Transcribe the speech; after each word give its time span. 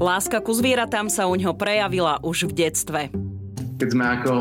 Láska 0.00 0.40
ku 0.40 0.56
zvieratám 0.56 1.12
sa 1.12 1.28
u 1.28 1.36
ňo 1.36 1.52
prejavila 1.52 2.24
už 2.24 2.48
v 2.48 2.52
detstve. 2.56 3.00
Keď 3.76 3.88
sme 3.92 4.04
ako 4.16 4.32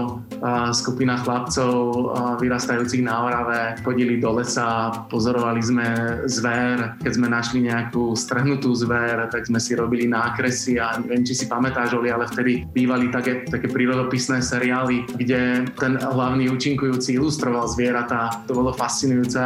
skupina 0.72 1.20
chlapcov 1.20 2.12
vyrastajúcich 2.40 3.04
na 3.04 3.26
Orave 3.26 3.80
chodili 3.84 4.18
do 4.18 4.40
lesa, 4.40 4.92
pozorovali 5.08 5.62
sme 5.64 5.88
zver, 6.26 7.00
keď 7.04 7.12
sme 7.16 7.28
našli 7.28 7.60
nejakú 7.68 8.14
strhnutú 8.16 8.72
zver, 8.76 9.30
tak 9.32 9.48
sme 9.48 9.60
si 9.60 9.76
robili 9.76 10.08
nákresy 10.08 10.80
a 10.80 10.98
neviem, 11.00 11.24
či 11.24 11.36
si 11.36 11.46
pamätáš, 11.48 11.96
Oli, 11.96 12.12
ale 12.12 12.28
vtedy 12.28 12.68
bývali 12.70 13.10
také, 13.10 13.48
také 13.48 13.68
prírodopisné 13.72 14.44
seriály, 14.44 15.08
kde 15.16 15.68
ten 15.80 15.98
hlavný 16.00 16.52
účinkujúci 16.52 17.16
ilustroval 17.16 17.68
zvieratá. 17.72 18.44
To 18.46 18.58
bolo 18.58 18.76
fascinujúce. 18.76 19.40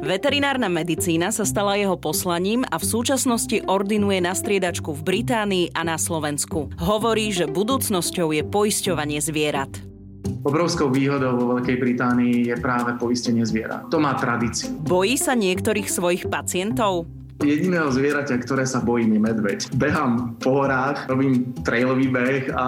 Veterinárna 0.00 0.70
medicína 0.70 1.34
sa 1.34 1.44
stala 1.44 1.76
jeho 1.76 1.98
poslaním 1.98 2.64
a 2.68 2.78
v 2.78 2.88
súčasnosti 2.88 3.62
ordinuje 3.66 4.22
na 4.22 4.32
striedačku 4.32 4.96
v 4.96 5.02
Británii 5.02 5.66
a 5.76 5.84
na 5.84 5.96
Slovensku. 6.00 6.72
Hovorí, 6.80 7.34
že 7.34 7.50
budúcnosťou 7.50 8.32
je 8.32 8.42
poisťovanie 8.46 9.20
zvierat. 9.20 9.89
Obrovskou 10.40 10.88
výhodou 10.88 11.36
vo 11.36 11.44
Veľkej 11.56 11.76
Británii 11.76 12.48
je 12.48 12.56
práve 12.56 12.96
poistenie 12.96 13.44
zvierat. 13.44 13.92
To 13.92 14.00
má 14.00 14.16
tradíciu. 14.16 14.72
Bojí 14.80 15.20
sa 15.20 15.36
niektorých 15.36 15.84
svojich 15.84 16.32
pacientov? 16.32 17.04
Jediného 17.40 17.88
zvieraťa, 17.88 18.36
ktoré 18.44 18.68
sa 18.68 18.84
bojím, 18.84 19.16
je 19.16 19.20
medveď. 19.20 19.58
Behám 19.72 20.36
po 20.44 20.60
horách, 20.60 21.08
robím 21.08 21.56
trailový 21.64 22.12
beh 22.12 22.52
a 22.52 22.64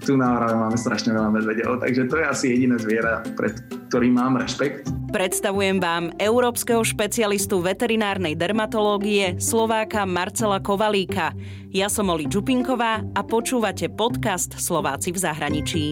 tu 0.00 0.16
na 0.16 0.40
Orave 0.40 0.56
máme 0.56 0.80
strašne 0.80 1.12
veľa 1.12 1.28
medvedov, 1.28 1.84
takže 1.84 2.08
to 2.08 2.16
je 2.20 2.24
asi 2.24 2.44
jediné 2.56 2.80
zviera, 2.80 3.20
pred 3.36 3.52
ktorým 3.92 4.16
mám 4.16 4.40
rešpekt. 4.40 4.88
Predstavujem 5.12 5.76
vám 5.76 6.16
európskeho 6.16 6.80
špecialistu 6.80 7.60
veterinárnej 7.60 8.32
dermatológie 8.32 9.36
Slováka 9.36 10.08
Marcela 10.08 10.56
Kovalíka. 10.56 11.36
Ja 11.68 11.92
som 11.92 12.08
Oli 12.08 12.24
Čupinková 12.24 13.04
a 13.12 13.20
počúvate 13.20 13.92
podcast 13.92 14.56
Slováci 14.56 15.12
v 15.12 15.18
zahraničí. 15.20 15.84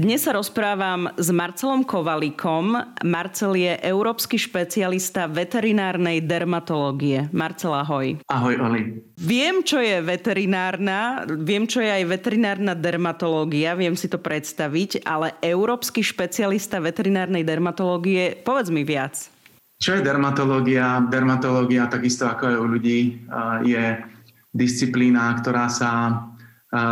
Dnes 0.00 0.24
sa 0.24 0.32
rozprávam 0.32 1.12
s 1.20 1.28
Marcelom 1.28 1.84
Kovalíkom. 1.84 2.72
Marcel 3.04 3.52
je 3.52 3.76
európsky 3.84 4.40
špecialista 4.40 5.28
veterinárnej 5.28 6.24
dermatológie. 6.24 7.28
Marcel, 7.36 7.76
ahoj. 7.76 8.16
Ahoj, 8.24 8.54
Oli. 8.64 8.96
Viem, 9.20 9.60
čo 9.60 9.76
je 9.76 10.00
veterinárna, 10.00 11.28
viem, 11.28 11.68
čo 11.68 11.84
je 11.84 11.92
aj 11.92 12.16
veterinárna 12.16 12.72
dermatológia, 12.72 13.76
viem 13.76 13.92
si 13.92 14.08
to 14.08 14.16
predstaviť, 14.16 15.04
ale 15.04 15.36
európsky 15.44 16.00
špecialista 16.00 16.80
veterinárnej 16.80 17.44
dermatológie, 17.44 18.40
povedz 18.40 18.72
mi 18.72 18.88
viac. 18.88 19.28
Čo 19.76 20.00
je 20.00 20.06
dermatológia? 20.08 21.04
Dermatológia, 21.12 21.92
takisto 21.92 22.24
ako 22.24 22.48
aj 22.48 22.56
u 22.56 22.66
ľudí, 22.72 23.20
je 23.68 24.00
disciplína, 24.48 25.36
ktorá 25.44 25.68
sa 25.68 26.24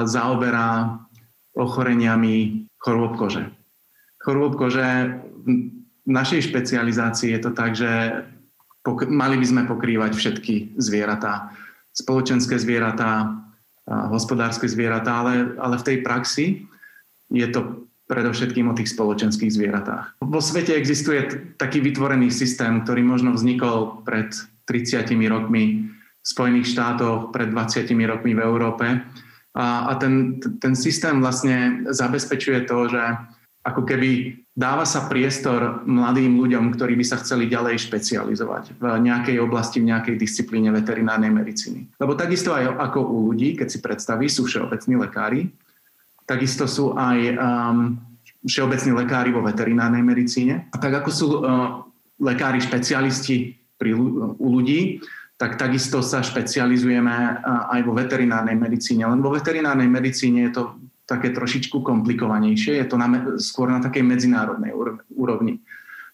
zaoberá 0.05 0.93
ochoreniami 1.57 2.68
chorôb 2.79 3.19
kože. 3.19 3.51
Chorôb 4.23 4.59
kože 4.59 5.19
v 6.09 6.11
našej 6.11 6.51
špecializácii 6.51 7.37
je 7.37 7.41
to 7.43 7.51
tak, 7.53 7.77
že 7.77 8.25
pok- 8.83 9.11
mali 9.11 9.37
by 9.39 9.47
sme 9.47 9.63
pokrývať 9.69 10.17
všetky 10.17 10.79
zvieratá. 10.81 11.53
Spoločenské 11.93 12.57
zvieratá, 12.57 13.39
hospodárske 13.89 14.69
zvieratá, 14.71 15.25
ale, 15.25 15.59
ale 15.59 15.77
v 15.81 15.87
tej 15.87 15.97
praxi 16.01 16.47
je 17.29 17.47
to 17.51 17.89
predovšetkým 18.09 18.73
o 18.73 18.77
tých 18.77 18.97
spoločenských 18.97 19.53
zvieratách. 19.53 20.25
Vo 20.25 20.41
svete 20.41 20.73
existuje 20.73 21.21
t- 21.29 21.37
taký 21.61 21.85
vytvorený 21.85 22.33
systém, 22.33 22.81
ktorý 22.81 23.05
možno 23.05 23.37
vznikol 23.37 24.01
pred 24.01 24.33
30 24.65 25.13
rokmi 25.29 25.93
v 25.93 26.27
Spojených 26.27 26.73
štátoch, 26.73 27.37
pred 27.37 27.53
20 27.53 27.85
rokmi 28.09 28.33
v 28.33 28.41
Európe 28.41 28.87
a, 29.59 29.91
a 29.91 29.93
ten, 29.99 30.39
ten 30.63 30.79
systém 30.79 31.19
vlastne 31.19 31.83
zabezpečuje 31.91 32.63
to, 32.63 32.95
že 32.95 33.03
ako 33.67 33.83
keby 33.83 34.39
dáva 34.55 34.87
sa 34.87 35.11
priestor 35.11 35.83
mladým 35.83 36.39
ľuďom, 36.39 36.73
ktorí 36.73 36.95
by 36.95 37.05
sa 37.05 37.19
chceli 37.19 37.51
ďalej 37.51 37.91
špecializovať 37.91 38.79
v 38.79 38.85
nejakej 39.03 39.37
oblasti, 39.43 39.83
v 39.83 39.91
nejakej 39.91 40.15
disciplíne 40.15 40.71
veterinárnej 40.71 41.35
medicíny. 41.35 41.91
Lebo 41.99 42.15
takisto 42.15 42.55
aj 42.55 42.71
ako 42.71 42.99
u 43.03 43.19
ľudí, 43.35 43.59
keď 43.59 43.69
si 43.69 43.79
predstaví, 43.83 44.31
sú 44.31 44.47
všeobecní 44.47 44.95
lekári, 44.95 45.51
takisto 46.23 46.71
sú 46.71 46.95
aj 46.95 47.19
um, 47.35 47.99
všeobecní 48.47 48.95
lekári 48.95 49.31
vo 49.35 49.43
veterinárnej 49.43 50.07
medicíne. 50.07 50.71
A 50.71 50.77
tak 50.79 51.03
ako 51.03 51.11
sú 51.11 51.27
uh, 51.43 51.83
lekári 52.23 52.63
špecialisti 52.63 53.59
pri, 53.75 53.95
u 54.39 54.47
ľudí, 54.55 55.03
tak 55.39 55.55
takisto 55.55 56.03
sa 56.03 56.19
špecializujeme 56.19 57.15
aj 57.47 57.81
vo 57.87 57.95
veterinárnej 57.95 58.59
medicíne. 58.59 59.07
Len 59.07 59.23
vo 59.23 59.31
veterinárnej 59.31 59.87
medicíne 59.87 60.51
je 60.51 60.53
to 60.53 60.63
také 61.07 61.31
trošičku 61.31 61.81
komplikovanejšie, 61.81 62.83
je 62.83 62.87
to 62.91 62.99
na, 62.99 63.39
skôr 63.39 63.71
na 63.71 63.79
takej 63.79 64.03
medzinárodnej 64.03 64.75
úrovni. 65.15 65.63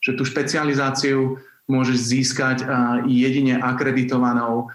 Že 0.04 0.20
tú 0.20 0.22
špecializáciu 0.28 1.40
môžeš 1.64 1.98
získať 1.98 2.68
jedine 3.08 3.58
akreditovanou, 3.58 4.68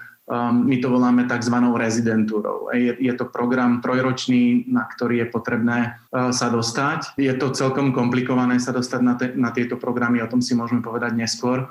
my 0.49 0.75
to 0.81 0.89
voláme 0.89 1.29
tzv. 1.29 1.55
rezidentúrou. 1.57 2.73
Je, 2.73 2.97
je 2.97 3.13
to 3.13 3.29
program 3.29 3.81
trojročný, 3.85 4.66
na 4.66 4.85
ktorý 4.89 5.25
je 5.25 5.27
potrebné 5.29 5.77
sa 6.09 6.47
dostať. 6.49 7.17
Je 7.21 7.33
to 7.37 7.53
celkom 7.53 7.93
komplikované 7.93 8.57
sa 8.57 8.73
dostať 8.73 9.01
na, 9.01 9.13
te, 9.13 9.29
na 9.37 9.49
tieto 9.53 9.77
programy, 9.77 10.21
o 10.21 10.29
tom 10.29 10.41
si 10.41 10.57
môžeme 10.57 10.81
povedať 10.81 11.13
neskôr 11.13 11.69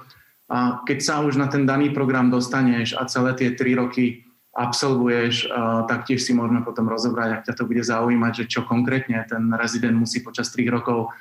a 0.48 0.80
keď 0.88 0.98
sa 1.04 1.20
už 1.20 1.36
na 1.36 1.46
ten 1.52 1.68
daný 1.68 1.92
program 1.92 2.32
dostaneš 2.32 2.96
a 2.96 3.04
celé 3.04 3.36
tie 3.36 3.52
tri 3.52 3.76
roky 3.76 4.24
absolvuješ, 4.56 5.52
tak 5.86 6.08
tiež 6.08 6.18
si 6.18 6.32
môžeme 6.34 6.64
potom 6.64 6.88
rozobrať, 6.88 7.28
ak 7.30 7.44
ťa 7.46 7.54
to 7.54 7.68
bude 7.68 7.84
zaujímať, 7.84 8.32
že 8.42 8.58
čo 8.58 8.66
konkrétne 8.66 9.22
ten 9.28 9.52
rezident 9.54 9.94
musí 9.94 10.24
počas 10.24 10.50
3 10.50 10.66
rokov, 10.72 11.14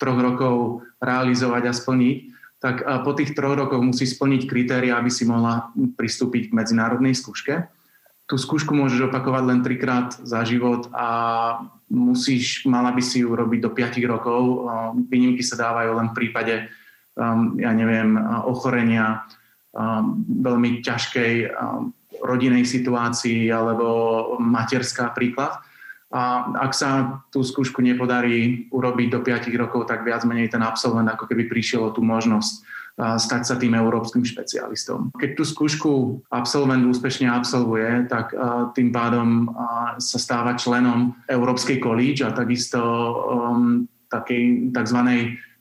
troch 0.00 0.18
rokov 0.18 0.82
realizovať 0.98 1.62
a 1.70 1.76
splniť, 1.76 2.16
tak 2.58 2.82
po 3.04 3.12
tých 3.14 3.36
troch 3.36 3.54
rokoch 3.54 3.84
musí 3.84 4.08
splniť 4.08 4.48
kritéria, 4.48 4.96
aby 4.96 5.12
si 5.12 5.28
mohla 5.28 5.70
pristúpiť 5.76 6.50
k 6.50 6.56
medzinárodnej 6.56 7.12
skúške. 7.14 7.68
Tú 8.26 8.34
skúšku 8.40 8.74
môžeš 8.74 9.12
opakovať 9.12 9.42
len 9.44 9.60
trikrát 9.60 10.16
za 10.16 10.42
život 10.42 10.86
a 10.90 11.08
musíš, 11.90 12.62
mala 12.66 12.90
by 12.90 13.02
si 13.04 13.22
ju 13.22 13.30
robiť 13.34 13.60
do 13.60 13.70
5 13.70 14.02
rokov. 14.06 14.40
Výnimky 15.06 15.46
sa 15.46 15.58
dávajú 15.58 15.94
len 15.94 16.10
v 16.10 16.16
prípade 16.16 16.54
ja 17.56 17.70
neviem, 17.74 18.16
ochorenia, 18.46 19.26
veľmi 20.26 20.82
ťažkej 20.82 21.32
rodinej 22.20 22.66
situácii 22.66 23.48
alebo 23.48 23.86
materská 24.38 25.14
príklad. 25.14 25.56
A 26.10 26.50
ak 26.66 26.74
sa 26.74 27.22
tú 27.30 27.46
skúšku 27.46 27.78
nepodarí 27.78 28.66
urobiť 28.74 29.08
do 29.14 29.20
5 29.22 29.46
rokov, 29.54 29.86
tak 29.86 30.02
viac 30.02 30.26
menej 30.26 30.50
ten 30.50 30.58
absolvent 30.58 31.06
ako 31.06 31.30
keby 31.30 31.46
prišiel 31.46 31.86
o 31.86 31.94
tú 31.94 32.02
možnosť 32.02 32.66
stať 33.00 33.42
sa 33.46 33.54
tým 33.56 33.72
európskym 33.78 34.26
špecialistom. 34.26 35.14
Keď 35.16 35.30
tú 35.38 35.44
skúšku 35.46 35.90
absolvent 36.28 36.84
úspešne 36.84 37.30
absolvuje, 37.30 38.10
tak 38.10 38.34
tým 38.76 38.92
pádom 38.92 39.48
sa 39.96 40.18
stáva 40.20 40.58
členom 40.58 41.16
Európskej 41.30 41.80
college 41.80 42.20
a 42.26 42.34
takisto 42.34 42.80
um, 42.82 43.88
takej 44.10 44.74
tzv 44.74 44.98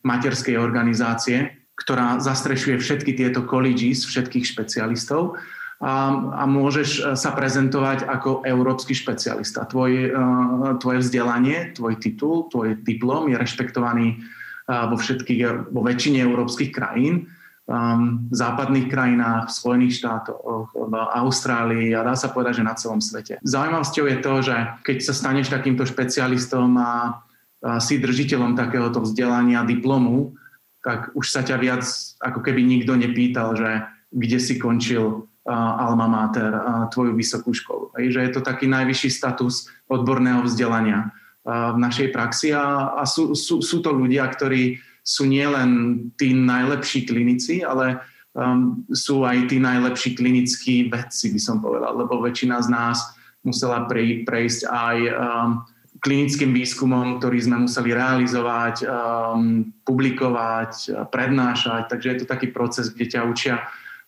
materskej 0.04 0.56
organizácie, 0.56 1.52
ktorá 1.80 2.20
zastrešuje 2.20 2.80
všetky 2.80 3.16
tieto 3.16 3.48
colleges, 3.48 4.04
všetkých 4.04 4.46
špecialistov 4.46 5.40
a, 5.80 6.12
a 6.12 6.44
môžeš 6.44 6.90
e, 6.92 7.02
sa 7.16 7.32
prezentovať 7.32 8.04
ako 8.04 8.44
európsky 8.44 8.92
špecialista. 8.92 9.64
Tvoj, 9.64 9.92
uh, 10.12 10.76
tvoje 10.76 11.00
vzdelanie, 11.08 11.72
tvoj 11.72 11.96
titul, 12.04 12.52
tvoj 12.52 12.84
diplom 12.84 13.32
je 13.32 13.40
rešpektovaný 13.40 14.20
uh, 14.20 14.92
vo 14.92 15.00
všetkých, 15.00 15.72
vo 15.72 15.80
väčšine 15.80 16.20
európskych 16.20 16.76
krajín, 16.76 17.32
v 17.70 18.34
západných 18.34 18.90
krajinách, 18.90 19.54
v 19.54 19.58
Spojených 19.62 20.02
štátoch, 20.02 20.74
v 20.74 20.96
Austrálii 20.98 21.94
a 21.94 22.02
dá 22.02 22.18
sa 22.18 22.34
povedať, 22.34 22.62
že 22.62 22.64
na 22.66 22.74
celom 22.74 22.98
svete. 22.98 23.38
Zaujímavosťou 23.46 24.06
je 24.10 24.18
to, 24.26 24.34
že 24.42 24.56
keď 24.82 24.98
sa 25.06 25.14
staneš 25.14 25.54
takýmto 25.54 25.86
špecialistom 25.86 26.74
a 26.82 27.22
si 27.60 28.00
držiteľom 28.00 28.56
takéhoto 28.56 29.04
vzdelania 29.04 29.68
diplomu, 29.68 30.36
tak 30.80 31.12
už 31.12 31.28
sa 31.28 31.44
ťa 31.44 31.58
viac 31.60 31.84
ako 32.24 32.40
keby 32.40 32.64
nikto 32.64 32.96
nepýtal, 32.96 33.56
že 33.56 33.84
kde 34.16 34.40
si 34.40 34.56
končil 34.56 35.28
alma 35.50 36.08
mater, 36.08 36.54
tvoju 36.94 37.18
vysokú 37.18 37.52
školu. 37.52 37.92
Že 37.98 38.20
je 38.22 38.32
to 38.32 38.42
taký 38.46 38.70
najvyšší 38.70 39.10
status 39.12 39.68
odborného 39.92 40.46
vzdelania 40.46 41.12
v 41.50 41.78
našej 41.80 42.14
praxi 42.14 42.54
a, 42.54 42.96
a 43.00 43.04
sú, 43.04 43.34
sú, 43.34 43.60
sú 43.64 43.82
to 43.82 43.90
ľudia, 43.90 44.28
ktorí 44.30 44.78
sú 45.02 45.26
nielen 45.26 45.98
tí 46.20 46.36
najlepší 46.36 47.10
klinici, 47.10 47.66
ale 47.66 47.98
um, 48.38 48.86
sú 48.94 49.26
aj 49.26 49.50
tí 49.50 49.58
najlepší 49.58 50.14
klinickí 50.14 50.76
vedci, 50.92 51.34
by 51.34 51.42
som 51.42 51.58
povedal, 51.58 51.98
lebo 51.98 52.22
väčšina 52.22 52.62
z 52.62 52.70
nás 52.70 52.98
musela 53.42 53.90
pre, 53.90 54.22
prejsť 54.22 54.70
aj 54.70 54.98
um, 55.10 55.50
klinickým 56.00 56.56
výskumom, 56.56 57.20
ktorý 57.20 57.40
sme 57.44 57.58
museli 57.68 57.92
realizovať, 57.92 58.88
um, 58.88 59.68
publikovať, 59.84 61.06
prednášať. 61.12 61.92
Takže 61.92 62.08
je 62.08 62.18
to 62.24 62.28
taký 62.28 62.48
proces, 62.52 62.92
kde 62.92 63.06
ťa 63.16 63.22
učia 63.28 63.56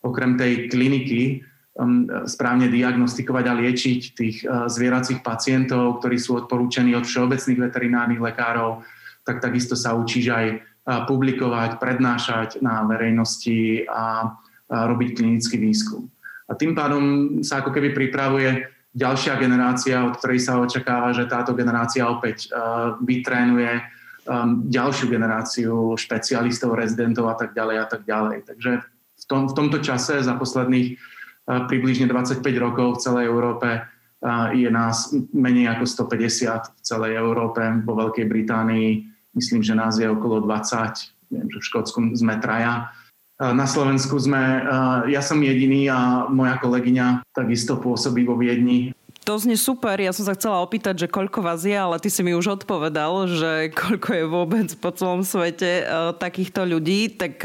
okrem 0.00 0.40
tej 0.40 0.72
kliniky 0.72 1.44
um, 1.76 2.08
správne 2.24 2.72
diagnostikovať 2.72 3.44
a 3.44 3.56
liečiť 3.60 4.00
tých 4.16 4.36
uh, 4.42 4.66
zvieracích 4.66 5.20
pacientov, 5.20 6.00
ktorí 6.00 6.16
sú 6.16 6.40
odporúčení 6.40 6.96
od 6.96 7.04
všeobecných 7.04 7.60
veterinárnych 7.70 8.24
lekárov, 8.24 8.82
tak 9.22 9.44
takisto 9.44 9.76
sa 9.76 9.92
učíš 9.92 10.32
aj 10.32 10.46
uh, 10.56 11.04
publikovať, 11.04 11.76
prednášať 11.76 12.64
na 12.64 12.88
verejnosti 12.88 13.84
a, 13.86 14.32
a 14.72 14.76
robiť 14.88 15.20
klinický 15.20 15.60
výskum. 15.60 16.08
A 16.48 16.56
tým 16.56 16.76
pádom 16.76 17.38
sa 17.40 17.64
ako 17.64 17.72
keby 17.72 17.96
pripravuje 17.96 18.68
ďalšia 18.92 19.40
generácia, 19.40 20.04
od 20.04 20.20
ktorej 20.20 20.40
sa 20.44 20.60
očakáva, 20.60 21.16
že 21.16 21.28
táto 21.28 21.56
generácia 21.56 22.04
opäť 22.04 22.48
uh, 22.52 22.96
vytrénuje 23.00 23.80
um, 24.28 24.68
ďalšiu 24.68 25.08
generáciu 25.08 25.96
špecialistov, 25.96 26.76
rezidentov 26.76 27.28
a 27.32 27.36
tak 27.36 27.56
ďalej 27.56 27.76
a 27.80 27.86
tak 27.88 28.02
ďalej. 28.04 28.38
Takže 28.44 28.70
v, 28.92 29.24
tom, 29.24 29.48
v 29.48 29.56
tomto 29.56 29.78
čase 29.80 30.20
za 30.20 30.34
posledných 30.36 30.96
uh, 30.96 31.64
približne 31.66 32.04
25 32.08 32.44
rokov 32.60 33.00
v 33.00 33.02
celej 33.02 33.24
Európe 33.32 33.68
uh, 33.80 34.52
je 34.52 34.68
nás 34.68 35.16
menej 35.32 35.72
ako 35.72 35.84
150 36.12 36.76
v 36.76 36.80
celej 36.84 37.12
Európe, 37.16 37.64
vo 37.82 37.96
Veľkej 37.96 38.28
Británii 38.28 39.12
myslím, 39.32 39.64
že 39.64 39.74
nás 39.74 39.96
je 39.96 40.08
okolo 40.08 40.44
20, 40.44 41.32
viem, 41.32 41.46
že 41.48 41.58
v 41.58 41.68
Škótsku 41.72 41.98
sme 42.16 42.36
traja 42.38 42.92
na 43.40 43.66
Slovensku 43.66 44.18
sme, 44.20 44.66
ja 45.08 45.22
som 45.24 45.40
jediný 45.40 45.88
a 45.88 46.28
moja 46.28 46.58
kolegyňa 46.60 47.24
takisto 47.32 47.80
pôsobí 47.80 48.26
vo 48.26 48.36
Viedni. 48.36 48.92
To 49.22 49.38
znie 49.38 49.54
super. 49.54 50.02
Ja 50.02 50.10
som 50.10 50.26
sa 50.26 50.34
chcela 50.34 50.66
opýtať, 50.66 51.06
že 51.06 51.06
koľko 51.06 51.46
vás 51.46 51.62
je, 51.62 51.78
ale 51.78 52.02
ty 52.02 52.10
si 52.10 52.26
mi 52.26 52.34
už 52.34 52.58
odpovedal, 52.58 53.30
že 53.30 53.70
koľko 53.70 54.08
je 54.18 54.24
vôbec 54.26 54.66
po 54.82 54.90
celom 54.90 55.22
svete 55.22 55.86
uh, 55.86 56.10
takýchto 56.10 56.66
ľudí. 56.66 57.06
Tak 57.14 57.38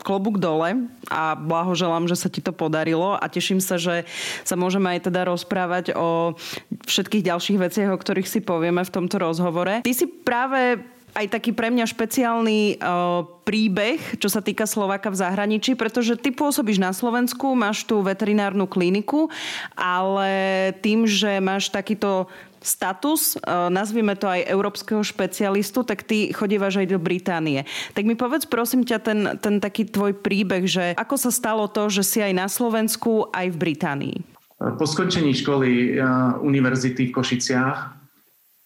klobúk 0.00 0.40
dole 0.40 0.88
a 1.12 1.36
blahoželám, 1.36 2.08
že 2.08 2.16
sa 2.16 2.32
ti 2.32 2.40
to 2.40 2.56
podarilo 2.56 3.20
a 3.20 3.24
teším 3.28 3.60
sa, 3.60 3.76
že 3.76 4.08
sa 4.48 4.56
môžeme 4.56 4.96
aj 4.96 5.12
teda 5.12 5.28
rozprávať 5.28 5.92
o 5.92 6.40
všetkých 6.88 7.28
ďalších 7.28 7.58
veciach, 7.68 7.92
o 7.92 8.00
ktorých 8.00 8.24
si 8.24 8.40
povieme 8.40 8.80
v 8.80 8.88
tomto 8.88 9.20
rozhovore. 9.20 9.84
Ty 9.84 9.92
si 9.92 10.08
práve 10.08 10.80
aj 11.14 11.26
taký 11.30 11.50
pre 11.50 11.68
mňa 11.70 11.86
špeciálny 11.90 12.78
uh, 12.78 13.26
príbeh, 13.42 14.20
čo 14.22 14.30
sa 14.30 14.38
týka 14.38 14.64
Slováka 14.64 15.10
v 15.10 15.20
zahraničí, 15.20 15.74
pretože 15.74 16.14
ty 16.14 16.30
pôsobíš 16.30 16.78
na 16.78 16.94
Slovensku, 16.94 17.52
máš 17.58 17.82
tú 17.82 18.00
veterinárnu 18.04 18.70
kliniku, 18.70 19.28
ale 19.74 20.70
tým, 20.80 21.06
že 21.06 21.42
máš 21.42 21.70
takýto 21.70 22.30
status, 22.60 23.40
uh, 23.40 23.72
nazvime 23.72 24.12
to 24.14 24.28
aj 24.28 24.44
európskeho 24.46 25.00
špecialistu, 25.00 25.80
tak 25.82 26.04
ty 26.04 26.30
chodívaš 26.30 26.84
aj 26.84 26.92
do 26.92 26.98
Británie. 27.00 27.64
Tak 27.96 28.04
mi 28.04 28.14
povedz 28.14 28.44
prosím 28.44 28.84
ťa 28.84 28.98
ten, 29.00 29.20
ten 29.40 29.58
taký 29.58 29.88
tvoj 29.88 30.20
príbeh, 30.20 30.68
že 30.68 30.92
ako 30.94 31.16
sa 31.16 31.30
stalo 31.32 31.64
to, 31.72 31.88
že 31.88 32.04
si 32.04 32.18
aj 32.20 32.32
na 32.36 32.46
Slovensku, 32.46 33.32
aj 33.32 33.48
v 33.52 33.56
Británii? 33.56 34.16
Po 34.60 34.84
skončení 34.84 35.32
školy 35.32 35.96
uh, 35.96 36.36
univerzity 36.44 37.08
v 37.08 37.14
Košiciach 37.16 37.99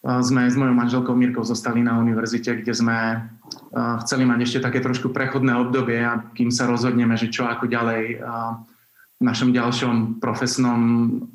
sme 0.05 0.45
s 0.45 0.57
mojou 0.61 0.77
manželkou 0.77 1.17
Mírkou 1.17 1.41
zostali 1.41 1.81
na 1.81 1.97
univerzite, 1.97 2.61
kde 2.61 2.77
sme 2.77 3.25
chceli 4.05 4.29
mať 4.29 4.39
ešte 4.45 4.61
také 4.61 4.85
trošku 4.85 5.09
prechodné 5.17 5.57
obdobie, 5.57 6.05
a 6.05 6.21
kým 6.37 6.53
sa 6.53 6.69
rozhodneme, 6.69 7.17
že 7.17 7.33
čo 7.33 7.49
ako 7.49 7.65
ďalej 7.65 8.21
v 9.15 9.23
našom 9.25 9.57
ďalšom 9.57 10.21
profesnom 10.21 10.81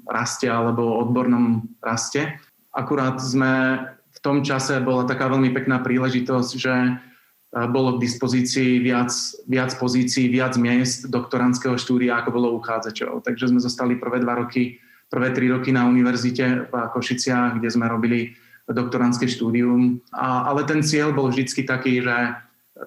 raste 0.05 0.45
alebo 0.45 1.01
odbornom 1.01 1.65
raste. 1.81 2.37
Akurát 2.69 3.17
sme 3.17 3.81
v 4.13 4.19
tom 4.21 4.45
čase 4.45 4.77
bola 4.85 5.09
taká 5.09 5.25
veľmi 5.31 5.49
pekná 5.49 5.81
príležitosť, 5.81 6.51
že 6.53 6.75
bolo 7.73 7.97
k 7.97 8.05
dispozícii 8.05 8.77
viac, 8.85 9.09
viac 9.49 9.73
pozícií, 9.81 10.29
viac 10.29 10.53
miest 10.61 11.09
doktorandského 11.09 11.73
štúdia, 11.81 12.21
ako 12.21 12.29
bolo 12.37 12.53
uchádzačov. 12.61 13.25
Takže 13.25 13.49
sme 13.49 13.57
zostali 13.57 13.97
prvé 13.97 14.21
dva 14.21 14.37
roky, 14.37 14.77
prvé 15.09 15.33
tri 15.33 15.49
roky 15.49 15.73
na 15.73 15.89
univerzite 15.89 16.69
v 16.69 16.73
Košiciach, 16.93 17.57
kde 17.57 17.73
sme 17.73 17.89
robili 17.89 18.37
doktorantské 18.73 19.25
štúdium. 19.25 19.97
A, 20.13 20.49
ale 20.53 20.65
ten 20.65 20.85
cieľ 20.85 21.13
bol 21.13 21.29
vždy 21.33 21.65
taký, 21.65 22.05
že 22.05 22.17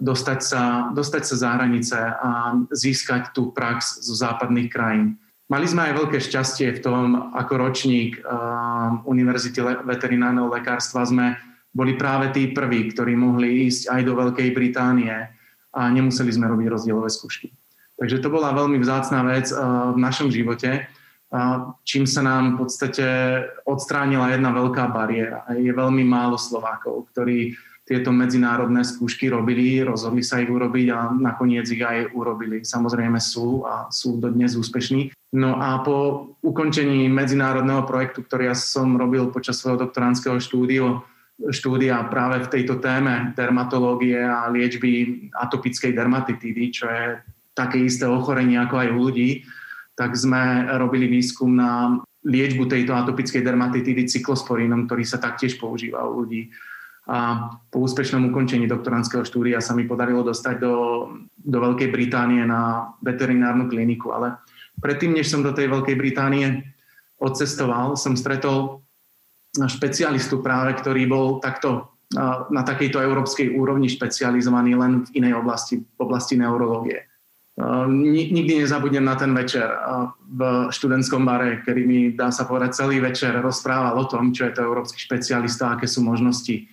dostať 0.01 0.41
sa, 0.41 0.63
dostať 0.95 1.23
sa 1.27 1.35
za 1.37 1.51
hranice 1.59 1.99
a 2.01 2.57
získať 2.73 3.37
tú 3.37 3.53
prax 3.53 4.01
zo 4.01 4.15
západných 4.17 4.73
krajín. 4.73 5.21
Mali 5.53 5.69
sme 5.69 5.85
aj 5.85 5.99
veľké 6.01 6.19
šťastie 6.23 6.81
v 6.81 6.81
tom, 6.81 7.29
ako 7.37 7.61
ročník 7.61 8.25
uh, 8.25 9.05
Univerzity 9.05 9.61
le- 9.61 9.85
veterinárneho 9.85 10.49
lekárstva 10.49 11.05
sme 11.05 11.37
boli 11.77 12.01
práve 12.01 12.33
tí 12.33 12.57
prví, 12.57 12.89
ktorí 12.89 13.13
mohli 13.13 13.69
ísť 13.69 13.93
aj 13.93 14.01
do 14.01 14.17
Veľkej 14.17 14.49
Británie 14.57 15.13
a 15.73 15.81
nemuseli 15.93 16.33
sme 16.33 16.49
robiť 16.49 16.67
rozdielové 16.73 17.13
skúšky. 17.13 17.53
Takže 18.01 18.25
to 18.25 18.33
bola 18.33 18.57
veľmi 18.57 18.81
vzácná 18.81 19.21
vec 19.29 19.53
uh, 19.53 19.93
v 19.93 19.99
našom 20.01 20.33
živote 20.33 20.89
čím 21.83 22.05
sa 22.05 22.21
nám 22.21 22.55
v 22.55 22.67
podstate 22.67 23.07
odstránila 23.65 24.29
jedna 24.33 24.53
veľká 24.53 24.85
bariéra. 24.93 25.49
Je 25.57 25.73
veľmi 25.73 26.05
málo 26.05 26.37
Slovákov, 26.37 27.09
ktorí 27.13 27.57
tieto 27.83 28.15
medzinárodné 28.15 28.87
skúšky 28.87 29.27
robili, 29.27 29.83
rozhodli 29.83 30.23
sa 30.23 30.39
ich 30.39 30.47
urobiť 30.47 30.87
a 30.95 31.11
nakoniec 31.11 31.67
ich 31.67 31.83
aj 31.83 32.15
urobili. 32.15 32.63
Samozrejme 32.63 33.19
sú 33.19 33.67
a 33.67 33.91
sú 33.91 34.23
dodnes 34.23 34.55
úspešní. 34.55 35.11
No 35.35 35.59
a 35.59 35.83
po 35.83 36.29
ukončení 36.45 37.11
medzinárodného 37.11 37.83
projektu, 37.83 38.23
ktorý 38.23 38.53
ja 38.53 38.57
som 38.57 38.95
robil 38.95 39.33
počas 39.35 39.59
svojho 39.59 39.89
doktorandského 39.89 40.39
štúdiu, 40.39 41.03
štúdia 41.51 42.07
práve 42.07 42.45
v 42.47 42.53
tejto 42.55 42.79
téme 42.79 43.35
dermatológie 43.35 44.21
a 44.21 44.47
liečby 44.47 45.27
atopickej 45.35 45.91
dermatitídy, 45.91 46.65
čo 46.71 46.87
je 46.87 47.19
také 47.57 47.83
isté 47.83 48.07
ochorenie 48.07 48.63
ako 48.63 48.79
aj 48.79 48.89
u 48.95 48.99
ľudí, 49.01 49.43
tak 49.93 50.17
sme 50.17 50.73
robili 50.81 51.09
výskum 51.09 51.53
na 51.53 52.01
liečbu 52.23 52.71
tejto 52.71 52.95
atopickej 52.95 53.43
dermatitidy 53.43 54.07
cyklosporínom, 54.07 54.87
ktorý 54.87 55.03
sa 55.03 55.19
taktiež 55.19 55.59
používa 55.59 56.07
u 56.07 56.23
ľudí. 56.23 56.55
A 57.11 57.51
po 57.67 57.83
úspešnom 57.83 58.31
ukončení 58.31 58.71
doktorandského 58.71 59.27
štúdia 59.27 59.59
sa 59.59 59.75
mi 59.75 59.91
podarilo 59.91 60.23
dostať 60.23 60.55
do, 60.63 60.75
do 61.35 61.59
Veľkej 61.59 61.91
Británie 61.91 62.47
na 62.47 62.95
veterinárnu 63.03 63.67
kliniku. 63.67 64.15
Ale 64.15 64.39
predtým, 64.79 65.19
než 65.19 65.27
som 65.27 65.43
do 65.43 65.51
tej 65.51 65.67
Veľkej 65.67 65.99
Británie 65.99 66.63
odcestoval, 67.19 67.99
som 67.99 68.15
stretol 68.15 68.87
špecialistu 69.59 70.41
práve, 70.41 70.79
ktorý 70.79 71.11
bol 71.11 71.27
takto 71.43 71.93
na 72.53 72.63
takejto 72.63 73.01
európskej 73.01 73.57
úrovni 73.57 73.89
špecializovaný 73.89 74.77
len 74.77 74.93
v 75.09 75.25
inej 75.25 75.43
oblasti, 75.43 75.81
v 75.81 75.99
oblasti 75.99 76.37
neurológie. 76.37 77.12
Nikdy 78.33 78.65
nezabudnem 78.65 79.05
na 79.05 79.13
ten 79.13 79.37
večer 79.37 79.69
v 80.25 80.41
študentskom 80.73 81.21
bare, 81.29 81.61
kedy 81.61 81.83
mi, 81.85 82.01
dá 82.17 82.33
sa 82.33 82.49
povedať, 82.49 82.81
celý 82.81 83.05
večer 83.05 83.37
rozprával 83.45 83.93
o 84.01 84.09
tom, 84.09 84.33
čo 84.33 84.49
je 84.49 84.57
to 84.57 84.65
európsky 84.65 84.97
špecialista, 84.97 85.77
aké 85.77 85.85
sú 85.85 86.01
možnosti. 86.01 86.65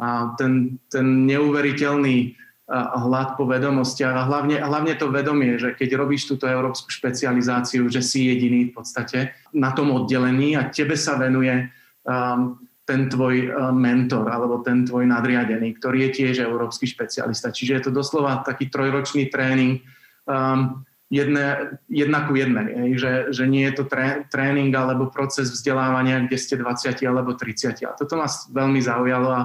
A 0.00 0.32
ten, 0.40 0.80
ten 0.88 1.28
neuveriteľný 1.28 2.32
hlad 2.72 3.36
po 3.36 3.44
vedomostiach 3.44 4.16
a 4.16 4.24
hlavne, 4.24 4.56
hlavne 4.56 4.96
to 4.96 5.12
vedomie, 5.12 5.60
že 5.60 5.76
keď 5.76 6.00
robíš 6.00 6.24
túto 6.24 6.48
európsku 6.48 6.88
špecializáciu, 6.88 7.84
že 7.92 8.00
si 8.00 8.32
jediný 8.32 8.72
v 8.72 8.80
podstate 8.80 9.36
na 9.52 9.76
tom 9.76 9.92
oddelení 9.92 10.56
a 10.56 10.72
tebe 10.72 10.96
sa 10.96 11.20
venuje 11.20 11.68
um, 12.08 12.56
ten 12.88 13.12
tvoj 13.12 13.52
mentor 13.76 14.26
alebo 14.26 14.64
ten 14.64 14.88
tvoj 14.88 15.04
nadriadený, 15.06 15.76
ktorý 15.78 16.08
je 16.08 16.24
tiež 16.24 16.42
európsky 16.42 16.88
špecialista. 16.88 17.52
Čiže 17.52 17.72
je 17.78 17.82
to 17.86 17.92
doslova 17.94 18.40
taký 18.42 18.72
trojročný 18.72 19.28
tréning, 19.30 19.84
um, 20.28 20.84
jedné, 21.12 21.76
jedna 21.92 22.24
ku 22.24 22.32
jednej. 22.32 22.96
Že, 22.96 23.36
že 23.36 23.44
nie 23.44 23.68
je 23.68 23.74
to 23.76 23.84
tré, 23.84 24.24
tréning 24.32 24.72
alebo 24.72 25.12
proces 25.12 25.52
vzdelávania, 25.52 26.24
kde 26.24 26.38
ste 26.40 26.54
20 26.56 26.96
alebo 27.04 27.36
30. 27.36 27.84
A 27.84 27.92
toto 27.92 28.16
ma 28.16 28.26
veľmi 28.30 28.80
zaujalo 28.80 29.28
a 29.28 29.40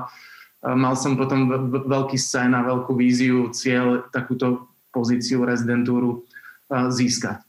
mal 0.63 0.95
som 0.95 1.19
potom 1.19 1.69
veľký 1.85 2.17
sen 2.17 2.55
a 2.55 2.65
veľkú 2.65 2.95
víziu, 2.95 3.51
cieľ 3.51 4.07
takúto 4.09 4.71
pozíciu, 4.89 5.45
rezidentúru 5.45 6.25
získať. 6.71 7.43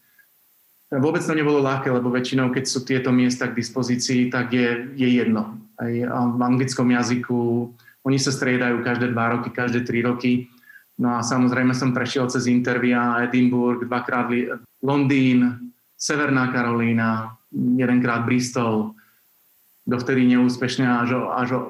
Vôbec 0.88 1.20
to 1.20 1.36
nebolo 1.36 1.60
ľahké, 1.60 1.92
lebo 1.92 2.08
väčšinou, 2.08 2.48
keď 2.48 2.64
sú 2.64 2.80
tieto 2.84 3.12
miesta 3.12 3.48
k 3.48 3.56
dispozícii, 3.60 4.32
tak 4.32 4.56
je, 4.56 4.92
je 4.96 5.08
jedno. 5.20 5.56
Aj 5.76 5.92
v 6.32 6.40
anglickom 6.40 6.88
jazyku, 6.88 7.70
oni 8.08 8.16
sa 8.16 8.32
striedajú 8.32 8.80
každé 8.80 9.12
dva 9.12 9.36
roky, 9.36 9.52
každé 9.52 9.84
tri 9.84 10.00
roky 10.00 10.48
No 10.98 11.14
a 11.14 11.22
samozrejme 11.22 11.72
som 11.78 11.94
prešiel 11.94 12.26
cez 12.26 12.50
intervia 12.50 13.22
Edinburgh, 13.22 13.86
dvakrát 13.86 14.26
Londýn, 14.82 15.70
Severná 15.94 16.50
Karolína, 16.50 17.38
jedenkrát 17.54 18.26
Bristol, 18.26 18.94
dovtedy 19.86 20.26
neúspešne 20.26 20.84
až, 20.84 21.10
o, 21.14 21.22
až 21.30 21.48
o, 21.54 21.60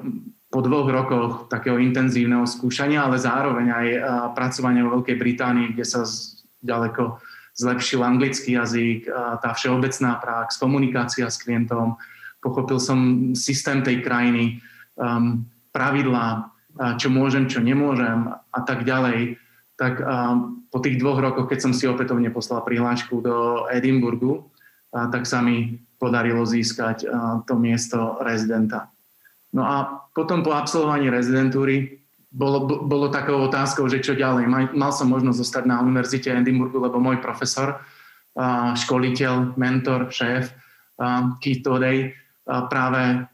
po 0.49 0.59
dvoch 0.65 0.89
rokoch 0.89 1.33
takého 1.45 1.77
intenzívneho 1.77 2.49
skúšania, 2.49 3.05
ale 3.05 3.21
zároveň 3.21 3.67
aj 3.69 3.87
pracovania 4.33 4.81
vo 4.81 4.97
Veľkej 4.97 5.17
Británii, 5.21 5.77
kde 5.77 5.85
sa 5.85 6.01
z, 6.09 6.41
ďaleko 6.65 7.21
zlepšil 7.53 8.01
anglický 8.01 8.57
jazyk, 8.57 9.05
tá 9.45 9.53
všeobecná 9.53 10.17
prax, 10.17 10.57
komunikácia 10.57 11.29
s 11.29 11.37
klientom, 11.37 12.01
pochopil 12.41 12.79
som 12.79 13.31
systém 13.35 13.83
tej 13.83 13.99
krajiny, 13.99 14.63
um, 14.95 15.43
pravidlá, 15.75 16.49
čo 16.79 17.11
môžem, 17.11 17.51
čo 17.51 17.59
nemôžem 17.59 18.31
a 18.31 18.59
tak 18.63 18.87
ďalej, 18.87 19.35
tak 19.75 19.99
po 20.69 20.77
tých 20.79 20.99
dvoch 20.99 21.19
rokoch, 21.19 21.51
keď 21.51 21.59
som 21.59 21.73
si 21.75 21.87
opätovne 21.87 22.31
poslal 22.31 22.63
prihlášku 22.63 23.19
do 23.19 23.67
Edinburgu, 23.67 24.47
tak 24.91 25.27
sa 25.27 25.43
mi 25.43 25.79
podarilo 25.99 26.47
získať 26.47 27.03
to 27.43 27.53
miesto 27.59 28.19
rezidenta. 28.23 28.87
No 29.51 29.65
a 29.65 30.07
potom 30.15 30.45
po 30.45 30.55
absolvovaní 30.55 31.09
rezidentúry 31.11 31.99
bolo, 32.29 32.85
bolo 32.85 33.09
takou 33.09 33.41
otázkou, 33.49 33.89
že 33.89 33.99
čo 33.99 34.13
ďalej. 34.13 34.45
Mal, 34.71 34.91
som 34.93 35.09
možnosť 35.09 35.39
zostať 35.41 35.63
na 35.65 35.81
univerzite 35.81 36.29
Edinburghu, 36.29 36.77
lebo 36.79 37.01
môj 37.01 37.17
profesor, 37.19 37.81
školiteľ, 38.77 39.57
mentor, 39.57 40.13
šéf 40.13 40.53
Keith 41.41 41.65
Todej 41.65 42.13
práve 42.45 43.25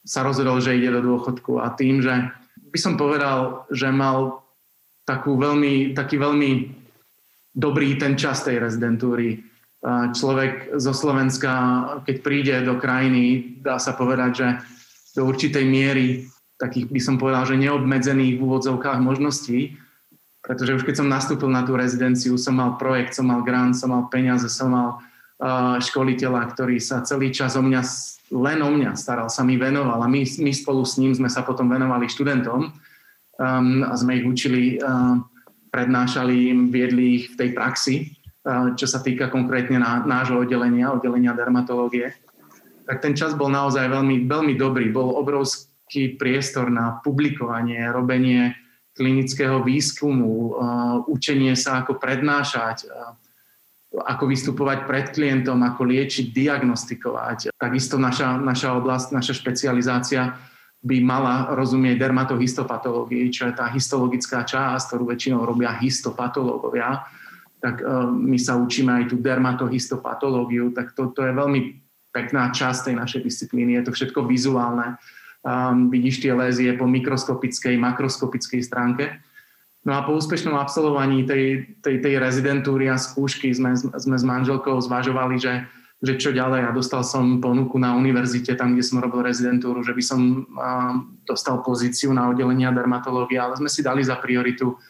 sa 0.00 0.24
rozhodol, 0.24 0.64
že 0.64 0.80
ide 0.80 0.90
do 0.96 1.04
dôchodku 1.04 1.60
a 1.60 1.70
tým, 1.76 2.00
že 2.00 2.32
by 2.70 2.78
som 2.78 2.94
povedal, 2.94 3.66
že 3.74 3.90
mal 3.90 4.46
takú 5.04 5.34
veľmi, 5.34 5.92
taký 5.92 6.16
veľmi 6.22 6.50
dobrý 7.50 7.98
ten 7.98 8.14
čas 8.14 8.46
tej 8.46 8.62
rezidentúry. 8.62 9.42
Človek 10.14 10.78
zo 10.78 10.94
Slovenska, 10.94 11.50
keď 12.06 12.16
príde 12.22 12.54
do 12.62 12.78
krajiny, 12.78 13.58
dá 13.58 13.82
sa 13.82 13.98
povedať, 13.98 14.30
že 14.32 14.48
do 15.18 15.26
určitej 15.26 15.66
miery 15.66 16.30
takých 16.60 16.92
by 16.92 17.00
som 17.00 17.16
povedal, 17.16 17.48
že 17.48 17.56
neobmedzených 17.56 18.36
v 18.36 18.44
úvodzovkách 18.44 19.00
možností, 19.00 19.80
pretože 20.44 20.76
už 20.76 20.84
keď 20.84 21.00
som 21.00 21.08
nastúpil 21.08 21.48
na 21.48 21.64
tú 21.64 21.72
rezidenciu, 21.72 22.36
som 22.36 22.60
mal 22.60 22.76
projekt, 22.76 23.16
som 23.16 23.32
mal 23.32 23.40
grant, 23.40 23.72
som 23.72 23.96
mal 23.96 24.12
peniaze, 24.12 24.44
som 24.52 24.68
mal 24.68 25.00
školiteľa, 25.80 26.52
ktorý 26.52 26.76
sa 26.76 27.00
celý 27.00 27.32
čas 27.32 27.56
o 27.56 27.64
mňa, 27.64 27.82
len 28.36 28.60
o 28.60 28.70
mňa 28.70 28.92
staral, 28.92 29.32
sa 29.32 29.40
mi 29.40 29.56
venoval 29.56 30.04
a 30.04 30.08
my, 30.08 30.20
my 30.20 30.52
spolu 30.52 30.84
s 30.84 31.00
ním 31.00 31.16
sme 31.16 31.32
sa 31.32 31.40
potom 31.40 31.66
venovali 31.66 32.12
študentom 32.12 32.68
um, 32.68 33.80
a 33.88 33.92
sme 33.96 34.20
ich 34.20 34.28
učili 34.28 34.76
uh, 34.76 35.16
prednášali 35.70 36.50
im, 36.50 36.58
viedli 36.68 37.22
ich 37.22 37.24
v 37.32 37.38
tej 37.38 37.50
praxi, 37.54 37.96
čo 38.74 38.86
sa 38.90 38.98
týka 39.00 39.30
konkrétne 39.30 39.78
na, 39.78 40.02
nášho 40.02 40.42
oddelenia, 40.42 40.90
oddelenia 40.90 41.32
dermatológie. 41.32 42.12
Tak 42.90 42.98
ten 42.98 43.14
čas 43.14 43.38
bol 43.38 43.54
naozaj 43.54 43.86
veľmi, 43.86 44.26
veľmi 44.26 44.54
dobrý. 44.58 44.90
Bol 44.90 45.14
obrovský 45.14 46.18
priestor 46.18 46.74
na 46.74 46.98
publikovanie, 47.06 47.86
robenie 47.86 48.58
klinického 48.98 49.62
výskumu, 49.62 50.58
učenie 51.06 51.54
sa, 51.54 51.86
ako 51.86 52.02
prednášať, 52.02 52.90
ako 53.90 54.30
vystupovať 54.30 54.86
pred 54.86 55.06
klientom, 55.10 55.58
ako 55.66 55.82
liečiť, 55.82 56.30
diagnostikovať. 56.30 57.50
Takisto 57.58 57.98
naša, 57.98 58.38
naša 58.38 58.78
oblasť, 58.78 59.10
naša 59.10 59.34
špecializácia 59.34 60.38
by 60.80 60.96
mala 61.04 61.52
rozumieť 61.52 62.00
dermatohistopatológii, 62.00 63.28
čo 63.28 63.50
je 63.50 63.54
tá 63.58 63.68
histologická 63.68 64.46
časť, 64.46 64.94
ktorú 64.94 65.12
väčšinou 65.12 65.44
robia 65.44 65.76
histopatológovia, 65.76 67.04
tak 67.60 67.84
uh, 67.84 68.08
my 68.08 68.40
sa 68.40 68.56
učíme 68.56 68.88
aj 68.88 69.04
tú 69.12 69.20
dermatohistopatológiu, 69.20 70.72
tak 70.72 70.96
to, 70.96 71.12
to 71.12 71.28
je 71.28 71.36
veľmi 71.36 71.60
pekná 72.14 72.48
časť 72.48 72.90
tej 72.90 72.94
našej 72.96 73.20
disciplíny, 73.20 73.76
je 73.76 73.84
to 73.90 73.92
všetko 73.92 74.24
vizuálne. 74.24 74.96
Um, 75.44 75.92
vidíš 75.92 76.24
tie 76.24 76.32
lézie 76.32 76.72
po 76.76 76.88
mikroskopickej, 76.88 77.76
makroskopickej 77.76 78.60
stránke. 78.64 79.20
No 79.80 79.96
a 79.96 80.04
po 80.04 80.12
úspešnom 80.12 80.60
absolvovaní 80.60 81.24
tej, 81.24 81.76
tej, 81.80 82.04
tej 82.04 82.20
rezidentúry 82.20 82.92
a 82.92 83.00
skúšky 83.00 83.48
sme, 83.48 83.72
sme 83.76 84.16
s 84.16 84.24
manželkou 84.24 84.76
zvažovali, 84.80 85.36
že 85.40 85.54
že 86.00 86.16
čo 86.16 86.32
ďalej. 86.32 86.64
A 86.64 86.72
dostal 86.72 87.04
som 87.04 87.44
ponuku 87.44 87.76
na 87.76 87.92
univerzite, 87.92 88.56
tam, 88.56 88.72
kde 88.72 88.84
som 88.84 89.04
robil 89.04 89.20
rezidentúru, 89.20 89.84
že 89.84 89.92
by 89.92 90.02
som 90.02 90.48
dostal 91.28 91.60
pozíciu 91.60 92.10
na 92.16 92.32
oddelenia 92.32 92.72
dermatológie, 92.72 93.36
ale 93.36 93.60
sme 93.60 93.68
si 93.68 93.84
dali 93.84 94.00
za 94.00 94.16
prioritu 94.16 94.80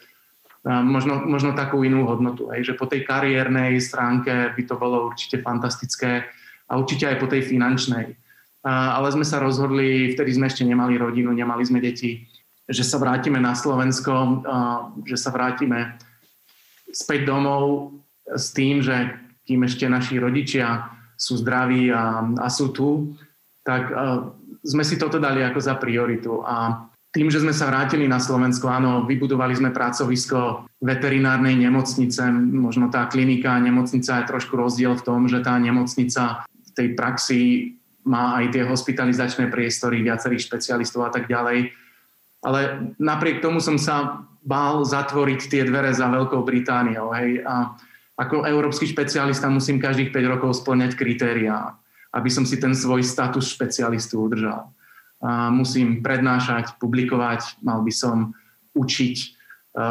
možno, 0.62 1.26
možno 1.26 1.50
takú 1.58 1.82
inú 1.82 2.06
hodnotu. 2.06 2.54
Hej, 2.54 2.72
že 2.72 2.78
po 2.78 2.86
tej 2.86 3.02
kariérnej 3.02 3.82
stránke 3.82 4.54
by 4.54 4.62
to 4.62 4.78
bolo 4.78 5.10
určite 5.10 5.42
fantastické 5.42 6.30
a 6.70 6.78
určite 6.78 7.10
aj 7.10 7.16
po 7.18 7.26
tej 7.26 7.42
finančnej. 7.42 8.14
Ale 8.62 9.08
sme 9.10 9.26
sa 9.26 9.42
rozhodli, 9.42 10.14
vtedy 10.14 10.30
sme 10.36 10.46
ešte 10.46 10.62
nemali 10.62 10.94
rodinu, 10.94 11.34
nemali 11.34 11.66
sme 11.66 11.82
deti, 11.82 12.22
že 12.70 12.86
sa 12.86 13.02
vrátime 13.02 13.42
na 13.42 13.52
Slovensko, 13.58 14.46
že 15.02 15.18
sa 15.18 15.34
vrátime 15.34 15.98
späť 16.90 17.26
domov 17.26 17.94
s 18.30 18.54
tým, 18.54 18.78
že 18.78 19.18
kým 19.46 19.66
ešte 19.66 19.90
naši 19.90 20.22
rodičia 20.22 20.86
sú 21.18 21.42
zdraví 21.42 21.90
a, 21.90 22.22
a 22.38 22.46
sú 22.46 22.70
tu, 22.70 23.18
tak 23.66 23.90
uh, 23.90 24.30
sme 24.62 24.86
si 24.86 24.96
toto 24.96 25.18
dali 25.18 25.42
ako 25.42 25.60
za 25.60 25.74
prioritu. 25.76 26.40
A 26.46 26.86
tým, 27.10 27.26
že 27.26 27.42
sme 27.42 27.50
sa 27.50 27.66
vrátili 27.66 28.06
na 28.06 28.22
Slovensko, 28.22 28.70
áno, 28.70 29.02
vybudovali 29.04 29.58
sme 29.58 29.74
pracovisko 29.74 30.70
veterinárnej 30.78 31.58
nemocnice, 31.58 32.30
možno 32.54 32.86
tá 32.86 33.10
klinika 33.10 33.58
a 33.58 33.62
nemocnica 33.62 34.22
je 34.22 34.30
trošku 34.30 34.54
rozdiel 34.54 34.94
v 34.94 35.04
tom, 35.04 35.26
že 35.26 35.42
tá 35.42 35.58
nemocnica 35.58 36.46
v 36.46 36.70
tej 36.70 36.88
praxi 36.94 37.40
má 38.06 38.38
aj 38.40 38.54
tie 38.54 38.62
hospitalizačné 38.64 39.50
priestory 39.50 40.00
viacerých 40.00 40.46
špecialistov 40.46 41.04
a 41.04 41.10
tak 41.12 41.26
ďalej. 41.26 41.74
Ale 42.40 42.92
napriek 42.96 43.44
tomu 43.44 43.60
som 43.60 43.76
sa 43.76 44.24
bál 44.40 44.80
zatvoriť 44.84 45.40
tie 45.48 45.62
dvere 45.68 45.92
za 45.92 46.08
Veľkou 46.08 46.40
Britániou. 46.40 47.12
Hej. 47.12 47.44
A 47.44 47.76
ako 48.16 48.44
európsky 48.48 48.88
špecialista 48.88 49.48
musím 49.48 49.80
každých 49.80 50.12
5 50.12 50.32
rokov 50.36 50.60
splňať 50.60 50.96
kritériá, 50.96 51.76
aby 52.12 52.28
som 52.32 52.44
si 52.44 52.60
ten 52.60 52.76
svoj 52.76 53.04
status 53.04 53.52
špecialistu 53.52 54.20
udržal. 54.20 54.68
A 55.20 55.52
musím 55.52 56.00
prednášať, 56.00 56.80
publikovať, 56.80 57.60
mal 57.60 57.84
by 57.84 57.92
som 57.92 58.32
učiť 58.72 59.16
e, 59.20 59.26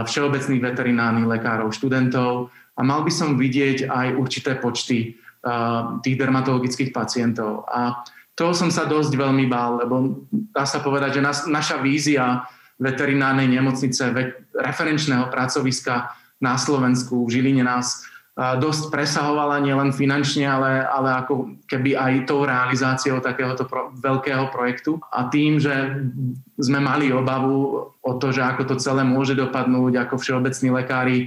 všeobecných 0.10 0.62
veterinárnych 0.62 1.30
lekárov, 1.30 1.70
študentov 1.70 2.50
a 2.50 2.82
mal 2.82 3.06
by 3.06 3.14
som 3.14 3.38
vidieť 3.38 3.86
aj 3.86 4.08
určité 4.18 4.58
počty 4.58 4.98
e, 5.02 5.10
tých 6.02 6.18
dermatologických 6.18 6.90
pacientov. 6.90 7.70
A 7.70 8.02
toho 8.40 8.56
som 8.56 8.72
sa 8.72 8.88
dosť 8.88 9.20
veľmi 9.20 9.52
bál, 9.52 9.84
lebo 9.84 10.24
dá 10.32 10.64
sa 10.64 10.80
povedať, 10.80 11.20
že 11.20 11.26
naša 11.52 11.84
vízia 11.84 12.48
veterinárnej 12.80 13.52
nemocnice, 13.52 14.16
referenčného 14.56 15.28
pracoviska 15.28 16.16
na 16.40 16.56
Slovensku, 16.56 17.28
v 17.28 17.36
Žiline 17.36 17.68
nás 17.68 18.08
dosť 18.40 18.88
presahovala 18.88 19.60
nielen 19.60 19.92
finančne, 19.92 20.48
ale, 20.48 20.88
ale 20.88 21.12
ako 21.20 21.60
keby 21.68 22.00
aj 22.00 22.24
tou 22.24 22.48
realizáciou 22.48 23.20
takéhoto 23.20 23.68
pro, 23.68 23.92
veľkého 24.00 24.48
projektu. 24.48 24.96
A 25.12 25.28
tým, 25.28 25.60
že 25.60 26.00
sme 26.56 26.80
mali 26.80 27.12
obavu 27.12 27.92
o 28.00 28.12
to, 28.16 28.32
že 28.32 28.40
ako 28.40 28.64
to 28.64 28.76
celé 28.80 29.04
môže 29.04 29.36
dopadnúť, 29.36 30.08
ako 30.08 30.16
všeobecní 30.16 30.72
lekári 30.72 31.18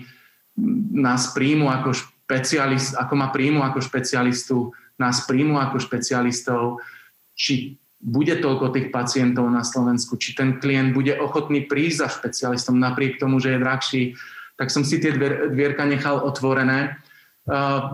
nás 0.97 1.37
príjmu 1.37 1.69
ako 1.69 1.93
špecialist, 1.93 2.97
ako 2.97 3.13
ma 3.13 3.29
príjmu 3.29 3.61
ako 3.61 3.85
špecialistu, 3.85 4.73
nás 4.97 5.29
príjmu 5.29 5.61
ako 5.61 5.85
špecialistov, 5.85 6.81
či 7.37 7.81
bude 8.03 8.35
toľko 8.35 8.75
tých 8.75 8.91
pacientov 8.91 9.47
na 9.47 9.63
Slovensku, 9.63 10.19
či 10.19 10.35
ten 10.35 10.59
klient 10.59 10.91
bude 10.91 11.15
ochotný 11.23 11.71
prísť 11.71 11.97
za 12.03 12.09
špecialistom 12.11 12.75
napriek 12.75 13.23
tomu, 13.23 13.39
že 13.39 13.55
je 13.55 13.63
drahší, 13.63 14.03
tak 14.59 14.75
som 14.75 14.83
si 14.83 14.99
tie 14.99 15.15
dvierka 15.15 15.87
nechal 15.87 16.19
otvorené 16.23 16.99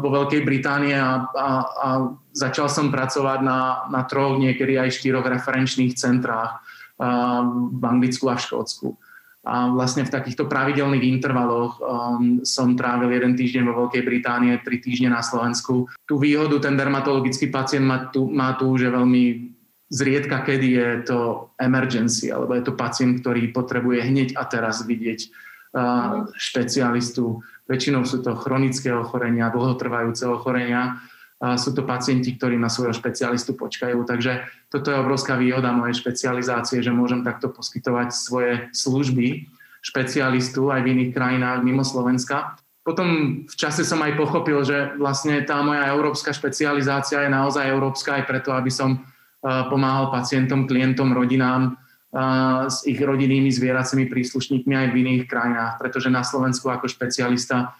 vo 0.00 0.08
Veľkej 0.12 0.44
Británii 0.44 0.96
a, 0.96 1.28
a, 1.32 1.48
a 1.64 1.88
začal 2.36 2.68
som 2.68 2.92
pracovať 2.92 3.40
na, 3.40 3.88
na 3.88 4.04
troch, 4.04 4.36
niekedy 4.36 4.76
aj 4.76 5.00
štyroch 5.00 5.24
referenčných 5.24 5.96
centrách 5.96 6.60
v 6.98 7.82
Anglicku 7.84 8.28
a 8.28 8.36
v 8.36 8.44
Škótsku. 8.44 8.88
A 9.48 9.72
vlastne 9.72 10.04
v 10.04 10.12
takýchto 10.12 10.44
pravidelných 10.44 11.08
intervaloch 11.08 11.80
um, 11.80 12.44
som 12.44 12.76
trávil 12.76 13.16
jeden 13.16 13.32
týždeň 13.32 13.64
vo 13.64 13.74
Veľkej 13.84 14.04
Británie, 14.04 14.60
tri 14.60 14.76
týždne 14.76 15.16
na 15.16 15.24
Slovensku. 15.24 15.88
Tú 16.04 16.20
výhodu 16.20 16.60
ten 16.60 16.76
dermatologický 16.76 17.48
pacient 17.48 17.88
má 17.88 18.12
tu, 18.12 18.28
má 18.28 18.52
tu 18.60 18.76
že 18.76 18.92
veľmi 18.92 19.56
zriedka, 19.88 20.44
kedy 20.44 20.68
je 20.76 20.88
to 21.08 21.18
emergency, 21.56 22.28
alebo 22.28 22.52
je 22.52 22.68
to 22.68 22.76
pacient, 22.76 23.24
ktorý 23.24 23.48
potrebuje 23.56 24.04
hneď 24.04 24.28
a 24.36 24.44
teraz 24.44 24.84
vidieť 24.84 25.20
uh, 25.72 26.28
špecialistu 26.36 27.40
Väčšinou 27.68 28.08
sú 28.08 28.24
to 28.24 28.32
chronické 28.32 28.96
ochorenia, 28.96 29.52
dlhotrvajúce 29.52 30.24
ochorenia. 30.24 31.04
Sú 31.38 31.70
to 31.70 31.86
pacienti, 31.86 32.34
ktorí 32.34 32.58
na 32.58 32.66
svojho 32.66 32.90
špecialistu 32.90 33.54
počkajú. 33.54 34.02
Takže 34.02 34.42
toto 34.74 34.90
je 34.90 34.98
obrovská 34.98 35.38
výhoda 35.38 35.70
mojej 35.70 35.94
špecializácie, 36.02 36.82
že 36.82 36.90
môžem 36.90 37.22
takto 37.22 37.46
poskytovať 37.46 38.08
svoje 38.10 38.52
služby 38.74 39.46
špecialistu 39.78 40.74
aj 40.74 40.82
v 40.82 40.90
iných 40.98 41.14
krajinách 41.14 41.62
mimo 41.62 41.86
Slovenska. 41.86 42.58
Potom 42.82 43.42
v 43.46 43.54
čase 43.54 43.86
som 43.86 44.02
aj 44.02 44.18
pochopil, 44.18 44.66
že 44.66 44.98
vlastne 44.98 45.38
tá 45.46 45.62
moja 45.62 45.86
európska 45.94 46.34
špecializácia 46.34 47.22
je 47.22 47.30
naozaj 47.30 47.70
európska 47.70 48.18
aj 48.18 48.24
preto, 48.26 48.50
aby 48.50 48.74
som 48.74 49.06
pomáhal 49.44 50.10
pacientom, 50.10 50.66
klientom, 50.66 51.14
rodinám 51.14 51.78
s 52.66 52.82
ich 52.88 52.98
rodinnými 52.98 53.52
zvieracími 53.52 54.10
príslušníkmi 54.10 54.74
aj 54.74 54.88
v 54.90 54.98
iných 55.04 55.22
krajinách, 55.30 55.78
pretože 55.78 56.10
na 56.10 56.26
Slovensku 56.26 56.66
ako 56.66 56.90
špecialista 56.90 57.78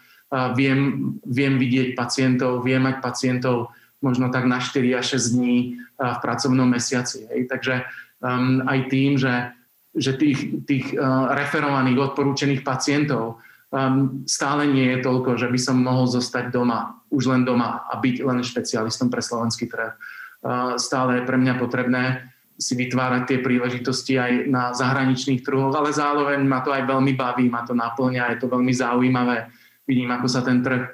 viem, 0.53 1.13
viem 1.25 1.57
vidieť 1.57 1.97
pacientov, 1.97 2.61
viem 2.61 2.85
mať 2.85 3.01
pacientov 3.01 3.73
možno 3.99 4.31
tak 4.31 4.47
na 4.47 4.63
4 4.63 4.79
až 4.95 5.19
6 5.19 5.35
dní 5.35 5.57
v 5.99 6.17
pracovnom 6.23 6.67
mesiaci. 6.69 7.27
Hej. 7.27 7.51
Takže 7.51 7.83
um, 8.23 8.63
aj 8.63 8.79
tým, 8.87 9.19
že, 9.19 9.51
že 9.91 10.15
tých, 10.15 10.63
tých 10.63 10.95
uh, 10.95 11.35
referovaných, 11.35 12.13
odporúčených 12.13 12.63
pacientov 12.63 13.43
um, 13.73 14.23
stále 14.23 14.71
nie 14.71 14.95
je 14.95 15.03
toľko, 15.03 15.35
že 15.35 15.51
by 15.51 15.59
som 15.59 15.83
mohol 15.83 16.07
zostať 16.07 16.55
doma, 16.55 16.95
už 17.11 17.27
len 17.27 17.43
doma 17.43 17.83
a 17.91 17.99
byť 17.99 18.15
len 18.23 18.39
špecialistom 18.39 19.11
pre 19.11 19.19
slovenský 19.19 19.67
trh. 19.67 19.91
Uh, 20.39 20.79
stále 20.79 21.19
je 21.19 21.27
pre 21.27 21.35
mňa 21.35 21.53
potrebné 21.59 22.31
si 22.59 22.75
vytvárať 22.75 23.23
tie 23.23 23.39
príležitosti 23.39 24.19
aj 24.19 24.51
na 24.51 24.75
zahraničných 24.75 25.47
trhoch, 25.47 25.71
ale 25.71 25.95
zároveň 25.95 26.43
ma 26.43 26.59
to 26.59 26.75
aj 26.75 26.83
veľmi 26.83 27.15
baví, 27.15 27.47
ma 27.47 27.63
to 27.63 27.71
naplňa, 27.71 28.35
je 28.35 28.39
to 28.43 28.51
veľmi 28.51 28.73
zaujímavé. 28.75 29.47
Vidím, 29.89 30.13
ako 30.13 30.29
sa 30.29 30.45
ten 30.45 30.61
trh 30.61 30.93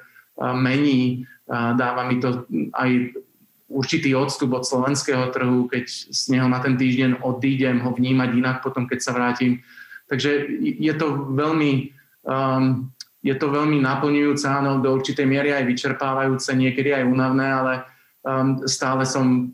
mení, 0.56 1.28
dáva 1.76 2.08
mi 2.08 2.16
to 2.16 2.48
aj 2.72 3.12
určitý 3.68 4.14
odstup 4.14 4.54
od 4.54 4.64
slovenského 4.64 5.30
trhu, 5.34 5.66
keď 5.66 5.84
z 5.90 6.22
neho 6.30 6.46
na 6.46 6.62
ten 6.62 6.78
týždeň 6.78 7.22
odídem, 7.22 7.82
ho 7.82 7.90
vnímať 7.90 8.30
inak 8.38 8.56
potom, 8.62 8.86
keď 8.86 8.98
sa 9.02 9.12
vrátim. 9.12 9.62
Takže 10.06 10.46
je 10.62 10.94
to 10.94 11.34
veľmi, 11.34 11.90
um, 12.22 12.86
je 13.26 13.34
to 13.34 13.46
veľmi 13.50 13.82
naplňujúce, 13.82 14.46
áno, 14.46 14.78
do 14.78 14.94
určitej 14.94 15.26
miery 15.26 15.50
aj 15.50 15.66
vyčerpávajúce, 15.66 16.54
niekedy 16.54 16.94
aj 16.94 17.10
únavné, 17.10 17.46
ale 17.50 17.72
um, 18.22 18.62
stále 18.70 19.02
som 19.02 19.50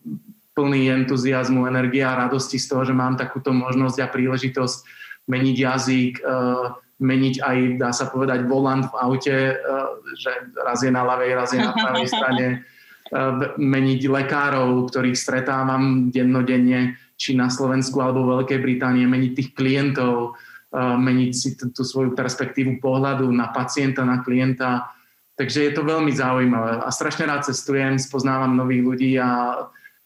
plný 0.53 0.93
entuziasmu, 0.93 1.65
energia 1.65 2.13
a 2.13 2.29
radosti 2.29 2.61
z 2.61 2.69
toho, 2.69 2.85
že 2.85 2.93
mám 2.93 3.17
takúto 3.17 3.57
možnosť 3.57 4.05
a 4.05 4.13
príležitosť 4.13 4.79
meniť 5.25 5.57
jazyk, 5.57 6.13
uh, 6.21 6.77
meniť 7.03 7.35
aj, 7.43 7.59
dá 7.83 7.91
sa 7.91 8.07
povedať, 8.09 8.47
volant 8.47 8.87
v 8.87 8.95
aute, 8.95 9.37
uh, 9.59 9.99
že 10.15 10.55
raz 10.55 10.87
je 10.87 10.95
na 10.95 11.03
ľavej, 11.03 11.31
raz 11.35 11.51
je 11.51 11.61
na 11.61 11.75
pravej 11.75 12.07
strane, 12.15 12.47
uh, 12.63 13.59
meniť 13.59 14.01
lekárov, 14.07 14.89
ktorých 14.89 15.19
stretávam 15.19 16.15
dennodenne, 16.15 16.97
či 17.19 17.35
na 17.35 17.51
Slovensku 17.51 17.99
alebo 18.03 18.27
v 18.27 18.31
Veľkej 18.43 18.61
Británie, 18.63 19.07
meniť 19.07 19.33
tých 19.39 19.51
klientov, 19.55 20.35
meniť 20.73 21.33
si 21.37 21.55
tú 21.55 21.85
svoju 21.85 22.17
perspektívu 22.17 22.81
pohľadu 22.81 23.29
na 23.29 23.53
pacienta, 23.53 24.09
na 24.09 24.25
klienta. 24.25 24.89
Takže 25.37 25.69
je 25.69 25.73
to 25.77 25.85
veľmi 25.85 26.13
zaujímavé 26.13 26.81
a 26.81 26.89
strašne 26.89 27.29
rád 27.29 27.45
cestujem, 27.45 28.01
spoznávam 28.01 28.57
nových 28.57 28.83
ľudí 28.85 29.13
a 29.21 29.63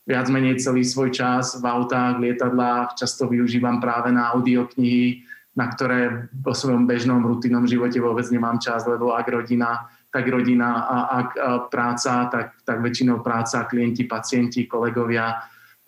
viac 0.06 0.26
menej 0.30 0.62
celý 0.62 0.86
svoj 0.86 1.10
čas 1.10 1.58
v 1.58 1.66
autách, 1.66 2.22
lietadlách, 2.22 2.94
často 2.94 3.26
využívam 3.26 3.82
práve 3.82 4.14
na 4.14 4.34
audioknihy, 4.34 5.26
na 5.56 5.72
ktoré 5.72 6.28
vo 6.30 6.52
svojom 6.52 6.84
bežnom 6.84 7.24
rutinnom 7.24 7.64
živote 7.64 7.96
vôbec 7.96 8.28
nemám 8.28 8.60
čas, 8.60 8.84
lebo 8.84 9.16
ak 9.16 9.24
rodina, 9.32 9.88
tak 10.12 10.28
rodina 10.28 10.84
a 10.84 10.96
ak 11.24 11.28
práca, 11.72 12.28
tak, 12.28 12.60
tak 12.62 12.84
väčšinou 12.84 13.24
práca, 13.24 13.64
klienti, 13.64 14.04
pacienti, 14.04 14.68
kolegovia, 14.68 15.32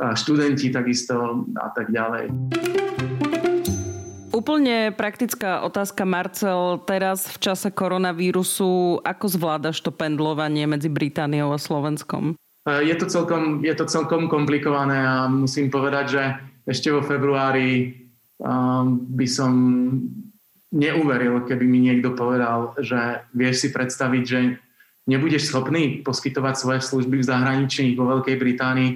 študenti 0.01 0.73
takisto 0.73 1.45
a 1.61 1.69
tak 1.69 1.93
ďalej. 1.93 2.33
Úplne 4.33 4.95
praktická 4.95 5.67
otázka, 5.67 6.07
Marcel. 6.07 6.79
Teraz 6.87 7.27
v 7.27 7.37
čase 7.43 7.75
koronavírusu, 7.75 9.03
ako 9.03 9.27
zvládaš 9.27 9.83
to 9.83 9.91
pendlovanie 9.91 10.63
medzi 10.65 10.87
Britániou 10.87 11.51
a 11.51 11.59
Slovenskom? 11.59 12.39
Je 12.69 12.95
to, 12.95 13.11
celkom, 13.11 13.67
je 13.67 13.75
to 13.75 13.89
celkom 13.91 14.31
komplikované 14.31 15.03
a 15.03 15.27
musím 15.27 15.73
povedať, 15.73 16.05
že 16.07 16.23
ešte 16.69 16.93
vo 16.93 17.03
februári 17.03 18.08
by 18.39 19.27
som 19.27 19.53
neuveril, 20.71 21.49
keby 21.49 21.65
mi 21.65 21.81
niekto 21.81 22.13
povedal, 22.13 22.77
že 22.79 23.25
vieš 23.33 23.67
si 23.67 23.69
predstaviť, 23.73 24.23
že 24.23 24.41
nebudeš 25.09 25.49
schopný 25.49 26.05
poskytovať 26.05 26.55
svoje 26.55 26.81
služby 26.85 27.25
v 27.25 27.29
zahraničí 27.29 27.97
vo 27.97 28.05
Veľkej 28.13 28.37
Británii, 28.37 28.91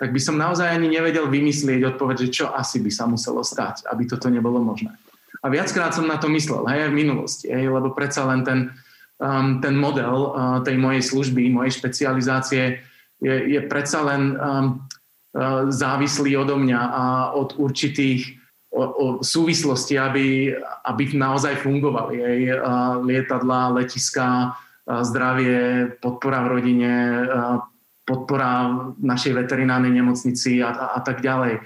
tak 0.00 0.10
by 0.10 0.20
som 0.20 0.40
naozaj 0.40 0.66
ani 0.66 0.88
nevedel 0.88 1.28
vymyslieť 1.28 1.94
odpoveď, 1.94 2.26
že 2.26 2.42
čo 2.42 2.46
asi 2.50 2.80
by 2.80 2.90
sa 2.90 3.04
muselo 3.06 3.44
stať, 3.44 3.86
aby 3.86 4.08
toto 4.08 4.32
nebolo 4.32 4.58
možné. 4.58 4.96
A 5.44 5.52
viackrát 5.52 5.92
som 5.92 6.08
na 6.08 6.16
to 6.16 6.32
myslel, 6.32 6.64
hej, 6.66 6.90
v 6.90 6.96
minulosti, 6.96 7.46
hej, 7.52 7.68
lebo 7.68 7.92
predsa 7.92 8.24
len 8.26 8.42
ten, 8.42 8.72
um, 9.20 9.60
ten 9.60 9.76
model 9.76 10.32
uh, 10.32 10.58
tej 10.64 10.80
mojej 10.80 11.02
služby, 11.06 11.52
mojej 11.52 11.76
špecializácie 11.76 12.82
je, 13.20 13.34
je 13.52 13.60
predsa 13.68 14.02
len 14.02 14.34
um, 14.34 14.38
uh, 14.40 15.68
závislý 15.68 16.34
odo 16.40 16.56
mňa 16.58 16.80
a 16.80 17.04
od 17.36 17.54
určitých 17.60 18.41
o, 18.72 18.82
o 18.82 19.06
súvislosti, 19.20 20.00
aby, 20.00 20.56
aby 20.88 21.02
naozaj 21.12 21.60
fungovali. 21.60 22.16
Uh, 22.56 23.04
lietadla, 23.04 23.76
letiská, 23.76 24.52
uh, 24.52 25.04
zdravie, 25.04 25.92
podpora 26.00 26.42
v 26.48 26.50
rodine, 26.58 26.92
podpora 28.02 28.72
našej 28.98 29.36
veterinárnej 29.44 29.94
nemocnici 29.94 30.58
a, 30.64 30.72
a, 30.72 30.86
a 30.96 31.00
tak 31.04 31.22
ďalej. 31.22 31.62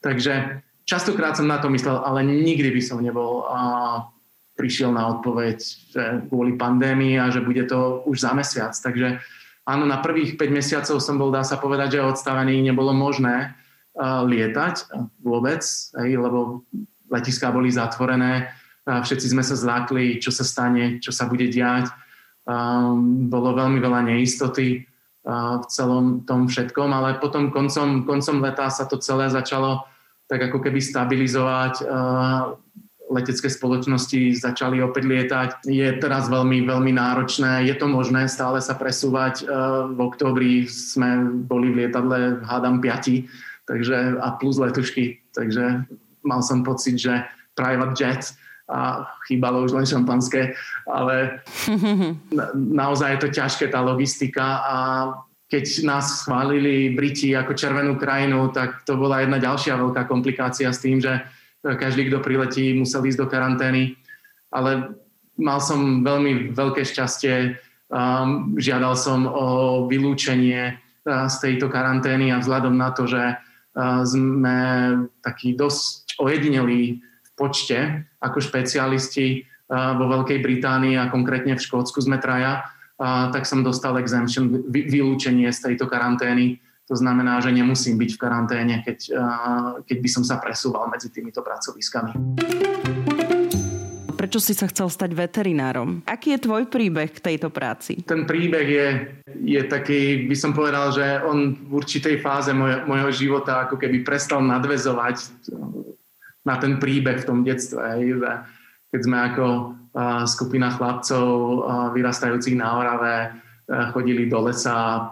Takže 0.00 0.64
častokrát 0.88 1.36
som 1.36 1.50
na 1.50 1.58
to 1.60 1.68
myslel, 1.68 2.00
ale 2.00 2.24
nikdy 2.24 2.70
by 2.72 2.80
som 2.80 3.02
nebol 3.02 3.44
uh, 3.44 4.08
prišiel 4.54 4.94
na 4.94 5.18
odpoveď, 5.18 5.58
že 5.60 6.02
kvôli 6.30 6.54
pandémii 6.54 7.18
a 7.18 7.28
že 7.34 7.42
bude 7.42 7.66
to 7.66 8.06
už 8.06 8.22
za 8.22 8.32
mesiac. 8.32 8.72
Takže 8.72 9.18
Áno, 9.64 9.88
na 9.88 9.96
prvých 10.04 10.36
5 10.36 10.52
mesiacov 10.52 11.00
som 11.00 11.16
bol, 11.16 11.32
dá 11.32 11.40
sa 11.40 11.56
povedať, 11.56 11.96
že 11.96 12.04
odstavený, 12.04 12.60
nebolo 12.60 12.92
možné 12.92 13.56
lietať 14.00 14.74
vôbec, 15.22 15.62
hej, 16.02 16.10
lebo 16.18 16.66
letiská 17.06 17.54
boli 17.54 17.70
zatvorené, 17.70 18.50
všetci 18.84 19.30
sme 19.30 19.46
sa 19.46 19.54
zlákli, 19.54 20.18
čo 20.18 20.34
sa 20.34 20.42
stane, 20.42 20.98
čo 20.98 21.14
sa 21.14 21.30
bude 21.30 21.46
diať. 21.46 21.88
Bolo 23.30 23.54
veľmi 23.54 23.78
veľa 23.78 24.04
neistoty 24.04 24.84
v 25.24 25.64
celom 25.72 26.26
tom 26.28 26.50
všetkom, 26.50 26.92
ale 26.92 27.16
potom 27.16 27.48
koncom, 27.48 28.04
koncom 28.04 28.44
leta 28.44 28.68
sa 28.68 28.84
to 28.84 29.00
celé 29.00 29.32
začalo 29.32 29.86
tak 30.28 30.52
ako 30.52 30.60
keby 30.60 30.80
stabilizovať. 30.80 31.84
Letecké 33.04 33.52
spoločnosti 33.52 34.32
začali 34.40 34.80
opäť 34.80 35.04
lietať. 35.04 35.48
Je 35.68 35.84
teraz 36.00 36.32
veľmi, 36.32 36.64
veľmi 36.64 36.92
náročné. 36.96 37.68
Je 37.68 37.76
to 37.76 37.84
možné 37.84 38.28
stále 38.32 38.60
sa 38.64 38.72
presúvať. 38.72 39.44
V 39.92 39.98
októbri 40.00 40.64
sme 40.64 41.28
boli 41.44 41.68
v 41.68 41.84
lietadle, 41.84 42.40
hádam, 42.48 42.80
piati, 42.80 43.28
takže, 43.64 44.20
a 44.20 44.36
plus 44.36 44.58
letušky. 44.58 45.20
Takže 45.34 45.84
mal 46.24 46.40
som 46.40 46.64
pocit, 46.64 46.96
že 46.96 47.24
private 47.54 47.96
jet 47.96 48.22
a 48.64 49.04
chýbalo 49.28 49.64
už 49.64 49.76
len 49.76 49.86
šampanské, 49.86 50.56
ale 50.88 51.44
na, 52.38 52.46
naozaj 52.54 53.08
je 53.12 53.20
to 53.20 53.28
ťažké 53.28 53.68
tá 53.68 53.84
logistika 53.84 54.64
a 54.64 54.76
keď 55.52 55.84
nás 55.84 56.24
schválili 56.24 56.96
Briti 56.96 57.36
ako 57.36 57.52
červenú 57.54 58.00
krajinu, 58.00 58.48
tak 58.50 58.82
to 58.88 58.96
bola 58.96 59.20
jedna 59.20 59.36
ďalšia 59.38 59.76
veľká 59.76 60.08
komplikácia 60.08 60.72
s 60.72 60.80
tým, 60.80 60.98
že 60.98 61.20
každý, 61.62 62.08
kto 62.08 62.24
priletí, 62.24 62.74
musel 62.74 63.04
ísť 63.04 63.20
do 63.20 63.26
karantény, 63.28 63.94
ale 64.50 64.96
mal 65.36 65.60
som 65.60 66.02
veľmi 66.02 66.52
veľké 66.56 66.82
šťastie, 66.84 67.56
um, 67.88 68.56
žiadal 68.58 68.98
som 68.98 69.28
o 69.28 69.46
vylúčenie 69.86 70.74
uh, 70.74 71.28
z 71.28 71.36
tejto 71.40 71.70
karantény 71.70 72.32
a 72.32 72.40
vzhľadom 72.40 72.74
na 72.74 72.90
to, 72.92 73.08
že 73.08 73.36
sme 74.06 74.58
takí 75.18 75.58
dosť 75.58 76.22
ojedinelí 76.22 77.02
v 77.02 77.30
počte 77.34 78.06
ako 78.22 78.38
špecialisti 78.38 79.42
vo 79.70 80.04
Veľkej 80.06 80.38
Británii 80.38 80.94
a 80.94 81.10
konkrétne 81.10 81.58
v 81.58 81.64
Škótsku 81.64 81.98
sme 81.98 82.22
traja, 82.22 82.62
tak 83.34 83.42
som 83.42 83.66
dostal 83.66 83.98
exemption, 83.98 84.62
vy, 84.70 84.86
vylúčenie 84.86 85.50
z 85.50 85.72
tejto 85.72 85.90
karantény 85.90 86.62
to 86.84 86.92
znamená, 86.92 87.40
že 87.40 87.48
nemusím 87.48 87.96
byť 87.96 88.10
v 88.12 88.20
karanténe, 88.20 88.74
keď, 88.84 89.08
keď 89.88 89.98
by 90.04 90.08
som 90.12 90.20
sa 90.20 90.36
presúval 90.36 90.92
medzi 90.92 91.08
týmito 91.08 91.40
pracoviskami. 91.40 92.12
Prečo 94.24 94.40
si 94.40 94.56
sa 94.56 94.64
chcel 94.72 94.88
stať 94.88 95.12
veterinárom? 95.12 96.00
Aký 96.08 96.32
je 96.32 96.48
tvoj 96.48 96.72
príbeh 96.72 97.12
k 97.12 97.20
tejto 97.20 97.52
práci? 97.52 98.08
Ten 98.08 98.24
príbeh 98.24 98.64
je, 98.64 98.86
je 99.36 99.60
taký, 99.68 100.24
by 100.24 100.32
som 100.32 100.56
povedal, 100.56 100.96
že 100.96 101.20
on 101.28 101.52
v 101.52 101.84
určitej 101.84 102.24
fáze 102.24 102.48
môjho 102.56 103.12
života 103.12 103.68
ako 103.68 103.76
keby 103.76 104.00
prestal 104.00 104.40
nadvezovať 104.40 105.28
na 106.40 106.56
ten 106.56 106.80
príbeh 106.80 107.20
v 107.20 107.28
tom 107.28 107.44
detstve. 107.44 107.84
Hej, 107.84 108.24
keď 108.96 109.00
sme 109.04 109.18
ako 109.28 109.44
skupina 110.24 110.72
chlapcov 110.72 111.28
vyrastajúcich 111.92 112.56
na 112.56 112.80
Orave 112.80 113.16
chodili 113.92 114.24
do 114.24 114.40
lesa 114.48 115.04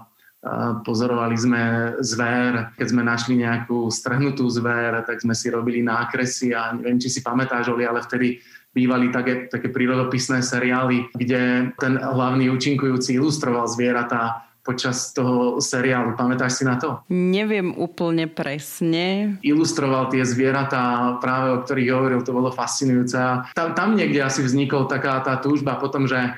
pozorovali 0.88 1.37
sme 1.38 1.62
zver, 2.03 2.75
keď 2.75 2.87
sme 2.88 3.03
našli 3.05 3.44
nejakú 3.44 3.87
strhnutú 3.92 4.48
zver, 4.51 5.05
tak 5.07 5.22
sme 5.22 5.38
si 5.38 5.53
robili 5.53 5.85
nákresy 5.87 6.51
a 6.51 6.75
neviem, 6.75 6.98
či 6.98 7.12
si 7.12 7.20
pamätáš, 7.22 7.70
Oli, 7.70 7.87
ale 7.87 8.03
vtedy 8.03 8.42
bývali 8.73 9.13
také, 9.13 9.49
také 9.53 9.69
prírodopisné 9.69 10.41
seriály, 10.41 11.13
kde 11.17 11.73
ten 11.77 11.95
hlavný 12.01 12.49
účinkujúci 12.51 13.21
ilustroval 13.21 13.69
zvieratá 13.69 14.49
počas 14.63 15.11
toho 15.11 15.59
seriálu. 15.59 16.15
Pamätáš 16.15 16.63
si 16.63 16.65
na 16.65 16.79
to? 16.79 17.03
Neviem 17.11 17.75
úplne 17.75 18.31
presne. 18.31 19.37
Ilustroval 19.43 20.09
tie 20.09 20.23
zvieratá, 20.23 21.19
práve 21.19 21.59
o 21.59 21.63
ktorých 21.67 21.91
hovoril, 21.91 22.21
to 22.23 22.31
bolo 22.31 22.55
fascinujúce. 22.55 23.19
Tam, 23.59 23.69
tam 23.75 23.99
niekde 23.99 24.23
asi 24.23 24.41
vznikol 24.47 24.87
taká 24.87 25.19
tá 25.21 25.37
túžba 25.43 25.77
potom, 25.83 26.07
že 26.07 26.31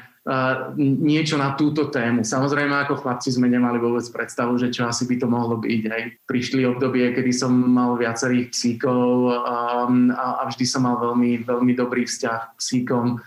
niečo 0.81 1.37
na 1.37 1.53
túto 1.53 1.93
tému. 1.93 2.25
Samozrejme, 2.25 2.73
ako 2.73 3.05
chlapci 3.05 3.29
sme 3.29 3.45
nemali 3.45 3.77
vôbec 3.77 4.09
predstavu, 4.09 4.57
že 4.57 4.73
čo 4.73 4.89
asi 4.89 5.05
by 5.05 5.21
to 5.21 5.29
mohlo 5.29 5.61
byť. 5.61 5.83
Hej. 5.85 6.03
Prišli 6.25 6.65
obdobie, 6.65 7.13
kedy 7.13 7.29
som 7.29 7.53
mal 7.53 8.01
viacerých 8.01 8.49
psíkov 8.49 9.37
a, 9.45 9.85
a 10.17 10.43
vždy 10.49 10.65
som 10.65 10.89
mal 10.89 10.97
veľmi, 10.97 11.45
veľmi 11.45 11.77
dobrý 11.77 12.09
vzťah 12.09 12.41
k 12.41 12.53
psíkom. 12.57 13.21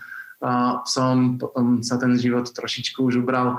som, 0.86 1.38
potom 1.38 1.82
sa 1.82 1.98
ten 1.98 2.14
život 2.14 2.46
trošičku 2.46 3.10
už 3.10 3.26
ubral 3.26 3.58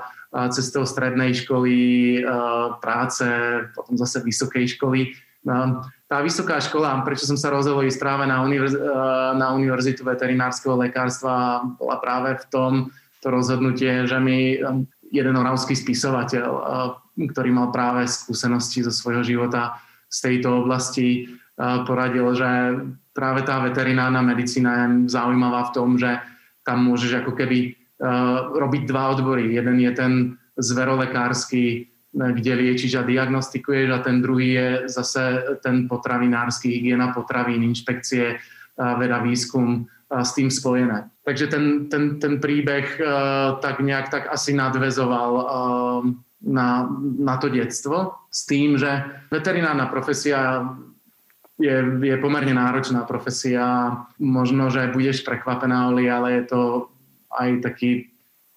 cestou 0.54 0.86
strednej 0.88 1.36
školy, 1.36 2.22
práce, 2.80 3.26
potom 3.76 4.00
zase 4.00 4.24
vysokej 4.24 4.80
školy. 4.80 5.12
Tá 6.10 6.18
vysoká 6.24 6.60
škola, 6.60 7.04
prečo 7.04 7.28
som 7.28 7.36
sa 7.36 7.52
rozhodol 7.52 7.88
ísť 7.88 8.00
práve 8.00 8.24
na, 8.28 8.44
univerz- 8.44 8.80
na 9.36 9.56
Univerzitu 9.56 10.08
veterinárskeho 10.08 10.76
lekárstva, 10.80 11.64
bola 11.76 11.98
práve 12.00 12.40
v 12.40 12.46
tom 12.50 12.72
to 13.20 13.28
rozhodnutie, 13.28 14.08
že 14.08 14.18
mi 14.20 14.60
jeden 15.10 15.36
oravský 15.36 15.76
spisovateľ, 15.76 16.48
ktorý 17.18 17.50
mal 17.52 17.74
práve 17.74 18.08
skúsenosti 18.08 18.86
zo 18.86 18.94
svojho 18.94 19.26
života 19.26 19.76
z 20.08 20.18
tejto 20.30 20.64
oblasti, 20.64 21.28
poradil, 21.60 22.32
že 22.38 22.50
práve 23.12 23.44
tá 23.44 23.60
veterinárna 23.60 24.24
medicína 24.24 24.72
je 24.72 25.12
zaujímavá 25.12 25.68
v 25.70 25.74
tom, 25.76 25.90
že 26.00 26.24
tam 26.64 26.88
môžeš 26.88 27.26
ako 27.26 27.36
keby 27.36 27.76
uh, 28.00 28.56
robiť 28.56 28.88
dva 28.88 29.12
odbory. 29.18 29.52
Jeden 29.52 29.82
je 29.84 29.92
ten 29.92 30.14
zverolekársky, 30.56 31.92
kde 32.14 32.54
liečiš 32.56 32.96
a 32.96 33.04
diagnostikuješ 33.04 33.88
a 33.92 34.00
ten 34.00 34.24
druhý 34.24 34.56
je 34.56 34.68
zase 34.88 35.58
ten 35.60 35.90
potravinársky, 35.92 36.72
hygiena 36.72 37.12
potravín, 37.12 37.66
inšpekcie, 37.66 38.40
uh, 38.40 38.96
veda, 38.96 39.20
výskum 39.20 39.84
uh, 39.84 39.99
s 40.10 40.34
tým 40.34 40.50
spojené. 40.50 41.10
Takže 41.22 41.46
ten, 41.48 41.86
ten, 41.86 42.18
ten 42.18 42.42
príbeh 42.42 42.98
uh, 42.98 43.62
tak 43.62 43.80
nejak 43.80 44.10
tak 44.10 44.24
asi 44.34 44.58
nadvezoval 44.58 45.32
uh, 45.38 46.02
na, 46.42 46.90
na 47.20 47.36
to 47.38 47.50
detstvo 47.54 48.18
s 48.34 48.50
tým, 48.50 48.78
že 48.82 48.90
veterinárna 49.30 49.86
profesia 49.86 50.66
je, 51.60 51.78
je 52.02 52.16
pomerne 52.18 52.56
náročná 52.56 53.04
profesia. 53.04 53.92
Možno, 54.18 54.72
že 54.72 54.90
budeš 54.90 55.22
prekvapená, 55.28 55.92
Oli, 55.92 56.08
ale 56.08 56.42
je 56.42 56.44
to 56.48 56.62
aj 57.36 57.50
taký 57.62 58.10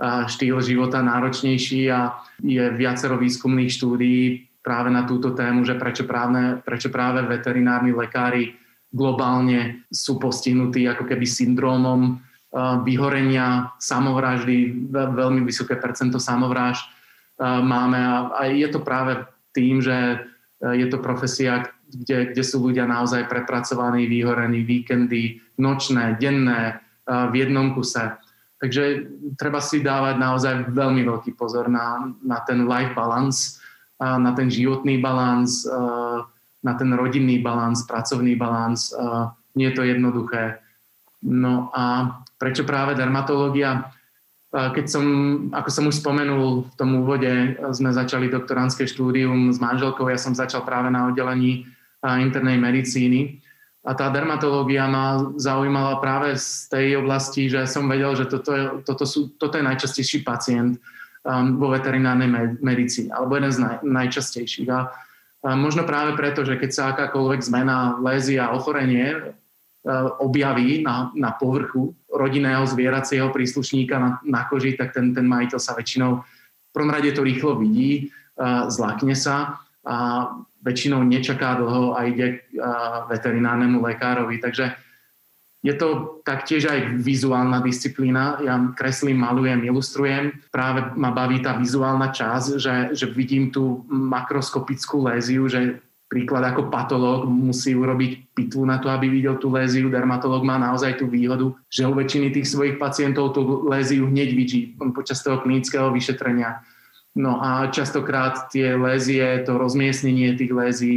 štýl 0.03 0.59
života 0.63 0.99
náročnejší 1.03 1.87
a 1.91 2.19
je 2.43 2.63
viacero 2.75 3.15
výskumných 3.19 3.71
štúdií 3.71 4.47
práve 4.63 4.91
na 4.91 5.07
túto 5.07 5.35
tému, 5.35 5.67
že 5.67 5.79
prečo, 5.79 6.07
právne, 6.07 6.59
prečo 6.63 6.91
práve 6.91 7.23
veterinárni 7.27 7.95
lekári 7.95 8.55
globálne 8.93 9.89
sú 9.89 10.21
postihnutí 10.21 10.85
ako 10.87 11.09
keby 11.09 11.25
syndrómom 11.25 12.21
vyhorenia, 12.85 13.73
samovraždy, 13.81 14.93
veľmi 14.93 15.41
vysoké 15.41 15.81
percento 15.81 16.21
samovrážd 16.21 16.85
máme 17.41 17.97
a 18.37 18.45
je 18.53 18.69
to 18.69 18.85
práve 18.85 19.25
tým, 19.57 19.81
že 19.81 20.21
je 20.61 20.87
to 20.93 21.01
profesia, 21.01 21.73
kde, 21.89 22.37
kde 22.37 22.43
sú 22.45 22.61
ľudia 22.61 22.85
naozaj 22.85 23.25
prepracovaní, 23.27 24.05
vyhorení, 24.05 24.69
víkendy, 24.69 25.41
nočné, 25.57 26.21
denné, 26.21 26.81
v 27.09 27.35
jednom 27.35 27.75
kuse. 27.75 28.15
Takže 28.63 29.11
treba 29.35 29.59
si 29.59 29.83
dávať 29.83 30.23
naozaj 30.23 30.55
veľmi 30.71 31.03
veľký 31.03 31.35
pozor 31.35 31.67
na, 31.67 32.15
na 32.23 32.39
ten 32.47 32.63
life 32.71 32.95
balance, 32.95 33.59
na 33.99 34.31
ten 34.39 34.47
životný 34.47 35.03
balans, 35.03 35.67
na 36.63 36.79
ten 36.79 36.95
rodinný 36.95 37.43
balans, 37.43 37.83
pracovný 37.85 38.39
balans. 38.39 38.95
Nie 39.59 39.71
je 39.71 39.77
to 39.77 39.83
jednoduché. 39.83 40.63
No 41.23 41.71
a 41.75 42.17
prečo 42.39 42.63
práve 42.65 42.95
dermatológia? 42.95 43.91
Keď 44.53 44.85
som, 44.85 45.07
ako 45.51 45.69
som 45.73 45.85
už 45.89 46.03
spomenul 46.03 46.69
v 46.69 46.75
tom 46.77 47.03
úvode, 47.03 47.57
sme 47.73 47.91
začali 47.91 48.29
doktorantské 48.29 48.85
štúdium 48.85 49.49
s 49.49 49.59
manželkou, 49.59 50.07
ja 50.13 50.21
som 50.21 50.37
začal 50.37 50.63
práve 50.63 50.93
na 50.93 51.09
oddelení 51.09 51.65
internej 52.03 52.59
medicíny. 52.59 53.41
A 53.83 53.99
tá 53.99 54.15
dermatológia 54.15 54.87
ma 54.87 55.35
zaujímala 55.35 55.99
práve 55.99 56.39
z 56.39 56.71
tej 56.71 56.87
oblasti, 57.03 57.51
že 57.51 57.67
som 57.67 57.91
vedel, 57.91 58.15
že 58.15 58.31
toto 58.31 58.51
je, 58.55 58.65
toto 58.87 59.03
sú, 59.03 59.35
toto 59.35 59.59
je 59.59 59.67
najčastejší 59.67 60.23
pacient 60.23 60.79
um, 61.27 61.59
vo 61.59 61.75
veterinárnej 61.75 62.61
medicíne, 62.63 63.11
alebo 63.11 63.35
jeden 63.35 63.51
z 63.51 63.59
naj, 63.59 63.77
najčastejších. 63.83 64.71
A 64.71 64.87
možno 65.43 65.83
práve 65.83 66.15
preto, 66.15 66.47
že 66.47 66.55
keď 66.55 66.71
sa 66.71 66.83
akákoľvek 66.95 67.41
zmena, 67.43 67.99
lézia, 67.99 68.55
ochorenie 68.55 69.11
uh, 69.19 70.15
objaví 70.23 70.87
na, 70.87 71.11
na 71.19 71.35
povrchu 71.35 71.99
rodinného 72.07 72.63
zvieracieho 72.71 73.35
príslušníka 73.35 73.99
na, 73.99 74.11
na 74.23 74.47
koži, 74.47 74.79
tak 74.79 74.95
ten, 74.95 75.11
ten 75.11 75.27
majiteľ 75.27 75.59
sa 75.59 75.75
väčšinou 75.75 76.23
v 76.23 76.71
prvom 76.71 76.95
rade 76.95 77.11
to 77.13 77.27
rýchlo 77.27 77.59
vidí, 77.59 78.09
uh, 78.39 78.71
zlakne 78.71 79.19
sa 79.19 79.59
a 79.83 80.31
väčšinou 80.63 81.03
nečaká 81.03 81.59
dlho 81.59 81.99
a 81.99 82.07
ide 82.07 82.47
veterinárnemu 83.11 83.83
lekárovi. 83.83 84.39
Takže 84.39 84.79
je 85.63 85.75
to 85.79 86.19
taktiež 86.27 86.67
aj 86.67 86.99
vizuálna 86.99 87.63
disciplína. 87.63 88.43
Ja 88.43 88.59
kreslím, 88.75 89.23
malujem, 89.23 89.63
ilustrujem. 89.63 90.43
Práve 90.51 90.91
ma 90.99 91.15
baví 91.15 91.39
tá 91.39 91.55
vizuálna 91.55 92.11
časť, 92.11 92.49
že, 92.59 92.75
že 92.99 93.07
vidím 93.07 93.55
tú 93.55 93.87
makroskopickú 93.87 95.07
léziu, 95.07 95.47
že 95.47 95.79
príklad 96.11 96.45
ako 96.51 96.69
patológ 96.69 97.31
musí 97.31 97.73
urobiť 97.73 98.35
pitvu 98.35 98.67
na 98.67 98.83
to, 98.83 98.91
aby 98.91 99.07
videl 99.09 99.39
tú 99.39 99.55
léziu. 99.55 99.87
Dermatológ 99.87 100.43
má 100.43 100.59
naozaj 100.59 100.99
tú 100.99 101.07
výhodu, 101.07 101.55
že 101.71 101.87
u 101.87 101.95
väčšiny 101.95 102.35
tých 102.35 102.51
svojich 102.51 102.77
pacientov 102.77 103.33
tú 103.33 103.65
léziu 103.65 104.11
hneď 104.11 104.31
vidí 104.35 104.75
počas 104.93 105.23
toho 105.23 105.41
klinického 105.41 105.89
vyšetrenia 105.95 106.61
No 107.13 107.45
a 107.45 107.69
častokrát 107.69 108.49
tie 108.49 108.73
lézie, 108.73 109.45
to 109.45 109.61
rozmiestnenie 109.61 110.33
tých 110.33 110.53
lézií, 110.53 110.97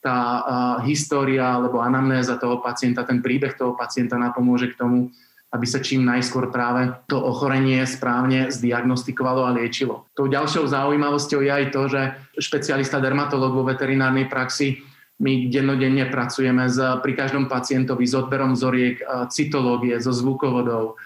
tá 0.00 0.18
uh, 0.18 0.76
história 0.88 1.60
alebo 1.60 1.84
anamnéza 1.84 2.40
toho 2.40 2.58
pacienta, 2.64 3.04
ten 3.04 3.20
príbeh 3.20 3.52
toho 3.56 3.76
pacienta 3.76 4.16
napomôže 4.16 4.72
k 4.72 4.78
tomu, 4.80 5.12
aby 5.50 5.66
sa 5.66 5.82
čím 5.82 6.06
najskôr 6.08 6.48
práve 6.48 6.94
to 7.10 7.18
ochorenie 7.18 7.84
správne 7.84 8.48
zdiagnostikovalo 8.48 9.44
a 9.44 9.54
liečilo. 9.54 10.08
Tou 10.16 10.30
ďalšou 10.30 10.64
zaujímavosťou 10.70 11.40
je 11.42 11.50
aj 11.52 11.64
to, 11.74 11.82
že 11.90 12.02
špecialista 12.38 13.02
dermatológ 13.02 13.58
vo 13.58 13.66
veterinárnej 13.66 14.30
praxi 14.30 14.80
my 15.20 15.52
dennodenne 15.52 16.08
pracujeme 16.08 16.64
s, 16.64 16.80
pri 17.04 17.12
každom 17.12 17.44
pacientovi 17.44 18.08
s 18.08 18.16
odberom 18.16 18.56
vzoriek 18.56 19.04
cytológie, 19.28 20.00
so 20.00 20.16
zvukovodou, 20.16 20.96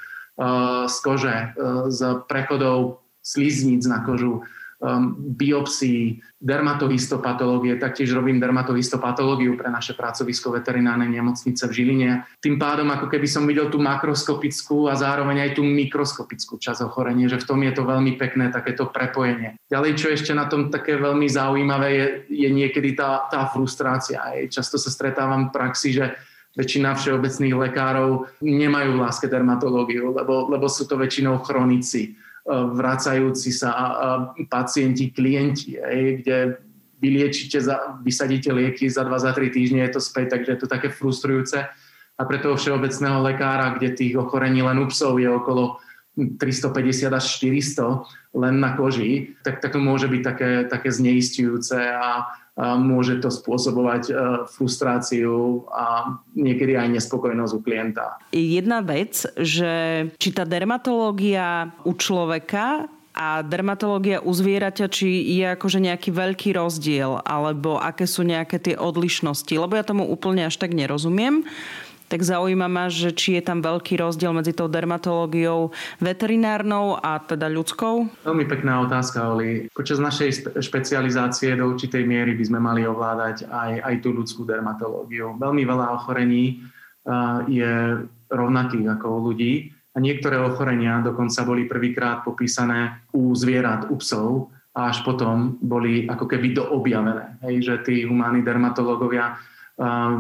z 0.87 0.97
kože, 1.03 1.37
s 1.91 2.01
prechodov 2.31 3.03
slizníc 3.27 3.83
na 3.91 4.07
kožu, 4.07 4.47
um, 4.85 5.17
biopsii, 5.17 6.21
dermatohistopatológie, 6.37 7.81
taktiež 7.81 8.13
robím 8.13 8.37
dermatohistopatológiu 8.37 9.57
pre 9.57 9.73
naše 9.73 9.97
pracovisko 9.97 10.53
veterinárnej 10.53 11.09
nemocnice 11.09 11.65
v 11.65 11.73
Žiline. 11.73 12.11
Tým 12.45 12.61
pádom 12.61 12.93
ako 12.93 13.09
keby 13.09 13.25
som 13.25 13.49
videl 13.49 13.73
tú 13.73 13.81
makroskopickú 13.81 14.93
a 14.93 14.95
zároveň 14.95 15.49
aj 15.49 15.51
tú 15.57 15.65
mikroskopickú 15.65 16.61
časť 16.61 16.85
ochorenia, 16.85 17.33
že 17.33 17.41
v 17.41 17.49
tom 17.49 17.65
je 17.65 17.73
to 17.73 17.89
veľmi 17.89 18.21
pekné 18.21 18.53
takéto 18.53 18.93
prepojenie. 18.93 19.57
Ďalej, 19.73 19.93
čo 19.97 20.07
ešte 20.13 20.37
na 20.37 20.45
tom 20.45 20.69
také 20.69 21.01
veľmi 21.01 21.25
zaujímavé 21.25 21.89
je, 21.97 22.07
je 22.45 22.49
niekedy 22.53 22.93
tá, 22.93 23.25
tá 23.33 23.49
frustrácia. 23.49 24.21
Často 24.53 24.77
sa 24.77 24.93
stretávam 24.93 25.49
v 25.49 25.55
praxi, 25.57 25.97
že 25.97 26.13
väčšina 26.55 26.95
všeobecných 26.95 27.57
lekárov 27.57 28.31
nemajú 28.45 28.91
v 28.95 29.03
láske 29.03 29.27
dermatológiu, 29.27 30.15
lebo, 30.15 30.47
lebo 30.47 30.71
sú 30.71 30.87
to 30.87 30.95
väčšinou 30.95 31.43
chronici 31.43 32.15
vracajúci 32.49 33.57
sa 33.57 33.73
pacienti, 34.53 35.09
klienti, 35.09 35.81
kde 36.21 36.61
vyliečite, 37.01 37.61
vysadíte 38.05 38.53
lieky 38.53 38.89
za 38.89 39.05
2 39.05 39.13
za 39.19 39.33
3 39.33 39.51
týždne, 39.51 39.81
je 39.85 39.93
to 39.97 40.01
späť, 40.01 40.37
takže 40.37 40.51
je 40.53 40.61
to 40.61 40.69
také 40.69 40.89
frustrujúce. 40.89 41.65
A 42.15 42.23
pre 42.25 42.39
toho 42.39 42.55
všeobecného 42.55 43.21
lekára, 43.25 43.75
kde 43.75 43.97
tých 43.97 44.15
ochorení 44.15 44.63
len 44.63 44.79
u 44.79 44.87
psov 44.87 45.19
je 45.19 45.27
okolo 45.27 45.83
350 46.15 47.11
až 47.11 47.25
400 47.43 48.39
len 48.39 48.55
na 48.63 48.79
koži, 48.79 49.35
tak, 49.43 49.59
tak 49.59 49.75
to 49.75 49.83
môže 49.83 50.07
byť 50.07 50.23
také, 50.23 50.51
také 50.71 50.89
zneistujúce 50.95 51.75
a, 51.75 52.29
môže 52.55 53.19
to 53.19 53.35
spôsobovať 53.35 54.03
e, 54.09 54.13
frustráciu 54.47 55.67
a 55.75 56.19
niekedy 56.39 56.79
aj 56.79 56.87
nespokojnosť 57.01 57.53
u 57.59 57.61
klienta. 57.61 58.07
Jedna 58.31 58.79
vec, 58.79 59.27
že 59.35 60.07
či 60.23 60.29
tá 60.31 60.47
dermatológia 60.47 61.75
u 61.83 61.93
človeka 61.99 62.87
a 63.15 63.43
dermatológia 63.47 64.23
u 64.23 64.31
zvieraťa, 64.31 64.87
či 64.91 65.39
je 65.39 65.55
akože 65.55 65.83
nejaký 65.83 66.11
veľký 66.15 66.55
rozdiel, 66.55 67.23
alebo 67.23 67.79
aké 67.79 68.07
sú 68.11 68.27
nejaké 68.27 68.59
tie 68.59 68.75
odlišnosti, 68.75 69.55
lebo 69.55 69.75
ja 69.79 69.87
tomu 69.87 70.07
úplne 70.07 70.47
až 70.47 70.59
tak 70.59 70.75
nerozumiem 70.75 71.47
tak 72.15 72.23
zaujíma 72.23 72.71
ma, 72.71 72.87
že 72.87 73.11
či 73.11 73.35
je 73.35 73.43
tam 73.43 73.59
veľký 73.59 73.99
rozdiel 73.99 74.31
medzi 74.31 74.55
tou 74.55 74.71
dermatológiou 74.71 75.75
veterinárnou 75.99 76.95
a 77.03 77.19
teda 77.19 77.51
ľudskou? 77.51 78.07
Veľmi 78.23 78.47
pekná 78.47 78.87
otázka, 78.87 79.35
Oli. 79.35 79.67
Počas 79.75 79.99
našej 79.99 80.63
špecializácie 80.63 81.59
do 81.59 81.75
určitej 81.75 82.07
miery 82.07 82.39
by 82.39 82.45
sme 82.47 82.63
mali 82.63 82.87
ovládať 82.87 83.51
aj, 83.51 83.83
aj 83.83 83.95
tú 83.99 84.15
ľudskú 84.15 84.47
dermatológiu. 84.47 85.35
Veľmi 85.43 85.67
veľa 85.67 85.91
ochorení 85.91 86.63
uh, 87.03 87.43
je 87.51 88.07
rovnakých 88.31 88.95
ako 88.95 89.07
u 89.11 89.19
ľudí 89.35 89.75
a 89.91 89.99
niektoré 89.99 90.39
ochorenia 90.39 91.03
dokonca 91.03 91.43
boli 91.43 91.67
prvýkrát 91.67 92.23
popísané 92.23 93.11
u 93.11 93.35
zvierat, 93.35 93.91
u 93.91 93.99
psov 93.99 94.55
a 94.71 94.95
až 94.95 95.03
potom 95.03 95.59
boli 95.59 96.07
ako 96.07 96.31
keby 96.31 96.55
doobjavené. 96.55 97.43
Hej, 97.43 97.55
že 97.67 97.75
tí 97.83 98.07
humánni 98.07 98.47
dermatológovia 98.47 99.35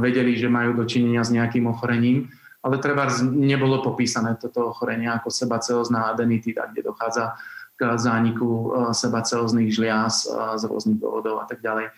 vedeli, 0.02 0.34
že 0.34 0.50
majú 0.50 0.74
dočinenia 0.74 1.22
s 1.22 1.30
nejakým 1.30 1.70
ochorením 1.70 2.26
ale 2.64 2.80
treba 2.80 3.04
nebolo 3.20 3.84
popísané 3.84 4.40
toto 4.40 4.72
ochorenie 4.72 5.12
ako 5.12 5.28
sebaceózna 5.28 6.16
adenitida, 6.16 6.72
kde 6.72 6.88
dochádza 6.88 7.36
k 7.76 8.00
zániku 8.00 8.48
e, 8.48 8.66
sebaceóznych 8.96 9.68
žliaz 9.68 10.24
z 10.32 10.62
rôznych 10.64 10.96
dôvodov 10.96 11.44
a 11.44 11.46
tak 11.46 11.60
ďalej. 11.60 11.92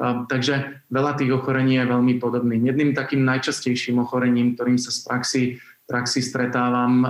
Takže 0.00 0.86
veľa 0.88 1.12
tých 1.20 1.36
ochorení 1.36 1.76
je 1.76 1.92
veľmi 1.92 2.16
podobných. 2.16 2.64
Jedným 2.72 2.96
takým 2.96 3.28
najčastejším 3.28 4.00
ochorením, 4.00 4.56
ktorým 4.56 4.80
sa 4.80 4.88
z 4.88 5.04
praxi, 5.04 5.42
praxi 5.84 6.24
stretávam, 6.24 7.04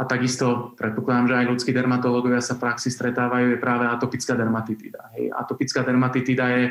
a 0.00 0.02
takisto 0.08 0.72
predpokladám, 0.80 1.28
že 1.28 1.38
aj 1.42 1.50
ľudskí 1.50 1.70
dermatológovia 1.76 2.40
sa 2.40 2.56
v 2.56 2.62
praxi 2.64 2.88
stretávajú, 2.88 3.52
je 3.52 3.58
práve 3.60 3.84
atopická 3.84 4.32
dermatitida. 4.32 5.12
Hej. 5.12 5.28
Atopická 5.34 5.84
dermatitida 5.84 6.46
je 6.56 6.64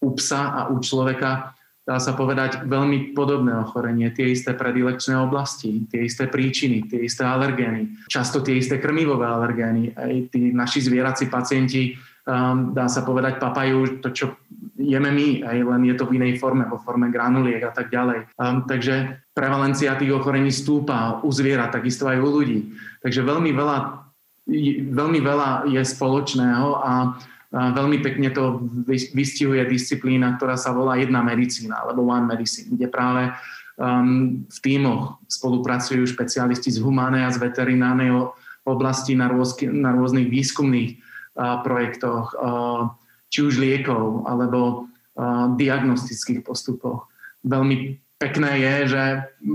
u 0.00 0.08
psa 0.16 0.42
a 0.54 0.60
u 0.70 0.80
človeka, 0.80 1.52
dá 1.84 1.98
sa 1.98 2.14
povedať, 2.14 2.64
veľmi 2.70 3.12
podobné 3.18 3.50
ochorenie. 3.58 4.14
Tie 4.14 4.30
isté 4.30 4.54
predilekčné 4.54 5.18
oblasti, 5.18 5.90
tie 5.90 6.06
isté 6.06 6.30
príčiny, 6.30 6.86
tie 6.86 7.02
isté 7.02 7.26
alergény, 7.26 8.06
často 8.06 8.40
tie 8.40 8.62
isté 8.62 8.78
krmivové 8.78 9.26
alergény. 9.26 9.92
Hej. 9.98 10.14
Tí 10.30 10.54
naši 10.54 10.86
zvierací 10.86 11.26
pacienti 11.26 11.98
um, 12.30 12.70
dá 12.70 12.86
sa 12.86 13.02
povedať, 13.02 13.42
papajú 13.42 14.00
to, 14.00 14.14
čo 14.14 14.38
jeme 14.78 15.10
my, 15.10 15.44
aj 15.44 15.58
len 15.66 15.82
je 15.90 15.94
to 15.98 16.06
v 16.06 16.22
inej 16.22 16.38
forme, 16.38 16.64
vo 16.64 16.78
forme 16.80 17.10
granuliek 17.10 17.60
a 17.66 17.74
tak 17.74 17.90
ďalej. 17.90 18.30
Um, 18.38 18.64
takže 18.70 19.26
prevalencia 19.34 19.98
tých 19.98 20.14
ochorení 20.14 20.54
stúpa 20.54 21.20
u 21.26 21.30
zvierat, 21.34 21.74
takisto 21.74 22.06
aj 22.06 22.22
u 22.22 22.28
ľudí. 22.28 22.70
Takže 23.02 23.20
veľmi 23.26 23.50
veľa, 23.50 23.78
veľmi 24.94 25.20
veľa 25.20 25.50
je 25.68 25.82
spoločného 25.82 26.68
a 26.80 26.92
veľmi 27.50 27.98
pekne 28.02 28.30
to 28.30 28.62
vystihuje 29.14 29.66
disciplína, 29.66 30.38
ktorá 30.38 30.54
sa 30.54 30.70
volá 30.70 30.98
jedna 30.98 31.22
medicína, 31.22 31.82
alebo 31.82 32.06
one 32.06 32.30
medicine, 32.30 32.70
kde 32.74 32.86
práve 32.86 33.34
um, 33.74 34.46
v 34.46 34.58
tímoch 34.62 35.18
spolupracujú 35.26 36.06
špecialisti 36.06 36.70
z 36.70 36.78
humánej 36.78 37.26
a 37.26 37.34
z 37.34 37.42
veterinárnej 37.42 38.14
oblasti 38.62 39.18
na, 39.18 39.26
rôz, 39.26 39.58
na 39.66 39.90
rôznych 39.96 40.30
výskumných 40.30 41.00
projektoch, 41.40 42.36
či 43.32 43.38
už 43.40 43.56
liekov 43.62 44.28
alebo 44.28 44.90
diagnostických 45.56 46.44
postupoch. 46.44 47.08
Veľmi 47.46 47.96
pekné 48.20 48.60
je, 48.60 48.74
že 48.92 49.04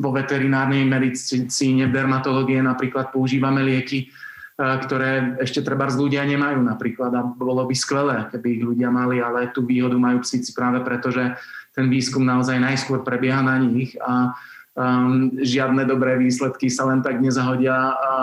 vo 0.01 0.09
veterinárnej 0.09 0.87
medicíne, 0.89 1.85
v 1.85 1.93
dermatológie 1.93 2.57
napríklad 2.63 3.13
používame 3.13 3.61
lieky, 3.61 4.09
ktoré 4.55 5.35
ešte 5.43 5.59
treba 5.59 5.91
z 5.91 5.99
ľudia 5.99 6.23
nemajú 6.23 6.63
napríklad 6.63 7.11
a 7.11 7.21
bolo 7.27 7.67
by 7.67 7.75
skvelé, 7.75 8.31
keby 8.31 8.47
ich 8.55 8.63
ľudia 8.63 8.87
mali, 8.87 9.19
ale 9.19 9.51
tú 9.51 9.67
výhodu 9.67 9.99
majú 9.99 10.23
psíci 10.23 10.55
práve 10.55 10.79
preto, 10.79 11.11
že 11.11 11.35
ten 11.75 11.91
výskum 11.91 12.23
naozaj 12.23 12.55
najskôr 12.63 13.03
prebieha 13.03 13.43
na 13.43 13.59
nich 13.59 13.99
a 13.99 14.31
um, 14.79 15.35
žiadne 15.43 15.83
dobré 15.83 16.15
výsledky 16.15 16.71
sa 16.71 16.87
len 16.87 17.03
tak 17.03 17.19
nezahodia 17.19 17.75
a, 17.75 18.15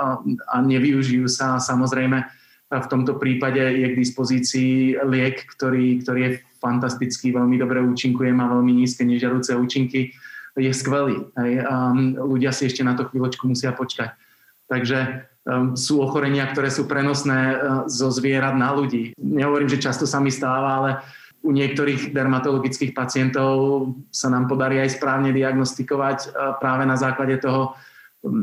a, 0.00 0.06
a 0.24 0.56
nevyužijú 0.64 1.28
sa. 1.28 1.60
Samozrejme, 1.60 2.24
v 2.70 2.86
tomto 2.88 3.20
prípade 3.20 3.60
je 3.60 3.86
k 3.92 3.98
dispozícii 4.00 4.96
liek, 5.04 5.44
ktorý, 5.44 6.00
ktorý 6.00 6.20
je 6.24 6.32
fantastický, 6.56 7.36
veľmi 7.36 7.60
dobre 7.60 7.84
účinkuje, 7.84 8.32
má 8.32 8.48
veľmi 8.48 8.80
nízke 8.80 9.04
nežiaduce 9.04 9.52
účinky, 9.58 10.16
je 10.56 10.72
skvelý. 10.72 11.28
Hej. 11.36 11.68
A 11.68 11.92
ľudia 12.20 12.54
si 12.54 12.64
ešte 12.64 12.80
na 12.80 12.94
to 12.94 13.08
chvíľočku 13.10 13.44
musia 13.44 13.74
počkať. 13.74 14.14
Takže 14.70 14.98
um, 15.02 15.20
sú 15.74 16.04
ochorenia, 16.04 16.44
ktoré 16.52 16.68
sú 16.68 16.84
prenosné 16.84 17.40
uh, 17.56 17.56
zo 17.88 18.12
zvierat 18.12 18.54
na 18.54 18.76
ľudí. 18.76 19.16
Nehovorím, 19.16 19.72
že 19.72 19.80
často 19.80 20.04
sa 20.04 20.20
mi 20.20 20.28
stáva, 20.28 20.76
ale 20.76 20.90
u 21.40 21.50
niektorých 21.56 22.12
dermatologických 22.12 22.92
pacientov 22.92 23.88
sa 24.12 24.28
nám 24.28 24.52
podarí 24.52 24.76
aj 24.84 25.00
správne 25.00 25.32
diagnostikovať 25.32 26.18
uh, 26.28 26.60
práve 26.60 26.84
na 26.84 27.00
základe 27.00 27.40
toho, 27.40 27.72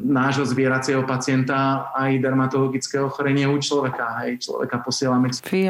nášho 0.09 0.41
zvieracieho 0.41 1.05
pacienta 1.05 1.93
aj 1.93 2.17
dermatologické 2.17 2.97
ochorenie 2.97 3.45
u 3.45 3.61
človeka. 3.61 4.25
Hej, 4.25 4.49
človeka 4.49 4.81
posielame 4.81 5.29
k, 5.29 5.69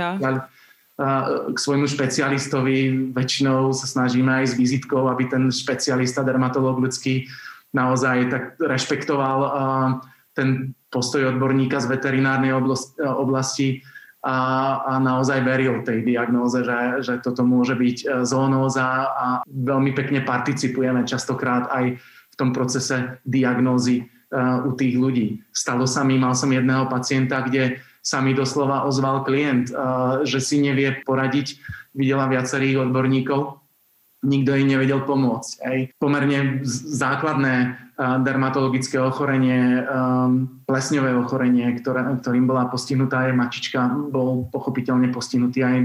k 1.51 1.57
svojmu 1.59 1.91
špecialistovi. 1.91 3.11
Väčšinou 3.11 3.75
sa 3.75 3.83
snažíme 3.83 4.31
aj 4.31 4.45
s 4.47 4.53
vizitkou, 4.55 5.11
aby 5.11 5.27
ten 5.27 5.51
špecialista, 5.51 6.23
dermatolog 6.23 6.79
ľudský, 6.79 7.27
naozaj 7.75 8.31
tak 8.31 8.43
rešpektoval 8.63 9.39
ten 10.31 10.76
postoj 10.87 11.35
odborníka 11.35 11.83
z 11.83 11.91
veterinárnej 11.91 12.55
oblasti 13.01 13.83
a, 14.23 14.37
a 14.83 14.93
naozaj 14.99 15.45
veril 15.45 15.85
tej 15.85 16.03
diagnóze, 16.03 16.63
že, 16.65 17.05
že 17.05 17.13
toto 17.21 17.45
môže 17.45 17.77
byť 17.77 17.97
e, 18.01 18.05
zoonóza 18.25 19.07
a 19.13 19.27
veľmi 19.45 19.93
pekne 19.93 20.25
participujeme 20.25 21.05
častokrát 21.05 21.69
aj 21.69 22.01
tom 22.37 22.53
procese 22.53 23.19
diagnózy 23.25 24.05
uh, 24.05 24.61
u 24.63 24.77
tých 24.77 24.95
ľudí. 24.95 25.41
Stalo 25.49 25.89
sa 25.89 26.05
mi, 26.05 26.21
mal 26.21 26.37
som 26.37 26.53
jedného 26.53 26.85
pacienta, 26.85 27.41
kde 27.41 27.81
sa 28.05 28.21
mi 28.23 28.31
doslova 28.31 28.87
ozval 28.87 29.27
klient, 29.27 29.67
že 30.23 30.39
si 30.39 30.63
nevie 30.63 31.03
poradiť, 31.03 31.59
videla 31.91 32.31
viacerých 32.31 32.87
odborníkov, 32.87 33.59
nikto 34.23 34.55
jej 34.55 34.63
nevedel 34.63 35.03
pomôcť. 35.03 35.51
Aj 35.59 35.77
Pomerne 35.99 36.63
základné 36.63 37.75
dermatologické 37.97 39.01
ochorenie, 39.01 39.81
um, 39.81 40.61
plesňové 40.69 41.17
ochorenie, 41.17 41.65
ktoré, 41.81 42.05
ktorým 42.21 42.45
bola 42.45 42.69
postihnutá 42.69 43.25
aj 43.25 43.33
mačička, 43.33 43.89
bol 44.13 44.45
pochopiteľne 44.53 45.09
postihnutý 45.09 45.65
aj 45.65 45.77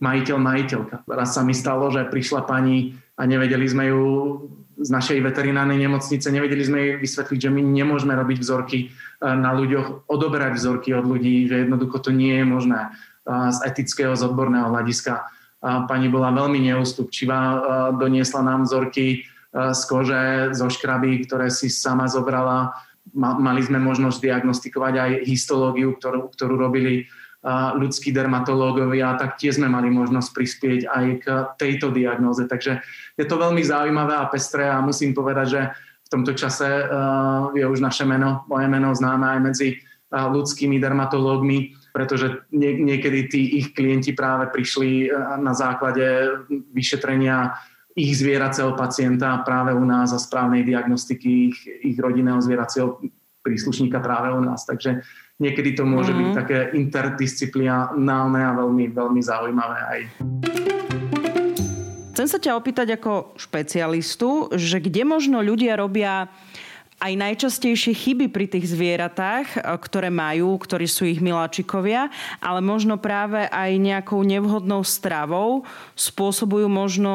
majiteľ, 0.00 0.36
majiteľka. 0.40 0.96
Raz 1.04 1.36
sa 1.36 1.44
mi 1.44 1.52
stalo, 1.52 1.92
že 1.92 2.08
prišla 2.08 2.48
pani 2.48 2.96
a 3.20 3.28
nevedeli 3.28 3.68
sme 3.68 3.92
ju 3.92 4.04
z 4.80 4.88
našej 4.88 5.20
veterinárnej 5.20 5.76
nemocnice, 5.76 6.30
nevedeli 6.30 6.62
sme 6.64 6.78
jej 6.80 6.94
vysvetliť, 7.02 7.38
že 7.44 7.50
my 7.52 7.60
nemôžeme 7.60 8.14
robiť 8.16 8.38
vzorky 8.40 8.78
e, 8.78 8.86
na 9.20 9.52
ľuďoch, 9.52 10.08
odoberať 10.08 10.56
vzorky 10.56 10.96
od 10.96 11.04
ľudí, 11.04 11.50
že 11.50 11.68
jednoducho 11.68 11.98
to 12.00 12.10
nie 12.14 12.38
je 12.40 12.46
možné 12.46 12.80
e, 12.86 12.90
z 13.52 13.58
etického, 13.68 14.16
z 14.16 14.24
odborného 14.24 14.72
hľadiska. 14.72 15.36
Pani 15.58 16.06
bola 16.06 16.30
veľmi 16.30 16.62
neústupčivá, 16.70 17.38
e, 17.42 17.58
doniesla 17.98 18.40
nám 18.46 18.64
vzorky 18.64 19.26
z 19.54 19.80
kože, 19.88 20.52
zo 20.52 20.68
škraby, 20.68 21.24
ktoré 21.24 21.48
si 21.48 21.72
sama 21.72 22.04
zobrala. 22.06 22.76
Mali 23.16 23.64
sme 23.64 23.80
možnosť 23.80 24.20
diagnostikovať 24.20 24.94
aj 25.00 25.10
histológiu, 25.24 25.96
ktorú, 25.96 26.28
ktorú 26.32 26.54
robili 26.60 27.08
ľudskí 27.78 28.10
dermatológovia, 28.10 29.14
tak 29.14 29.38
tiež 29.38 29.62
sme 29.62 29.70
mali 29.70 29.88
možnosť 29.88 30.28
prispieť 30.34 30.80
aj 30.90 31.04
k 31.22 31.26
tejto 31.56 31.94
diagnoze. 31.94 32.44
Takže 32.44 32.82
je 33.14 33.24
to 33.24 33.38
veľmi 33.38 33.62
zaujímavé 33.62 34.18
a 34.18 34.26
pestré 34.26 34.66
a 34.66 34.82
musím 34.82 35.14
povedať, 35.14 35.46
že 35.46 35.62
v 36.04 36.08
tomto 36.10 36.32
čase 36.34 36.66
uh, 36.66 37.52
je 37.54 37.62
už 37.62 37.78
naše 37.84 38.08
meno, 38.08 38.42
moje 38.48 38.66
meno 38.66 38.90
známe 38.90 39.38
aj 39.38 39.40
medzi 39.44 39.68
ľudskými 40.08 40.80
dermatológmi, 40.80 41.76
pretože 41.92 42.48
nie, 42.48 42.80
niekedy 42.80 43.28
tí 43.28 43.60
ich 43.60 43.76
klienti 43.76 44.16
práve 44.16 44.48
prišli 44.48 45.12
na 45.36 45.52
základe 45.52 46.32
vyšetrenia 46.72 47.60
ich 47.98 48.14
zvieracieho 48.14 48.78
pacienta 48.78 49.42
práve 49.42 49.74
u 49.74 49.82
nás 49.82 50.14
a 50.14 50.22
správnej 50.22 50.62
diagnostiky 50.62 51.50
ich, 51.50 51.58
ich 51.66 51.98
rodinného 51.98 52.38
zvieracieho 52.38 53.02
príslušníka 53.42 53.98
práve 53.98 54.30
u 54.30 54.38
nás. 54.38 54.62
Takže 54.62 55.02
niekedy 55.42 55.74
to 55.74 55.82
môže 55.82 56.14
mm. 56.14 56.18
byť 56.22 56.28
mhm. 56.30 56.36
také 56.38 56.58
interdisciplinálne 56.78 58.40
a 58.46 58.54
veľmi, 58.54 58.94
veľmi 58.94 59.20
zaujímavé 59.20 59.78
aj. 59.82 60.00
Chcem 62.14 62.26
sa 62.26 62.38
ťa 62.38 62.58
opýtať 62.58 62.98
ako 62.98 63.38
špecialistu, 63.38 64.50
že 64.54 64.82
kde 64.82 65.06
možno 65.06 65.38
ľudia 65.38 65.78
robia 65.78 66.26
aj 66.98 67.12
najčastejšie 67.14 67.94
chyby 67.94 68.26
pri 68.30 68.50
tých 68.50 68.74
zvieratách, 68.74 69.62
ktoré 69.86 70.10
majú, 70.10 70.58
ktorí 70.58 70.90
sú 70.90 71.06
ich 71.06 71.22
miláčikovia, 71.22 72.10
ale 72.42 72.58
možno 72.58 72.98
práve 72.98 73.46
aj 73.46 73.70
nejakou 73.78 74.18
nevhodnou 74.26 74.82
stravou 74.82 75.62
spôsobujú 75.94 76.66
možno 76.66 77.12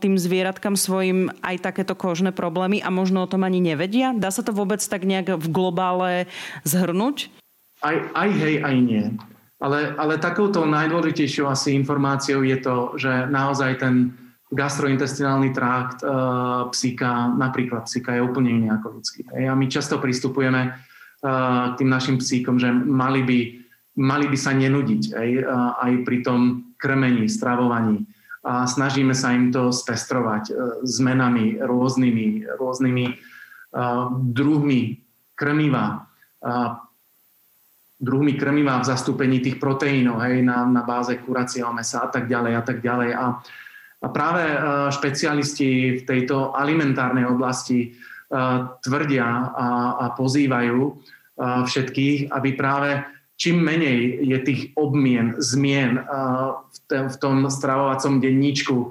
tým 0.00 0.16
zvieratkám 0.16 0.80
svojim 0.80 1.28
aj 1.44 1.60
takéto 1.60 1.92
kožné 1.92 2.32
problémy 2.32 2.80
a 2.80 2.88
možno 2.88 3.24
o 3.24 3.30
tom 3.30 3.44
ani 3.44 3.60
nevedia? 3.60 4.16
Dá 4.16 4.32
sa 4.32 4.40
to 4.40 4.56
vôbec 4.56 4.80
tak 4.80 5.04
nejak 5.04 5.36
v 5.36 5.46
globále 5.52 6.12
zhrnúť? 6.64 7.28
Aj, 7.84 7.94
aj 8.16 8.28
hej, 8.32 8.54
aj 8.64 8.76
nie. 8.80 9.04
Ale, 9.58 9.92
ale 9.98 10.22
takouto 10.22 10.62
najdôležitejšou 10.64 11.50
asi 11.50 11.74
informáciou 11.74 12.46
je 12.46 12.58
to, 12.62 12.94
že 12.94 13.26
naozaj 13.26 13.82
ten 13.82 14.14
gastrointestinálny 14.48 15.52
trakt 15.52 16.00
e, 16.00 16.08
psíka, 16.72 17.28
napríklad 17.36 17.84
psíka 17.84 18.16
je 18.16 18.24
úplne 18.24 18.56
iný 18.56 18.68
ako 18.72 19.00
ľudský. 19.00 19.28
A 19.28 19.52
my 19.52 19.66
často 19.68 20.00
pristupujeme 20.00 20.62
e, 20.64 20.70
k 21.72 21.74
tým 21.76 21.90
našim 21.92 22.16
psíkom, 22.16 22.56
že 22.56 22.72
mali 22.72 23.20
by, 23.24 23.38
mali 24.00 24.26
by 24.32 24.38
sa 24.40 24.56
nenudiť 24.56 25.02
aj, 25.12 25.30
e, 25.36 25.42
aj 25.84 25.92
pri 26.08 26.18
tom 26.24 26.40
krmení, 26.80 27.28
stravovaní. 27.28 28.08
A 28.48 28.64
snažíme 28.64 29.12
sa 29.12 29.36
im 29.36 29.52
to 29.52 29.68
spestrovať 29.68 30.54
zmenami 30.86 31.60
rôznymi, 31.60 32.48
rôznymi 32.56 33.06
druhmi 34.32 34.80
krmiva, 35.36 36.08
druhmi 37.98 38.32
krmiva 38.38 38.78
v 38.80 38.88
zastúpení 38.88 39.42
tých 39.42 39.60
proteínov 39.60 40.22
hej, 40.22 40.40
na, 40.46 40.64
na 40.64 40.80
báze 40.86 41.18
kuracieho 41.18 41.74
mesa 41.74 42.06
a 42.06 42.08
tak 42.08 42.30
ďalej 42.30 42.52
a 42.56 42.62
tak 42.62 42.78
ďalej. 42.80 43.10
A 43.12 43.24
A 43.98 44.06
práve 44.14 44.46
špecialisti 44.94 45.98
v 45.98 46.02
tejto 46.06 46.54
alimentárnej 46.54 47.26
oblasti 47.26 47.98
tvrdia 48.84 49.26
a, 49.26 49.66
pozývajú 50.14 50.78
všetkých, 51.38 52.30
aby 52.30 52.50
práve 52.54 53.02
čím 53.38 53.62
menej 53.62 54.22
je 54.26 54.38
tých 54.42 54.62
obmien, 54.74 55.38
zmien 55.38 56.02
v 56.90 57.16
tom 57.22 57.46
stravovacom 57.46 58.18
denníčku 58.18 58.90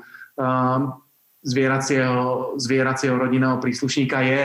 zvieracieho, 1.44 2.56
zvieracieho 2.60 3.16
rodinného 3.20 3.60
príslušníka 3.60 4.20
je, 4.24 4.44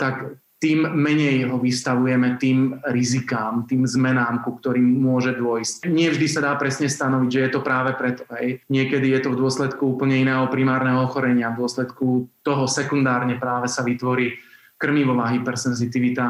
tak 0.00 0.14
tým 0.58 0.90
menej 0.90 1.46
ho 1.46 1.56
vystavujeme 1.62 2.34
tým 2.34 2.82
rizikám, 2.90 3.62
tým 3.70 3.86
zmenám, 3.86 4.42
ku 4.42 4.58
ktorým 4.58 4.98
môže 4.98 5.38
dôjsť. 5.38 5.86
Nie 5.86 6.10
vždy 6.10 6.26
sa 6.26 6.42
dá 6.42 6.52
presne 6.58 6.90
stanoviť, 6.90 7.30
že 7.30 7.42
je 7.46 7.50
to 7.54 7.60
práve 7.62 7.94
preto. 7.94 8.26
Hej. 8.34 8.66
Niekedy 8.66 9.06
je 9.14 9.20
to 9.22 9.38
v 9.38 9.40
dôsledku 9.46 9.94
úplne 9.94 10.18
iného 10.18 10.50
primárneho 10.50 11.06
ochorenia, 11.06 11.54
v 11.54 11.62
dôsledku 11.62 12.26
toho 12.42 12.66
sekundárne 12.66 13.38
práve 13.38 13.70
sa 13.70 13.86
vytvorí 13.86 14.34
krmivová 14.74 15.30
hypersenzitivita 15.30 16.26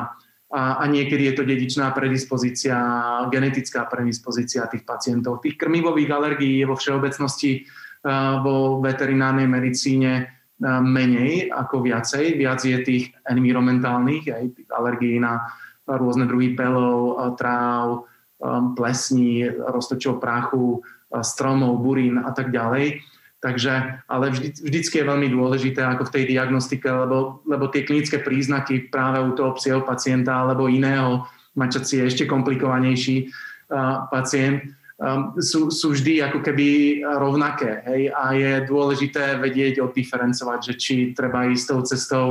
a, 0.48 0.80
a 0.80 0.84
niekedy 0.88 1.28
je 1.28 1.34
to 1.36 1.44
dedičná 1.44 1.92
predispozícia, 1.92 2.76
genetická 3.28 3.84
predispozícia 3.84 4.64
tých 4.68 4.84
pacientov. 4.84 5.44
Tých 5.44 5.60
krmivových 5.60 6.08
alergií 6.08 6.60
je 6.60 6.68
vo 6.68 6.76
všeobecnosti 6.76 7.64
uh, 7.64 8.40
vo 8.40 8.80
veterinárnej 8.80 9.44
medicíne 9.44 10.37
menej 10.62 11.54
ako 11.54 11.86
viacej. 11.86 12.34
Viac 12.34 12.60
je 12.66 12.78
tých 12.82 13.04
environmentálnych, 13.30 14.26
aj 14.30 14.44
tých 14.58 14.68
alergií 14.74 15.22
na 15.22 15.46
rôzne 15.86 16.26
druhy 16.28 16.52
pelov, 16.52 17.16
tráv, 17.40 18.04
um, 18.42 18.74
plesní, 18.74 19.48
roztočov 19.48 20.20
prachu, 20.20 20.82
stromov, 21.24 21.80
burín 21.80 22.20
a 22.20 22.34
tak 22.36 22.52
ďalej. 22.52 23.00
Takže, 23.38 24.02
ale 24.10 24.34
vždy, 24.34 24.50
vždycky 24.66 24.98
je 24.98 25.08
veľmi 25.08 25.30
dôležité 25.30 25.78
ako 25.86 26.10
v 26.10 26.14
tej 26.20 26.24
diagnostike, 26.26 26.90
lebo, 26.90 27.38
lebo 27.46 27.70
tie 27.70 27.86
klinické 27.86 28.18
príznaky 28.18 28.90
práve 28.90 29.22
u 29.22 29.30
toho 29.30 29.54
psieho 29.54 29.80
pacienta 29.86 30.42
alebo 30.42 30.66
iného 30.66 31.22
mačací 31.54 32.02
je 32.02 32.10
ešte 32.10 32.24
komplikovanejší 32.26 33.30
uh, 33.70 34.10
pacient, 34.10 34.74
um, 34.98 35.32
sú, 35.38 35.70
sú 35.70 35.94
vždy 35.94 36.22
ako 36.26 36.42
keby 36.42 37.00
rovnaké. 37.06 37.82
Hej? 37.86 38.00
A 38.12 38.34
je 38.34 38.50
dôležité 38.66 39.38
vedieť 39.38 39.80
oddiferencovať, 39.82 40.60
že 40.70 40.74
či 40.78 40.94
treba 41.14 41.46
ísť 41.46 41.64
tou 41.70 41.80
cestou 41.86 42.26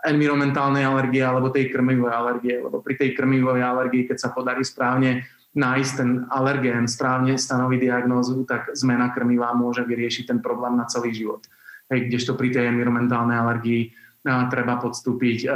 environmentálnej 0.00 0.84
alergie 0.84 1.20
alebo 1.20 1.52
tej 1.52 1.68
krmivej 1.68 2.12
alergie. 2.12 2.56
Lebo 2.60 2.80
pri 2.80 2.96
tej 2.96 3.12
krmivej 3.12 3.60
alergii, 3.60 4.08
keď 4.08 4.16
sa 4.16 4.28
podarí 4.32 4.64
správne 4.64 5.24
nájsť 5.50 5.92
ten 5.98 6.10
alergén, 6.30 6.86
správne 6.86 7.34
stanoviť 7.34 7.78
diagnózu, 7.82 8.46
tak 8.46 8.70
zmena 8.72 9.10
krmiva 9.10 9.50
môže 9.50 9.82
vyriešiť 9.82 10.30
ten 10.30 10.38
problém 10.38 10.78
na 10.78 10.86
celý 10.86 11.10
život. 11.10 11.42
Hej, 11.90 12.06
kdežto 12.06 12.38
pri 12.38 12.54
tej 12.54 12.70
environmentálnej 12.70 13.34
alergii 13.34 13.90
a, 14.30 14.46
treba 14.46 14.78
podstúpiť 14.78 15.50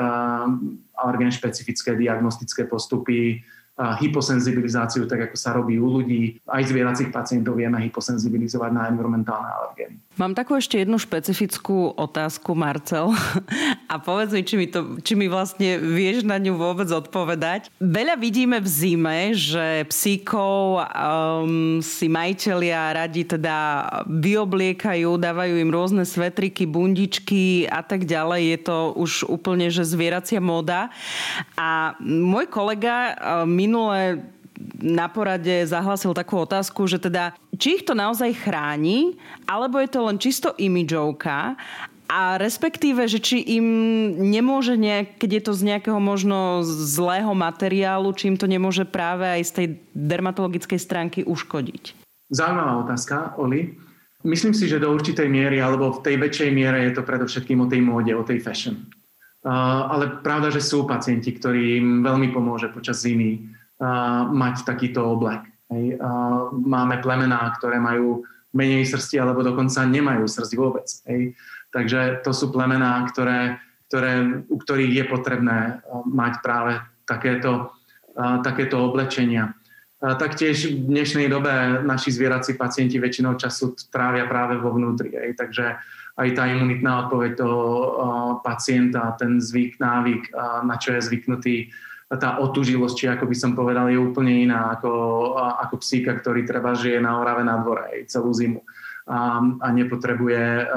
alergén 0.98 1.30
špecifické 1.30 1.94
diagnostické 1.94 2.66
postupy, 2.66 3.38
hyposenzibilizáciu, 3.74 5.10
tak 5.10 5.30
ako 5.30 5.36
sa 5.36 5.50
robí 5.50 5.82
u 5.82 5.90
ľudí. 5.90 6.38
Aj 6.46 6.62
zvieracích 6.62 7.10
pacientov 7.10 7.58
vieme 7.58 7.82
hyposenzibilizovať 7.82 8.70
na 8.70 8.86
environmentálne 8.86 9.50
alergény. 9.50 9.98
Mám 10.14 10.38
takú 10.38 10.54
ešte 10.54 10.78
jednu 10.78 10.94
špecifickú 10.94 11.90
otázku, 11.98 12.54
Marcel. 12.54 13.10
A 13.92 13.98
povedz 13.98 14.30
mi, 14.30 14.46
či 14.46 14.54
mi, 14.54 14.66
to, 14.70 15.02
či 15.02 15.18
mi 15.18 15.26
vlastne 15.26 15.82
vieš 15.82 16.22
na 16.22 16.38
ňu 16.38 16.54
vôbec 16.54 16.86
odpovedať. 16.86 17.66
Veľa 17.82 18.14
vidíme 18.14 18.62
v 18.62 18.68
zime, 18.70 19.18
že 19.34 19.82
psíkov 19.90 20.86
um, 20.86 21.82
si 21.82 22.06
majiteľia 22.06 22.94
radi 22.94 23.26
teda 23.26 23.86
vyobliekajú, 24.06 25.18
dávajú 25.18 25.54
im 25.58 25.70
rôzne 25.74 26.06
svetriky, 26.06 26.62
bundičky 26.70 27.66
a 27.66 27.82
tak 27.82 28.06
ďalej. 28.06 28.54
Je 28.54 28.58
to 28.62 28.76
už 28.94 29.26
úplne, 29.26 29.66
že 29.66 29.82
zvieracia 29.82 30.38
móda. 30.38 30.94
A 31.58 31.98
môj 31.98 32.46
kolega 32.46 33.18
um, 33.18 33.63
minule 33.64 34.20
na 34.78 35.10
porade 35.10 35.66
zahlasil 35.66 36.14
takú 36.14 36.38
otázku, 36.38 36.86
že 36.86 37.02
teda, 37.02 37.34
či 37.58 37.80
ich 37.80 37.84
to 37.88 37.96
naozaj 37.96 38.30
chráni, 38.36 39.18
alebo 39.50 39.82
je 39.82 39.88
to 39.90 40.00
len 40.06 40.16
čisto 40.22 40.54
imidžovka 40.54 41.58
a 42.06 42.36
respektíve, 42.36 43.08
že 43.08 43.18
či 43.18 43.42
im 43.58 43.66
nemôže, 44.30 44.76
nejak, 44.78 45.18
keď 45.18 45.30
je 45.40 45.42
to 45.42 45.52
z 45.56 45.62
nejakého 45.74 45.98
možno 45.98 46.62
zlého 46.68 47.32
materiálu, 47.32 48.12
či 48.14 48.30
im 48.30 48.38
to 48.38 48.46
nemôže 48.46 48.84
práve 48.86 49.24
aj 49.24 49.42
z 49.42 49.52
tej 49.52 49.66
dermatologickej 49.96 50.78
stránky 50.78 51.20
uškodiť. 51.26 51.96
Zaujímavá 52.30 52.84
otázka, 52.84 53.34
Oli. 53.40 53.74
Myslím 54.24 54.56
si, 54.56 54.64
že 54.64 54.80
do 54.80 54.88
určitej 54.88 55.28
miery, 55.28 55.60
alebo 55.60 56.00
v 56.00 56.00
tej 56.00 56.16
väčšej 56.16 56.50
miere 56.54 56.88
je 56.88 56.96
to 56.96 57.04
predovšetkým 57.04 57.60
o 57.60 57.68
tej 57.68 57.84
móde, 57.84 58.12
o 58.16 58.24
tej 58.24 58.40
fashion. 58.40 58.88
Uh, 59.44 59.92
ale 59.92 60.24
pravda, 60.24 60.48
že 60.48 60.64
sú 60.64 60.88
pacienti, 60.88 61.36
ktorým 61.36 62.00
veľmi 62.00 62.32
pomôže 62.32 62.72
počas 62.72 63.04
zimy 63.04 63.52
mať 64.32 64.64
takýto 64.64 65.02
oblek. 65.02 65.44
Hej. 65.68 65.98
Máme 66.62 67.02
plemená, 67.02 67.52
ktoré 67.58 67.82
majú 67.82 68.22
menej 68.54 68.86
srsti 68.86 69.18
alebo 69.18 69.42
dokonca 69.42 69.82
nemajú 69.82 70.24
srst 70.24 70.54
vôbec. 70.54 70.86
Hej. 71.10 71.34
Takže 71.74 72.22
to 72.22 72.30
sú 72.30 72.54
plemená, 72.54 73.02
ktoré, 73.10 73.58
ktoré, 73.90 74.40
u 74.46 74.56
ktorých 74.56 74.92
je 74.94 75.04
potrebné 75.10 75.58
mať 76.06 76.32
práve 76.38 76.78
takéto, 77.02 77.74
takéto 78.46 78.78
oblečenia. 78.78 79.58
Taktiež 79.98 80.70
v 80.70 80.94
dnešnej 80.94 81.26
dobe 81.26 81.82
naši 81.82 82.14
zvierací 82.14 82.54
pacienti 82.54 83.02
väčšinou 83.02 83.34
času 83.34 83.74
trávia 83.90 84.30
práve 84.30 84.54
vo 84.62 84.70
vnútri. 84.70 85.10
Takže 85.34 85.64
aj 86.14 86.28
tá 86.34 86.46
imunitná 86.46 87.06
odpoveď 87.06 87.32
toho 87.34 87.62
pacienta, 88.46 89.18
ten 89.18 89.42
zvyk, 89.42 89.82
návyk, 89.82 90.30
na 90.62 90.78
čo 90.78 90.94
je 90.94 91.02
zvyknutý, 91.02 91.56
tá 92.14 92.38
otužilosť, 92.38 92.94
či 92.94 93.06
ako 93.10 93.26
by 93.26 93.36
som 93.36 93.58
povedal, 93.58 93.90
je 93.90 93.98
úplne 93.98 94.46
iná 94.46 94.78
ako, 94.78 94.92
ako 95.38 95.82
psíka, 95.82 96.14
ktorý 96.14 96.46
treba 96.46 96.78
žije 96.78 97.02
na 97.02 97.18
Orave 97.18 97.42
na 97.42 97.58
dvore 97.58 97.90
aj 97.90 97.98
celú 98.06 98.30
zimu 98.30 98.62
a, 99.10 99.42
a 99.42 99.66
nepotrebuje 99.74 100.70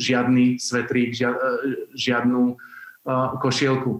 žiadny 0.00 0.56
svetrík, 0.56 1.12
žiadnu 1.92 2.56
košielku. 3.44 3.92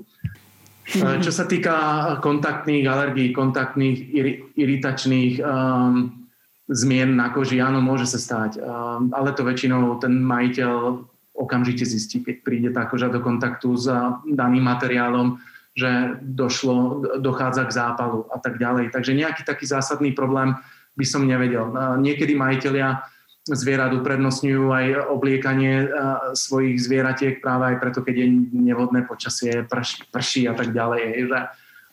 Čo 0.96 1.29
sa 1.29 1.44
týka 1.44 1.77
kontaktných 2.24 2.88
alergií, 2.88 3.37
kontaktných 3.37 4.09
iritačných 4.57 5.44
um, 5.44 6.24
zmien 6.68 7.16
na 7.16 7.33
koži, 7.33 7.59
áno, 7.64 7.81
môže 7.81 8.04
sa 8.04 8.20
stať. 8.20 8.61
Um, 8.61 9.11
ale 9.16 9.33
to 9.33 9.42
väčšinou 9.42 9.96
ten 9.98 10.20
majiteľ 10.20 11.00
okamžite 11.33 11.88
zistí, 11.88 12.20
keď 12.20 12.37
príde 12.44 12.70
tá 12.70 12.85
koža 12.85 13.09
do 13.09 13.24
kontaktu 13.24 13.72
s 13.74 13.88
daným 14.28 14.64
materiálom 14.64 15.40
že 15.78 16.18
došlo, 16.18 17.07
dochádza 17.22 17.70
k 17.70 17.76
zápalu 17.78 18.26
a 18.35 18.42
tak 18.42 18.59
ďalej. 18.59 18.90
Takže 18.90 19.14
nejaký 19.14 19.46
taký 19.46 19.62
zásadný 19.62 20.11
problém 20.11 20.59
by 20.98 21.07
som 21.07 21.22
nevedel. 21.22 21.70
Niekedy 22.02 22.35
majiteľia 22.35 23.07
zvierat 23.46 23.94
uprednostňujú 23.94 24.74
aj 24.74 24.87
obliekanie 25.14 25.87
svojich 26.35 26.83
zvieratiek 26.83 27.38
práve 27.38 27.70
aj 27.70 27.76
preto, 27.78 28.02
keď 28.02 28.14
je 28.18 28.26
nevhodné 28.59 29.07
počasie, 29.07 29.62
prš, 29.70 30.11
prší 30.11 30.50
a 30.50 30.59
tak 30.59 30.74
ďalej. 30.74 31.31
Že 31.31 31.38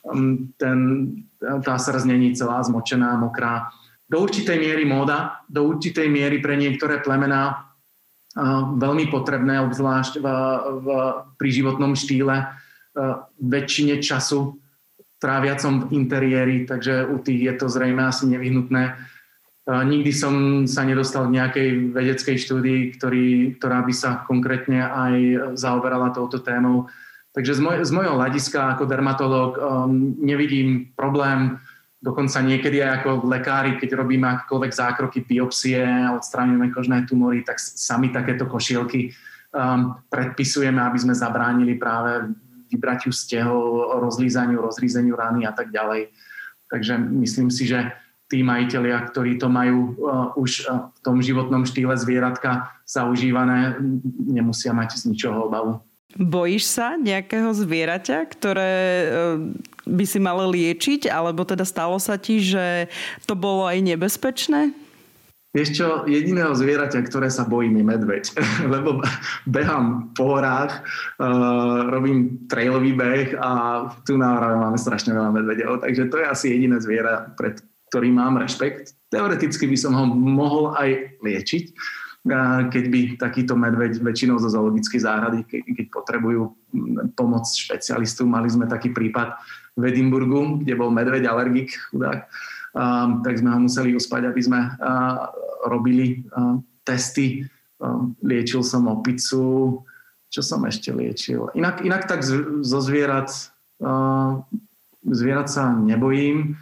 um, 0.09 0.49
ten, 0.57 0.77
tá 1.61 1.77
srdc 1.77 2.09
není 2.09 2.33
celá 2.33 2.65
zmočená, 2.65 3.21
mokrá. 3.21 3.69
Do 4.15 4.23
určitej 4.23 4.55
miery 4.55 4.87
móda, 4.87 5.43
do 5.51 5.67
určitej 5.67 6.07
miery 6.07 6.39
pre 6.39 6.55
niektoré 6.55 7.03
plemená 7.03 7.67
veľmi 8.79 9.11
potrebné, 9.11 9.59
obzvlášť 9.67 10.23
v, 10.23 10.27
v, 10.79 10.87
pri 11.35 11.49
životnom 11.51 11.99
štýle, 11.99 12.47
väčšine 13.43 13.99
času 13.99 14.55
tráviacom 15.19 15.91
v 15.91 15.99
interiéri, 15.99 16.63
takže 16.63 17.11
u 17.11 17.19
tých 17.19 17.43
je 17.43 17.53
to 17.59 17.67
zrejme 17.67 17.99
asi 18.07 18.31
nevyhnutné. 18.31 18.95
Nikdy 19.67 20.11
som 20.15 20.63
sa 20.63 20.87
nedostal 20.87 21.27
k 21.27 21.35
nejakej 21.35 21.69
vedeckej 21.91 22.39
štúdii, 22.39 22.95
ktorý, 22.95 23.59
ktorá 23.59 23.83
by 23.83 23.91
sa 23.91 24.23
konkrétne 24.23 24.79
aj 24.79 25.15
zaoberala 25.59 26.15
touto 26.15 26.39
témou. 26.39 26.87
Takže 27.35 27.51
z, 27.51 27.59
moj, 27.59 27.75
z 27.83 27.91
mojho 27.91 28.15
hľadiska 28.15 28.79
ako 28.79 28.87
dermatológ 28.87 29.59
um, 29.59 30.15
nevidím 30.23 30.95
problém, 30.95 31.59
dokonca 32.05 32.37
niekedy 32.45 32.85
aj 32.85 33.01
ako 33.01 33.25
lekári, 33.25 33.81
keď 33.81 33.97
robíme 33.97 34.29
akékoľvek 34.29 34.71
zákroky, 34.77 35.25
biopsie, 35.25 35.81
odstránime 36.13 36.69
kožné 36.69 37.09
tumory, 37.09 37.41
tak 37.41 37.57
sami 37.57 38.13
takéto 38.13 38.45
košielky 38.45 39.09
um, 39.49 39.97
predpisujeme, 40.13 40.77
aby 40.77 41.01
sme 41.01 41.17
zabránili 41.17 41.73
práve 41.81 42.29
vybratiu 42.69 43.09
stehov, 43.09 43.97
rozlízaniu, 44.05 44.61
rozrízeniu 44.61 45.17
rány 45.17 45.49
a 45.49 45.53
tak 45.57 45.73
ďalej. 45.73 46.13
Takže 46.69 46.93
myslím 47.25 47.49
si, 47.49 47.65
že 47.65 47.89
tí 48.29 48.45
majiteľia, 48.45 49.01
ktorí 49.09 49.41
to 49.41 49.49
majú 49.49 49.97
uh, 49.97 50.29
už 50.37 50.69
uh, 50.69 50.93
v 50.93 50.99
tom 51.01 51.17
životnom 51.25 51.65
štýle 51.65 51.97
zvieratka 51.97 52.69
zaužívané, 52.85 53.81
nemusia 54.21 54.77
mať 54.77 55.01
z 55.01 55.09
ničoho 55.09 55.49
obavu. 55.49 55.81
Bojíš 56.15 56.71
sa 56.71 56.95
nejakého 56.95 57.51
zvieraťa, 57.51 58.17
ktoré 58.31 58.73
uh, 58.75 59.35
by 59.83 60.05
si 60.07 60.19
mal 60.23 60.39
liečiť, 60.47 61.11
alebo 61.11 61.43
teda 61.43 61.67
stalo 61.67 61.99
sa 61.99 62.15
ti, 62.15 62.39
že 62.39 62.87
to 63.27 63.35
bolo 63.35 63.67
aj 63.67 63.83
nebezpečné? 63.83 64.71
Vieš 65.55 65.69
čo, 65.71 65.87
jediného 66.03 66.51
zvieraťa, 66.51 66.99
ktoré 67.07 67.31
sa 67.31 67.47
bojím 67.47 67.79
je 67.79 67.85
medveď, 67.87 68.23
lebo 68.75 68.99
behám 69.47 70.11
po 70.15 70.35
horách, 70.35 70.83
uh, 71.19 71.91
robím 71.91 72.47
trailový 72.51 72.91
beh 72.95 73.39
a 73.39 73.51
tu 74.03 74.19
na 74.19 74.35
Orave 74.35 74.59
máme 74.59 74.79
strašne 74.79 75.15
veľa 75.15 75.31
medvedov, 75.31 75.79
takže 75.83 76.11
to 76.11 76.19
je 76.19 76.25
asi 76.27 76.45
jediné 76.51 76.79
zviera, 76.83 77.31
pred 77.39 77.59
ktorým 77.91 78.19
mám 78.19 78.35
rešpekt. 78.35 78.95
Teoreticky 79.07 79.67
by 79.71 79.77
som 79.79 79.95
ho 79.95 80.03
mohol 80.11 80.75
aj 80.75 81.19
liečiť, 81.23 81.65
keď 82.73 82.83
by 82.89 83.01
takýto 83.21 83.53
medveď 83.53 84.01
väčšinou 84.01 84.41
zo 84.41 84.49
zoologickej 84.49 85.01
záhrady, 85.05 85.39
keď, 85.45 85.85
potrebujú 85.93 86.57
pomoc 87.13 87.45
špecialistu, 87.45 88.25
mali 88.25 88.49
sme 88.49 88.65
taký 88.65 88.89
prípad 88.89 89.37
v 89.77 89.93
Edimburgu, 89.93 90.65
kde 90.65 90.73
bol 90.73 90.89
medveď 90.89 91.29
alergik, 91.29 91.69
chudák, 91.93 92.25
um, 92.73 93.21
tak 93.21 93.37
sme 93.37 93.53
ho 93.53 93.59
museli 93.69 93.93
uspať, 93.93 94.25
aby 94.25 94.41
sme 94.41 94.59
uh, 94.73 95.29
robili 95.69 96.25
uh, 96.33 96.57
testy. 96.81 97.45
Um, 97.77 98.15
liečil 98.23 98.63
som 98.63 98.87
opicu, 98.89 99.83
čo 100.31 100.41
som 100.41 100.63
ešte 100.65 100.95
liečil. 100.95 101.51
Inak, 101.53 101.83
inak 101.85 102.07
tak 102.09 102.23
z, 102.23 102.63
zo 102.65 102.79
zvierat, 102.81 103.29
uh, 103.83 104.41
zvierat 105.05 105.51
sa 105.51 105.75
nebojím, 105.75 106.57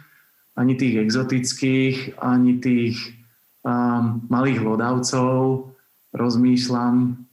ani 0.54 0.74
tých 0.74 1.02
exotických, 1.02 2.18
ani 2.18 2.58
tých 2.62 3.13
um, 3.64 4.22
malých 4.28 4.60
hlodavcov. 4.60 5.72
Rozmýšľam, 6.14 7.24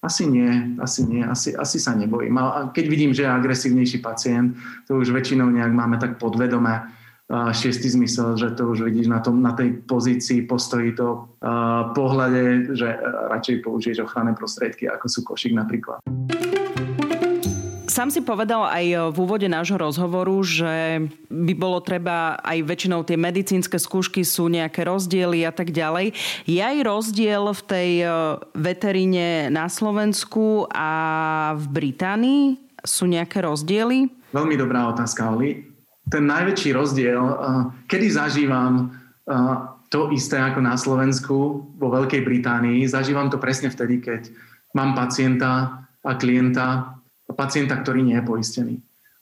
asi 0.00 0.24
nie, 0.30 0.78
asi 0.78 1.04
nie, 1.04 1.26
asi, 1.26 1.52
asi 1.52 1.76
sa 1.82 1.92
nebojím. 1.92 2.38
A 2.38 2.70
keď 2.70 2.84
vidím, 2.88 3.12
že 3.12 3.26
je 3.26 3.34
agresívnejší 3.34 3.98
pacient, 3.98 4.56
to 4.86 4.96
už 4.96 5.10
väčšinou 5.10 5.50
nejak 5.50 5.74
máme 5.74 5.98
tak 5.98 6.16
podvedome 6.16 6.88
šiestý 7.28 7.92
zmysel, 7.92 8.40
že 8.40 8.56
to 8.56 8.72
už 8.72 8.88
vidíš 8.88 9.12
na, 9.12 9.20
tom, 9.20 9.44
na 9.44 9.52
tej 9.52 9.84
pozícii, 9.84 10.48
postoji 10.48 10.96
to 10.96 11.28
uh, 11.44 11.92
pohľade, 11.92 12.72
že 12.72 12.88
radšej 13.28 13.60
použiješ 13.60 14.08
ochranné 14.08 14.32
prostriedky, 14.32 14.88
ako 14.88 15.06
sú 15.12 15.20
košík 15.28 15.52
napríklad. 15.52 16.00
Sám 17.98 18.14
si 18.14 18.22
povedal 18.22 18.62
aj 18.62 19.10
v 19.10 19.16
úvode 19.18 19.50
nášho 19.50 19.74
rozhovoru, 19.74 20.38
že 20.46 21.02
by 21.34 21.50
bolo 21.58 21.82
treba 21.82 22.38
aj 22.46 22.62
väčšinou 22.62 23.02
tie 23.02 23.18
medicínske 23.18 23.74
skúšky 23.74 24.22
sú 24.22 24.46
nejaké 24.46 24.86
rozdiely 24.86 25.42
a 25.42 25.50
tak 25.50 25.74
ďalej. 25.74 26.14
Je 26.46 26.62
aj 26.62 26.78
rozdiel 26.86 27.50
v 27.50 27.62
tej 27.66 27.90
veteríne 28.54 29.50
na 29.50 29.66
Slovensku 29.66 30.70
a 30.70 30.90
v 31.58 31.64
Británii? 31.74 32.42
Sú 32.86 33.10
nejaké 33.10 33.42
rozdiely? 33.42 34.06
Veľmi 34.30 34.54
dobrá 34.54 34.94
otázka, 34.94 35.34
Oli 35.34 35.66
ten 36.06 36.22
najväčší 36.22 36.78
rozdiel, 36.78 37.18
kedy 37.90 38.14
zažívam 38.14 38.94
to 39.90 40.14
isté 40.14 40.38
ako 40.38 40.62
na 40.62 40.78
Slovensku, 40.78 41.66
vo 41.74 41.88
Veľkej 41.90 42.22
Británii, 42.22 42.86
zažívam 42.86 43.26
to 43.26 43.42
presne 43.42 43.74
vtedy, 43.74 43.98
keď 43.98 44.30
mám 44.70 44.94
pacienta 44.94 45.82
a 46.06 46.14
klienta, 46.14 46.94
pacienta, 47.36 47.76
ktorý 47.76 48.04
nie 48.04 48.16
je 48.16 48.24
poistený. 48.24 48.74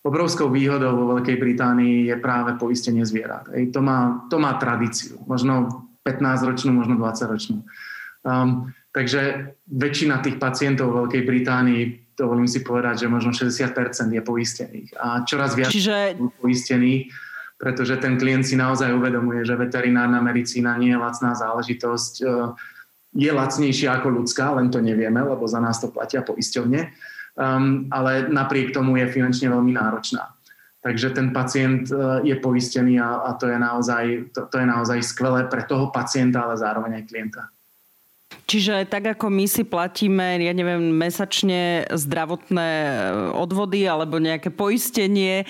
Obrovskou 0.07 0.47
výhodou 0.47 0.95
vo 0.95 1.19
Veľkej 1.19 1.35
Británii 1.35 2.07
je 2.07 2.17
práve 2.23 2.55
poistenie 2.55 3.03
zvierat. 3.03 3.51
Ej, 3.51 3.75
to, 3.75 3.83
má, 3.83 4.23
to 4.31 4.39
má 4.39 4.55
tradíciu, 4.55 5.19
možno 5.27 5.87
15-ročnú, 6.07 6.71
možno 6.71 6.95
20-ročnú. 6.95 7.67
Um, 8.23 8.71
takže 8.95 9.55
väčšina 9.67 10.23
tých 10.23 10.39
pacientov 10.39 10.95
vo 10.95 11.07
Veľkej 11.07 11.23
Británii 11.27 11.83
dovolím 12.17 12.49
si 12.49 12.65
povedať, 12.65 13.05
že 13.05 13.13
možno 13.13 13.31
60% 13.37 13.77
je 14.09 14.23
poistených 14.25 14.89
a 14.97 15.23
čoraz 15.29 15.53
viac 15.53 15.69
Čiže... 15.69 16.17
poistených, 16.41 17.13
pretože 17.61 18.01
ten 18.01 18.17
klient 18.17 18.49
si 18.49 18.57
naozaj 18.57 18.89
uvedomuje, 18.97 19.45
že 19.45 19.59
veterinárna 19.59 20.25
medicína 20.25 20.81
nie 20.81 20.97
je 20.97 20.99
lacná 21.01 21.37
záležitosť. 21.37 22.15
E, 22.21 22.25
je 23.17 23.31
lacnejšia 23.33 24.01
ako 24.01 24.09
ľudská, 24.23 24.57
len 24.57 24.73
to 24.73 24.81
nevieme, 24.81 25.21
lebo 25.21 25.45
za 25.45 25.61
nás 25.61 25.81
to 25.81 25.93
platia 25.93 26.25
poisťovne, 26.25 26.93
um, 27.37 27.87
ale 27.93 28.27
napriek 28.33 28.73
tomu 28.73 28.97
je 28.97 29.07
finančne 29.07 29.53
veľmi 29.53 29.73
náročná. 29.77 30.37
Takže 30.87 31.19
ten 31.19 31.35
pacient 31.35 31.91
e, 31.91 31.99
je 32.31 32.39
poistený 32.39 33.03
a, 33.03 33.27
a 33.27 33.35
to, 33.35 33.51
je 33.51 33.59
naozaj, 33.59 34.31
to, 34.31 34.47
to 34.47 34.57
je 34.63 34.67
naozaj 34.71 35.03
skvelé 35.03 35.43
pre 35.51 35.67
toho 35.67 35.91
pacienta, 35.91 36.47
ale 36.47 36.55
zároveň 36.55 37.03
aj 37.03 37.05
klienta. 37.11 37.43
Čiže 38.47 38.87
tak 38.87 39.19
ako 39.19 39.27
my 39.27 39.51
si 39.51 39.67
platíme, 39.67 40.39
ja 40.39 40.55
neviem, 40.55 40.95
mesačne 40.95 41.91
zdravotné 41.91 42.71
e, 42.71 42.91
odvody 43.35 43.83
alebo 43.83 44.23
nejaké 44.23 44.55
poistenie 44.55 45.43
e, 45.43 45.47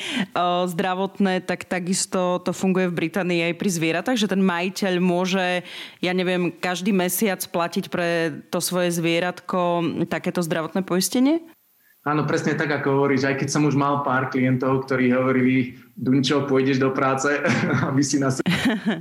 zdravotné, 0.73 1.45
tak 1.45 1.69
takisto 1.69 2.41
to 2.41 2.57
funguje 2.57 2.89
v 2.89 3.05
Británii 3.05 3.53
aj 3.53 3.55
pri 3.61 3.71
zvieratách, 3.77 4.17
že 4.17 4.33
ten 4.33 4.41
majiteľ 4.41 5.05
môže, 5.05 5.61
ja 6.01 6.13
neviem, 6.17 6.49
každý 6.49 6.97
mesiac 6.97 7.45
platiť 7.45 7.93
pre 7.93 8.41
to 8.49 8.65
svoje 8.65 8.89
zvieratko 8.97 9.85
takéto 10.09 10.41
zdravotné 10.41 10.81
poistenie? 10.81 11.45
Áno, 12.07 12.23
presne 12.23 12.55
tak, 12.55 12.71
ako 12.71 13.03
hovoríš. 13.03 13.27
Aj 13.27 13.35
keď 13.35 13.49
som 13.51 13.67
už 13.67 13.75
mal 13.75 14.07
pár 14.07 14.31
klientov, 14.31 14.87
ktorí 14.87 15.11
hovorili, 15.11 15.75
Dunčo, 15.99 16.47
pôjdeš 16.47 16.79
do 16.79 16.95
práce, 16.95 17.27
aby 17.91 17.99
si 17.99 18.23
nás... 18.23 18.39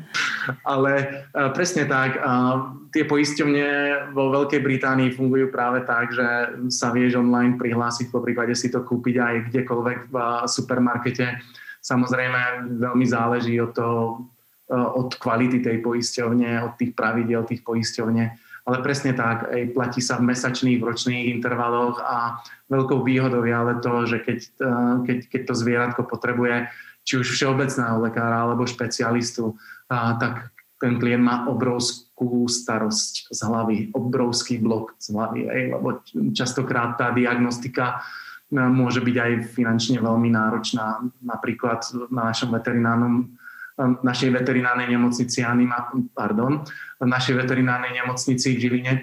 Ale 0.74 0.93
uh, 1.30 1.53
presne 1.53 1.86
tak. 1.86 2.18
Uh, 2.18 2.82
tie 2.89 3.06
poisťovne 3.06 3.66
vo 4.10 4.34
Veľkej 4.34 4.58
Británii 4.58 5.14
fungujú 5.14 5.53
práve 5.53 5.86
tak, 5.86 6.18
že 6.18 6.26
sa 6.74 6.89
vieš 6.89 7.22
online 7.22 7.62
prihlásiť, 7.62 8.10
po 8.10 8.26
prípade 8.26 8.58
si 8.58 8.74
to 8.74 8.82
kúpiť 8.82 9.16
aj 9.22 9.36
kdekoľvek 9.53 9.99
v 10.10 10.16
supermarkete. 10.49 11.38
Samozrejme, 11.86 12.74
veľmi 12.82 13.06
záleží 13.06 13.62
od, 13.62 13.78
toho, 13.78 14.26
uh, 14.74 14.97
od 14.97 15.14
kvality 15.22 15.62
tej 15.62 15.78
poisťovne, 15.86 16.58
od 16.66 16.74
tých 16.74 16.97
pravidel 16.97 17.45
tých 17.45 17.62
poisťovne 17.62 18.44
ale 18.66 18.82
presne 18.82 19.13
tak, 19.13 19.45
aj 19.45 19.78
platí 19.78 20.01
sa 20.01 20.18
v 20.18 20.34
mesačných, 20.34 20.82
v 20.82 20.88
ročných 20.89 21.30
intervaloch 21.30 22.01
a 22.01 22.41
veľkou 22.66 23.05
výhodou 23.05 23.45
je 23.45 23.53
ale 23.53 23.78
to, 23.78 23.93
že 24.09 24.18
keď, 24.26 24.39
eh, 24.41 24.95
keď, 25.05 25.18
keď 25.30 25.41
to 25.45 25.53
zvieratko 25.53 26.01
potrebuje 26.09 26.70
či 27.05 27.22
už 27.22 27.30
všeobecného 27.38 28.01
lekára 28.01 28.49
alebo 28.49 28.66
špecialistu, 28.66 29.53
a, 29.93 30.18
tak 30.18 30.49
ten 30.82 30.97
klient 30.97 31.22
má 31.22 31.45
obrovskú 31.45 32.49
starosť 32.49 33.30
z 33.30 33.39
hlavy, 33.45 33.78
obrovský 33.93 34.57
blok 34.57 34.97
z 34.97 35.13
hlavy, 35.13 35.41
aj, 35.45 35.61
lebo 35.78 35.89
častokrát 36.34 36.97
tá 36.97 37.13
diagnostika 37.13 38.01
eh, 38.01 38.57
môže 38.57 39.05
byť 39.05 39.16
aj 39.22 39.32
finančne 39.53 40.01
veľmi 40.01 40.34
náročná. 40.34 41.05
Napríklad 41.22 41.86
na 42.09 42.34
našom 42.34 42.49
veterinárnom 42.49 43.38
našej 43.76 44.32
veterinárnej 44.32 44.88
nemocnici 44.88 45.43
Anima, 45.43 45.91
pardon, 46.16 46.63
v 47.01 47.07
našej 47.07 47.35
veterinárnej 47.35 47.91
nemocnici 47.97 48.55
v 48.55 48.61
Žiline 48.65 48.93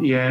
je, 0.00 0.22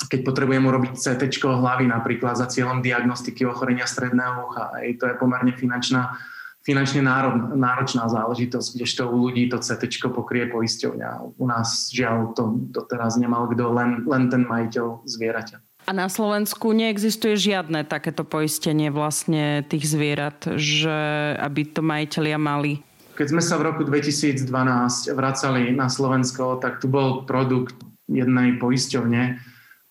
keď 0.00 0.20
potrebujeme 0.24 0.66
urobiť 0.68 0.96
CT 0.96 1.40
hlavy 1.40 1.88
napríklad 1.88 2.36
za 2.36 2.48
cieľom 2.48 2.80
diagnostiky 2.80 3.44
ochorenia 3.44 3.84
stredného 3.84 4.48
ucha. 4.50 4.72
Aj 4.76 4.88
to 4.96 5.04
je 5.08 5.14
pomerne 5.20 5.52
finančná, 5.56 6.16
finančne 6.60 7.00
náročná 7.56 8.08
záležitosť, 8.08 8.68
kdežto 8.76 9.08
u 9.08 9.16
ľudí 9.28 9.48
to 9.48 9.60
CT 9.60 9.88
pokrie 10.12 10.48
poisťovňa. 10.48 11.36
U 11.40 11.44
nás 11.48 11.88
žiaľ 11.88 12.36
to 12.36 12.60
doteraz 12.72 13.16
nemal 13.16 13.48
kto, 13.48 13.72
len, 13.72 14.04
len 14.04 14.28
ten 14.28 14.44
majiteľ 14.44 15.04
zvieraťa. 15.08 15.58
A 15.88 15.96
na 15.96 16.12
Slovensku 16.12 16.76
neexistuje 16.76 17.40
žiadne 17.40 17.88
takéto 17.88 18.20
poistenie 18.22 18.92
vlastne 18.92 19.64
tých 19.64 19.88
zvierat, 19.88 20.44
že 20.60 20.92
aby 21.40 21.64
to 21.64 21.80
majiteľia 21.80 22.36
mali? 22.36 22.84
Keď 23.20 23.36
sme 23.36 23.44
sa 23.44 23.60
v 23.60 23.68
roku 23.68 23.84
2012 23.84 24.48
vracali 25.12 25.76
na 25.76 25.92
Slovensko, 25.92 26.56
tak 26.56 26.80
tu 26.80 26.88
bol 26.88 27.28
produkt 27.28 27.76
jednej 28.08 28.56
poisťovne 28.56 29.36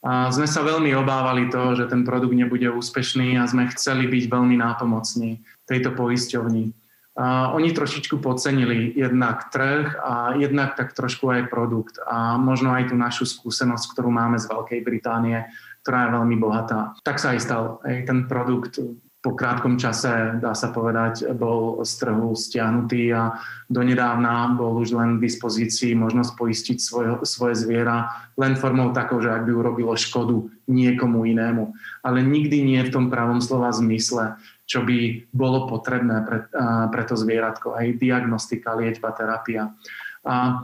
a 0.02 0.34
sme 0.34 0.50
sa 0.50 0.66
veľmi 0.66 0.90
obávali 0.98 1.46
toho, 1.46 1.78
že 1.78 1.86
ten 1.86 2.02
produkt 2.02 2.34
nebude 2.34 2.74
úspešný 2.74 3.38
a 3.38 3.46
sme 3.46 3.70
chceli 3.70 4.10
byť 4.10 4.34
veľmi 4.34 4.58
nápomocní 4.58 5.46
tejto 5.70 5.94
poisťovni. 5.94 6.74
A 7.22 7.54
oni 7.54 7.70
trošičku 7.70 8.18
podcenili 8.18 8.98
jednak 8.98 9.54
trh 9.54 9.94
a 10.02 10.34
jednak 10.34 10.74
tak 10.74 10.98
trošku 10.98 11.30
aj 11.30 11.54
produkt 11.54 12.02
a 12.02 12.34
možno 12.42 12.74
aj 12.74 12.90
tú 12.90 12.98
našu 12.98 13.30
skúsenosť, 13.30 13.94
ktorú 13.94 14.10
máme 14.10 14.42
z 14.42 14.50
Veľkej 14.50 14.82
Británie, 14.82 15.46
ktorá 15.86 16.10
je 16.10 16.14
veľmi 16.18 16.36
bohatá. 16.42 16.98
Tak 17.06 17.22
sa 17.22 17.38
aj 17.38 17.46
stal. 17.46 17.78
Aj 17.86 17.94
ten 18.10 18.26
produkt 18.26 18.82
po 19.20 19.36
krátkom 19.36 19.76
čase, 19.76 20.40
dá 20.40 20.56
sa 20.56 20.72
povedať, 20.72 21.28
bol 21.36 21.84
z 21.84 21.92
trhu 22.00 22.32
stiahnutý 22.32 23.12
a 23.12 23.36
donedávna 23.68 24.56
bol 24.56 24.80
už 24.80 24.96
len 24.96 25.20
v 25.20 25.28
dispozícii 25.28 25.92
možnosť 25.92 26.32
poistiť 26.40 26.78
svoje, 26.80 27.12
svoje 27.28 27.60
zviera 27.60 28.08
len 28.40 28.56
formou 28.56 28.96
takou, 28.96 29.20
že 29.20 29.28
ak 29.28 29.44
by 29.44 29.52
urobilo 29.52 29.92
škodu 30.00 30.48
niekomu 30.72 31.28
inému. 31.28 31.76
Ale 32.00 32.24
nikdy 32.24 32.64
nie 32.64 32.80
v 32.80 32.94
tom 32.96 33.12
pravom 33.12 33.44
slova 33.44 33.76
zmysle, 33.76 34.40
čo 34.64 34.88
by 34.88 35.28
bolo 35.36 35.68
potrebné 35.68 36.24
pre, 36.24 36.48
pre 36.88 37.04
to 37.04 37.20
zvieratko. 37.20 37.76
Aj 37.76 37.92
diagnostika, 37.92 38.72
liečba, 38.80 39.12
terapia. 39.12 39.76
A 40.24 40.64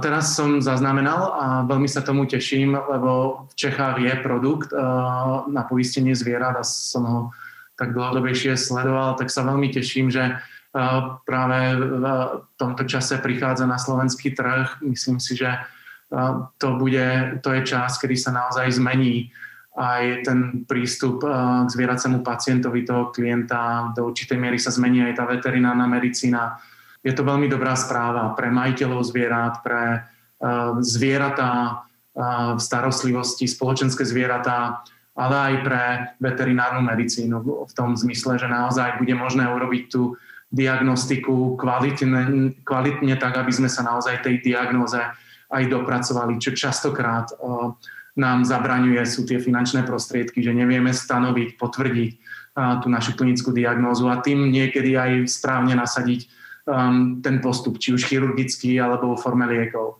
teraz 0.00 0.32
som 0.32 0.64
zaznamenal 0.64 1.20
a 1.36 1.44
veľmi 1.68 1.88
sa 1.88 2.00
tomu 2.00 2.24
teším, 2.24 2.80
lebo 2.80 3.44
v 3.52 3.54
Čechách 3.60 3.96
je 4.00 4.12
produkt 4.24 4.72
na 5.52 5.62
poistenie 5.68 6.16
zvierat 6.16 6.56
a 6.56 6.64
som 6.64 7.04
ho 7.04 7.20
tak 7.74 7.94
dlhodobejšie 7.94 8.54
sledoval, 8.54 9.18
tak 9.18 9.30
sa 9.30 9.42
veľmi 9.42 9.70
teším, 9.74 10.10
že 10.10 10.38
práve 11.26 11.58
v 11.78 12.06
tomto 12.58 12.82
čase 12.86 13.22
prichádza 13.22 13.66
na 13.66 13.78
slovenský 13.78 14.34
trh. 14.34 14.82
Myslím 14.82 15.22
si, 15.22 15.38
že 15.38 15.54
to, 16.58 16.68
bude, 16.78 17.38
to 17.42 17.54
je 17.54 17.62
čas, 17.62 17.98
kedy 17.98 18.18
sa 18.18 18.34
naozaj 18.34 18.74
zmení 18.78 19.30
aj 19.74 20.22
ten 20.22 20.38
prístup 20.70 21.26
k 21.26 21.66
zvieracemu 21.66 22.22
pacientovi 22.22 22.86
toho 22.86 23.10
klienta. 23.10 23.90
Do 23.94 24.10
určitej 24.10 24.38
miery 24.38 24.58
sa 24.58 24.70
zmení 24.70 25.02
aj 25.02 25.18
tá 25.18 25.24
veterinárna 25.26 25.90
medicína. 25.90 26.62
Je 27.02 27.10
to 27.10 27.26
veľmi 27.26 27.50
dobrá 27.50 27.74
správa 27.74 28.34
pre 28.38 28.54
majiteľov 28.54 29.02
zvierat, 29.02 29.66
pre 29.66 30.06
zvieratá 30.78 31.82
v 32.54 32.60
starostlivosti, 32.62 33.50
spoločenské 33.50 34.06
zvieratá, 34.06 34.86
ale 35.14 35.34
aj 35.38 35.54
pre 35.62 35.82
veterinárnu 36.18 36.82
medicínu 36.82 37.66
v 37.70 37.72
tom 37.74 37.94
zmysle, 37.94 38.34
že 38.38 38.50
naozaj 38.50 38.98
bude 38.98 39.14
možné 39.14 39.46
urobiť 39.46 39.82
tú 39.86 40.18
diagnostiku 40.50 41.58
kvalitne, 41.58 42.54
kvalitne 42.66 43.14
tak, 43.18 43.38
aby 43.38 43.50
sme 43.54 43.70
sa 43.70 43.86
naozaj 43.86 44.22
tej 44.22 44.42
diagnoze 44.42 44.98
aj 45.50 45.64
dopracovali, 45.70 46.38
čo 46.42 46.54
častokrát 46.54 47.30
nám 48.14 48.46
zabraňuje, 48.46 49.02
sú 49.06 49.26
tie 49.26 49.42
finančné 49.42 49.82
prostriedky, 49.82 50.42
že 50.42 50.54
nevieme 50.54 50.94
stanoviť, 50.94 51.58
potvrdiť 51.58 52.10
tú 52.54 52.86
našu 52.86 53.18
klinickú 53.18 53.50
diagnózu 53.50 54.06
a 54.06 54.22
tým 54.22 54.46
niekedy 54.50 54.94
aj 54.94 55.26
správne 55.26 55.74
nasadiť 55.74 56.30
um, 56.70 57.18
ten 57.18 57.42
postup, 57.42 57.82
či 57.82 57.90
už 57.90 58.06
chirurgický 58.06 58.78
alebo 58.78 59.14
vo 59.14 59.18
forme 59.18 59.42
liekov. 59.50 59.98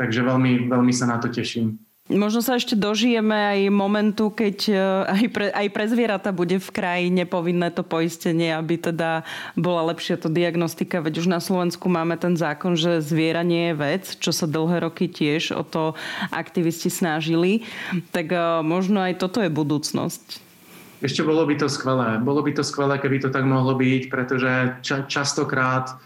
Takže 0.00 0.24
veľmi, 0.24 0.72
veľmi 0.72 0.92
sa 0.96 1.04
na 1.12 1.20
to 1.20 1.28
teším. 1.28 1.76
Možno 2.10 2.42
sa 2.42 2.58
ešte 2.58 2.74
dožijeme 2.74 3.32
aj 3.32 3.60
momentu, 3.70 4.34
keď 4.34 4.58
e, 4.66 4.74
aj 5.06 5.24
pre, 5.30 5.46
aj 5.54 5.68
pre 5.70 5.84
zvieratá 5.86 6.34
bude 6.34 6.58
v 6.58 6.70
kraji 6.74 7.06
nepovinné 7.06 7.70
to 7.70 7.86
poistenie, 7.86 8.50
aby 8.50 8.82
teda 8.82 9.22
bola 9.54 9.94
lepšia 9.94 10.18
to 10.18 10.26
diagnostika. 10.26 10.98
Veď 10.98 11.22
už 11.22 11.30
na 11.30 11.38
Slovensku 11.38 11.86
máme 11.86 12.18
ten 12.18 12.34
zákon, 12.34 12.74
že 12.74 12.98
zviera 12.98 13.46
nie 13.46 13.70
je 13.70 13.78
vec, 13.78 14.04
čo 14.18 14.34
sa 14.34 14.50
dlhé 14.50 14.82
roky 14.82 15.06
tiež 15.06 15.54
o 15.54 15.62
to 15.62 15.94
aktivisti 16.34 16.90
snažili. 16.90 17.62
Tak 18.10 18.26
e, 18.34 18.38
možno 18.66 19.06
aj 19.06 19.22
toto 19.22 19.38
je 19.38 19.46
budúcnosť. 19.46 20.50
Ešte 20.98 21.22
bolo 21.22 21.46
by 21.46 21.62
to 21.62 21.70
skvelé. 21.70 22.18
Bolo 22.18 22.42
by 22.42 22.58
to 22.58 22.66
skvelé, 22.66 22.98
keby 22.98 23.22
to 23.22 23.30
tak 23.30 23.46
mohlo 23.46 23.78
byť, 23.78 24.02
pretože 24.10 24.82
ča- 24.82 25.06
častokrát, 25.08 25.96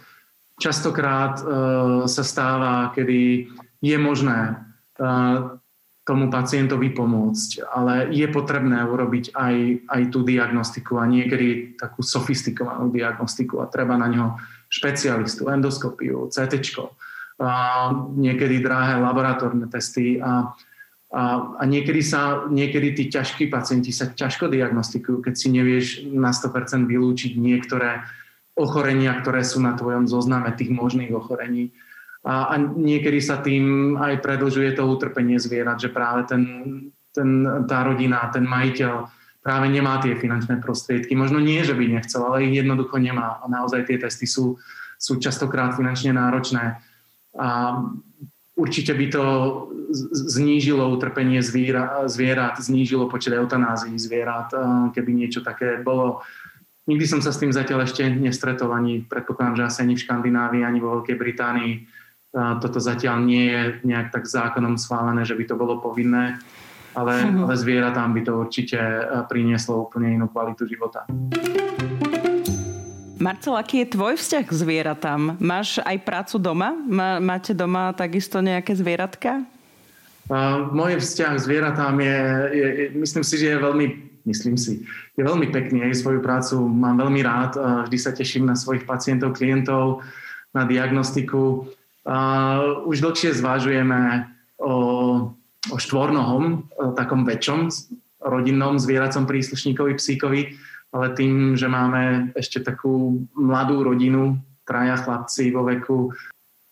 častokrát 0.54 1.42
uh, 1.42 2.06
sa 2.06 2.22
stáva, 2.22 2.94
kedy 2.94 3.50
je 3.82 3.96
možné 3.98 4.54
uh, 5.02 5.58
tomu 6.04 6.28
pacientovi 6.28 6.92
pomôcť, 6.92 7.64
ale 7.64 8.12
je 8.12 8.28
potrebné 8.28 8.84
urobiť 8.84 9.32
aj, 9.32 9.56
aj 9.88 10.02
tú 10.12 10.20
diagnostiku 10.20 11.00
a 11.00 11.08
niekedy 11.08 11.80
takú 11.80 12.04
sofistikovanú 12.04 12.92
diagnostiku 12.92 13.64
a 13.64 13.72
treba 13.72 13.96
na 13.96 14.12
ňo 14.12 14.36
špecialistu, 14.68 15.48
endoskopiu, 15.48 16.28
CT, 16.28 16.60
niekedy 18.14 18.60
drahé 18.60 19.00
laboratórne 19.00 19.64
testy 19.72 20.20
a, 20.20 20.52
a, 21.08 21.22
a 21.56 21.62
niekedy, 21.64 22.04
sa, 22.04 22.46
niekedy 22.52 22.92
tí 22.92 23.04
ťažkí 23.08 23.48
pacienti 23.48 23.88
sa 23.88 24.12
ťažko 24.12 24.52
diagnostikujú, 24.52 25.24
keď 25.24 25.34
si 25.34 25.48
nevieš 25.50 25.86
na 26.12 26.36
100% 26.36 26.84
vylúčiť 26.84 27.32
niektoré 27.40 28.04
ochorenia, 28.54 29.16
ktoré 29.18 29.42
sú 29.42 29.58
na 29.58 29.74
tvojom 29.74 30.06
zozname 30.06 30.52
tých 30.54 30.68
možných 30.68 31.10
ochorení 31.16 31.74
a, 32.24 32.50
a 32.50 32.54
niekedy 32.56 33.20
sa 33.20 33.44
tým 33.44 33.94
aj 34.00 34.24
predlžuje 34.24 34.72
to 34.72 34.88
utrpenie 34.88 35.36
zvierat, 35.36 35.76
že 35.76 35.92
práve 35.92 36.24
ten, 36.24 36.42
ten, 37.12 37.44
tá 37.68 37.84
rodina, 37.84 38.32
ten 38.32 38.48
majiteľ 38.48 39.12
práve 39.44 39.68
nemá 39.68 40.00
tie 40.00 40.16
finančné 40.16 40.64
prostriedky. 40.64 41.12
Možno 41.12 41.36
nie, 41.36 41.60
že 41.60 41.76
by 41.76 41.84
nechcel, 41.84 42.24
ale 42.24 42.48
ich 42.48 42.56
jednoducho 42.56 42.96
nemá. 42.96 43.44
A 43.44 43.46
naozaj 43.46 43.84
tie 43.84 44.00
testy 44.00 44.24
sú, 44.24 44.56
sú 44.96 45.20
častokrát 45.20 45.76
finančne 45.76 46.16
náročné. 46.16 46.80
A 47.36 47.76
určite 48.56 48.96
by 48.96 49.06
to 49.12 49.24
znížilo 50.32 50.88
utrpenie 50.96 51.44
zviera, 51.44 52.08
zvierat, 52.08 52.56
znížilo 52.56 53.04
počet 53.12 53.36
eutanázií 53.36 54.00
zvierat, 54.00 54.48
keby 54.96 55.12
niečo 55.12 55.44
také 55.44 55.76
bolo. 55.84 56.24
Nikdy 56.88 57.04
som 57.04 57.20
sa 57.20 57.28
s 57.28 57.40
tým 57.40 57.52
zatiaľ 57.52 57.84
ešte 57.84 58.08
nestretol, 58.08 58.72
ani 58.72 59.04
predpokladám, 59.04 59.60
že 59.60 59.64
asi 59.68 59.78
ani 59.84 59.94
v 60.00 60.04
Škandinávii, 60.08 60.62
ani 60.64 60.80
vo 60.80 61.00
Veľkej 61.00 61.16
Británii 61.20 61.74
toto 62.34 62.82
zatiaľ 62.82 63.22
nie 63.22 63.46
je 63.46 63.62
nejak 63.86 64.10
tak 64.10 64.26
zákonom 64.26 64.74
schválené, 64.74 65.22
že 65.22 65.38
by 65.38 65.44
to 65.46 65.54
bolo 65.54 65.78
povinné, 65.78 66.42
ale, 66.94 67.22
mhm. 67.22 67.46
ale 67.46 67.54
zvieratám 67.54 68.10
by 68.10 68.20
to 68.26 68.32
určite 68.34 68.78
eh, 68.78 69.22
prinieslo 69.30 69.86
úplne 69.86 70.14
inú 70.14 70.26
kvalitu 70.30 70.66
života. 70.66 71.06
Marcel, 73.14 73.56
aký 73.56 73.86
je 73.86 73.94
tvoj 73.94 74.20
vzťah 74.20 74.44
k 74.44 74.52
zvieratám? 74.52 75.20
Máš 75.40 75.80
aj 75.80 75.96
prácu 76.02 76.36
doma? 76.36 76.74
Má, 76.74 77.22
máte 77.22 77.56
doma 77.56 77.94
takisto 77.94 78.42
nejaké 78.42 78.74
zvieratka? 78.76 79.46
Uh, 80.28 80.68
môj 80.74 81.00
vzťah 81.00 81.32
k 81.38 81.44
zvieratám 81.46 81.94
je, 82.04 82.20
je, 82.52 82.66
myslím 83.00 83.24
si, 83.24 83.34
že 83.40 83.46
je 83.54 83.58
veľmi, 83.60 83.86
myslím 84.28 84.56
si, 84.60 84.84
je 85.14 85.22
veľmi 85.24 85.46
pekný. 85.48 85.88
Aj 85.88 85.94
svoju 85.94 86.20
prácu 86.20 86.68
mám 86.68 87.00
veľmi 87.00 87.20
rád. 87.24 87.52
Uh, 87.56 87.88
vždy 87.88 87.98
sa 88.02 88.12
teším 88.12 88.44
na 88.44 88.58
svojich 88.58 88.84
pacientov, 88.84 89.38
klientov, 89.38 90.04
na 90.52 90.68
diagnostiku. 90.68 91.70
Už 92.84 92.96
dlhšie 93.00 93.32
zvažujeme 93.32 94.28
o, 94.60 94.74
o 95.72 95.76
štvornohom, 95.80 96.68
o 96.76 96.84
takom 96.92 97.24
väčšom 97.24 97.72
rodinnom 98.24 98.80
zvieracom 98.80 99.24
príslušníkovi 99.24 99.92
psíkovi, 99.96 100.40
ale 100.92 101.06
tým, 101.16 101.56
že 101.56 101.68
máme 101.68 102.32
ešte 102.36 102.64
takú 102.64 103.24
mladú 103.36 103.84
rodinu, 103.84 104.40
traja 104.64 104.96
chlapci 105.00 105.52
vo 105.52 105.64
veku 105.68 106.12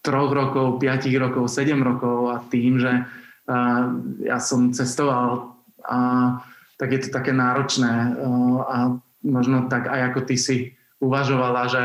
troch 0.03 0.33
rokov, 0.33 0.81
piatich 0.81 1.15
rokov, 1.17 1.53
sedem 1.53 1.85
rokov 1.85 2.33
a 2.33 2.37
tým, 2.49 2.81
že 2.81 2.93
uh, 3.05 3.83
ja 4.25 4.39
som 4.43 4.73
cestoval 4.75 5.55
a 5.87 5.99
tak 6.81 6.89
je 6.91 7.01
to 7.07 7.09
také 7.15 7.31
náročné 7.31 8.17
uh, 8.17 8.59
a 8.67 8.77
možno 9.23 9.71
tak 9.71 9.87
aj 9.87 10.13
ako 10.13 10.21
ty 10.27 10.35
si 10.35 10.57
uvažovala, 10.99 11.63
že 11.71 11.83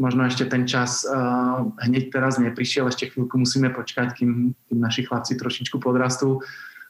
možno 0.00 0.24
ešte 0.24 0.48
ten 0.48 0.64
čas 0.64 1.04
uh, 1.04 1.68
hneď 1.84 2.08
teraz 2.08 2.40
neprišiel, 2.40 2.88
ešte 2.88 3.12
chvíľku 3.12 3.36
musíme 3.36 3.68
počkať, 3.68 4.16
kým, 4.16 4.56
kým 4.56 4.78
naši 4.80 5.04
chlapci 5.04 5.36
trošičku 5.36 5.76
podrastú, 5.76 6.40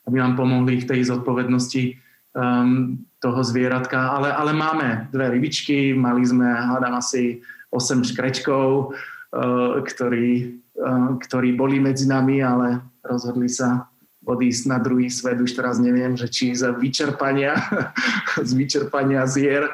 aby 0.06 0.22
nám 0.22 0.38
pomohli 0.38 0.78
v 0.78 0.88
tej 0.88 1.10
zodpovednosti 1.10 1.98
um, 2.38 3.02
toho 3.18 3.40
zvieratka. 3.42 4.14
Ale, 4.14 4.30
ale 4.30 4.54
máme 4.54 5.10
dve 5.10 5.26
rybičky, 5.26 5.90
mali 5.90 6.22
sme, 6.22 6.46
hádam 6.46 7.02
asi 7.02 7.42
8 7.74 8.06
škrečkov, 8.14 8.94
uh, 8.94 9.82
ktorí, 9.82 10.62
uh, 10.78 11.18
ktorí 11.18 11.58
boli 11.58 11.82
medzi 11.82 12.06
nami, 12.06 12.38
ale 12.46 12.78
rozhodli 13.02 13.50
sa 13.50 13.89
odísť 14.30 14.62
na 14.70 14.78
druhý 14.78 15.10
svet, 15.10 15.42
už 15.42 15.52
teraz 15.58 15.82
neviem, 15.82 16.14
že 16.14 16.30
či 16.30 16.54
z 16.54 16.70
vyčerpania, 16.78 17.58
z 18.48 18.50
vyčerpania 18.54 19.26
zier 19.26 19.66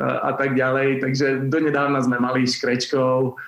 a 0.00 0.34
tak 0.34 0.58
ďalej. 0.58 1.06
Takže 1.06 1.26
donedávna 1.46 2.02
sme 2.02 2.18
mali 2.18 2.44
škrečkov, 2.44 3.38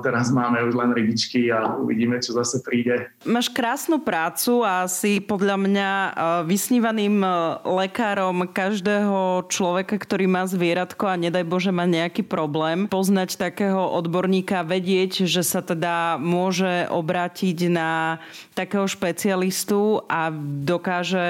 teraz 0.00 0.32
máme 0.32 0.64
už 0.64 0.72
len 0.72 0.96
rybičky 0.96 1.52
a 1.52 1.76
uvidíme, 1.76 2.16
čo 2.24 2.32
zase 2.32 2.64
príde. 2.64 3.12
Máš 3.28 3.52
krásnu 3.52 4.00
prácu 4.00 4.64
a 4.64 4.88
si 4.88 5.20
podľa 5.20 5.60
mňa 5.60 5.90
e, 5.92 6.10
vysnívaným 6.48 7.20
e, 7.20 7.28
lekárom 7.68 8.48
každého 8.48 9.44
človeka, 9.52 10.00
ktorý 10.00 10.24
má 10.24 10.48
zvieratko 10.48 11.12
a 11.12 11.20
nedaj 11.20 11.44
Bože 11.44 11.68
má 11.68 11.84
nejaký 11.84 12.24
problém. 12.24 12.88
Poznať 12.88 13.36
takého 13.36 13.92
odborníka, 13.92 14.64
vedieť, 14.64 15.28
že 15.28 15.44
sa 15.44 15.60
teda 15.60 16.16
môže 16.16 16.88
obrátiť 16.88 17.68
na 17.68 18.24
takého 18.56 18.88
špecialistu 18.88 20.00
a 20.08 20.32
dokáže 20.64 21.28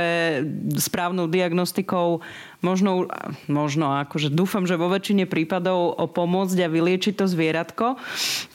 správnou 0.78 1.26
diagnostikou 1.26 2.22
možno, 2.60 3.08
možno 3.46 3.94
akože 4.04 4.28
dúfam, 4.28 4.66
že 4.66 4.76
vo 4.76 4.90
väčšine 4.92 5.24
prípadov 5.24 5.96
o 5.96 6.04
pomôcť 6.10 6.58
a 6.62 6.68
vyliečiť 6.68 7.14
to 7.16 7.24
zvieratko. 7.30 7.96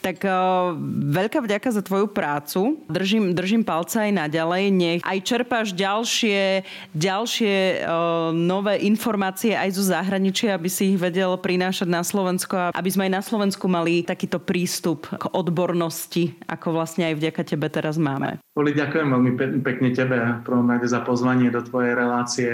Tak 0.04 0.22
uh, 0.22 0.76
veľká 1.10 1.42
vďaka 1.42 1.68
za 1.74 1.82
tvoju 1.82 2.12
prácu. 2.12 2.78
Držím, 2.86 3.34
držím 3.34 3.66
palca 3.66 4.06
aj 4.06 4.12
naďalej. 4.28 4.64
Nech 4.70 5.00
aj 5.02 5.18
čerpáš 5.26 5.74
ďalšie, 5.74 6.62
ďalšie 6.94 7.54
uh, 7.82 8.30
nové 8.30 8.84
informácie 8.86 9.56
aj 9.56 9.74
zo 9.74 9.84
zahraničia, 9.88 10.54
aby 10.54 10.68
si 10.70 10.94
ich 10.94 10.98
vedel 11.00 11.34
prinášať 11.40 11.88
na 11.90 12.06
Slovensko 12.06 12.70
a 12.70 12.72
aby 12.76 12.90
sme 12.92 13.10
aj 13.10 13.12
na 13.18 13.22
Slovensku 13.24 13.66
mali 13.66 14.06
takýto 14.06 14.38
prístup 14.38 15.08
k 15.10 15.24
odbornosti, 15.32 16.36
ako 16.46 16.76
vlastne 16.76 17.10
aj 17.10 17.18
vďaka 17.18 17.42
tebe 17.42 17.66
teraz 17.72 17.96
máme. 17.96 18.38
Poli, 18.54 18.70
ďakujem 18.70 19.08
veľmi 19.10 19.32
pekne 19.66 19.90
tebe 19.90 20.44
prvom 20.44 20.68
rade 20.68 20.86
za 20.86 21.00
pozvanie 21.00 21.48
do 21.48 21.64
tvojej 21.64 21.96
relácie. 21.96 22.52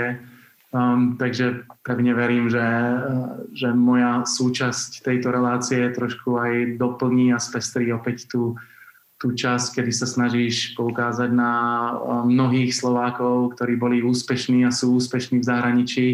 Um, 0.70 1.18
takže 1.18 1.66
pevne 1.82 2.14
verím, 2.14 2.46
že, 2.46 2.62
že 3.58 3.74
moja 3.74 4.22
súčasť 4.22 5.02
tejto 5.02 5.34
relácie 5.34 5.82
trošku 5.90 6.38
aj 6.38 6.78
doplní 6.78 7.34
a 7.34 7.42
spestrí 7.42 7.90
opäť 7.90 8.30
tú, 8.30 8.54
tú 9.18 9.34
časť, 9.34 9.82
kedy 9.82 9.90
sa 9.90 10.06
snažíš 10.06 10.78
poukázať 10.78 11.34
na 11.34 11.52
um, 11.98 12.30
mnohých 12.30 12.70
Slovákov, 12.70 13.58
ktorí 13.58 13.74
boli 13.74 13.98
úspešní 13.98 14.62
a 14.62 14.70
sú 14.70 14.94
úspešní 14.94 15.42
v 15.42 15.48
zahraničí, 15.50 16.08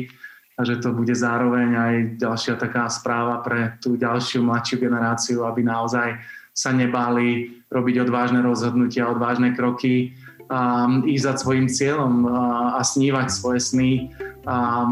a 0.56 0.64
že 0.64 0.80
to 0.80 0.96
bude 0.96 1.12
zároveň 1.12 1.68
aj 1.76 1.94
ďalšia 2.16 2.56
taká 2.56 2.88
správa 2.88 3.44
pre 3.44 3.76
tú 3.76 3.92
ďalšiu 4.00 4.40
mladšiu 4.40 4.76
generáciu, 4.80 5.44
aby 5.44 5.60
naozaj 5.60 6.16
sa 6.56 6.72
nebáli 6.72 7.60
robiť 7.68 8.08
odvážne 8.08 8.40
rozhodnutia, 8.40 9.12
odvážne 9.12 9.52
kroky 9.52 10.16
a 10.46 10.86
ísť 11.02 11.24
za 11.26 11.34
svojim 11.42 11.66
cieľom 11.66 12.26
a, 12.26 12.78
snívať 12.82 13.26
svoje 13.30 13.60
sny 13.60 13.90
a 14.46 14.86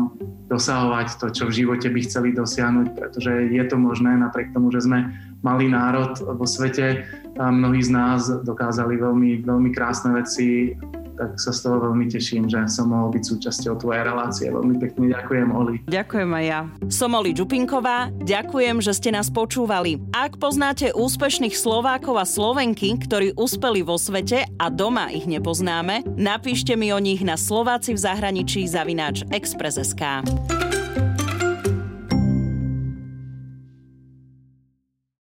dosahovať 0.50 1.22
to, 1.22 1.26
čo 1.30 1.46
v 1.46 1.56
živote 1.62 1.86
by 1.86 2.00
chceli 2.02 2.34
dosiahnuť, 2.34 2.98
pretože 2.98 3.54
je 3.54 3.64
to 3.70 3.78
možné 3.78 4.18
napriek 4.18 4.50
tomu, 4.50 4.74
že 4.74 4.82
sme 4.82 5.14
malý 5.46 5.70
národ 5.70 6.18
vo 6.18 6.42
svete. 6.42 7.06
A 7.38 7.50
mnohí 7.54 7.82
z 7.82 7.90
nás 7.94 8.26
dokázali 8.42 8.98
veľmi, 8.98 9.46
veľmi 9.46 9.70
krásne 9.70 10.14
veci 10.14 10.74
tak 11.14 11.38
sa 11.38 11.54
z 11.54 11.66
toho 11.66 11.76
veľmi 11.90 12.10
teším, 12.10 12.50
že 12.50 12.58
som 12.66 12.90
mohol 12.90 13.14
byť 13.14 13.22
súčasťou 13.22 13.78
tvojej 13.78 14.02
relácie. 14.02 14.46
Veľmi 14.50 14.76
pekne 14.82 15.10
ďakujem, 15.14 15.48
Oli. 15.54 15.74
Ďakujem 15.86 16.30
aj 16.30 16.44
ja. 16.44 16.60
Som 16.90 17.14
Oli 17.14 17.32
Čupinková, 17.32 18.10
ďakujem, 18.22 18.82
že 18.82 18.92
ste 18.94 19.10
nás 19.14 19.30
počúvali. 19.30 20.02
Ak 20.10 20.36
poznáte 20.42 20.90
úspešných 20.94 21.54
Slovákov 21.54 22.18
a 22.18 22.26
Slovenky, 22.26 22.98
ktorí 22.98 23.38
uspeli 23.38 23.86
vo 23.86 23.94
svete 23.94 24.46
a 24.58 24.66
doma 24.68 25.10
ich 25.14 25.26
nepoznáme, 25.30 26.02
napíšte 26.18 26.74
mi 26.74 26.90
o 26.90 26.98
nich 26.98 27.22
na 27.22 27.38
Slováci 27.38 27.94
v 27.94 28.02
zahraničí 28.02 28.66
zavináč 28.66 29.22
Express.sk. 29.30 30.63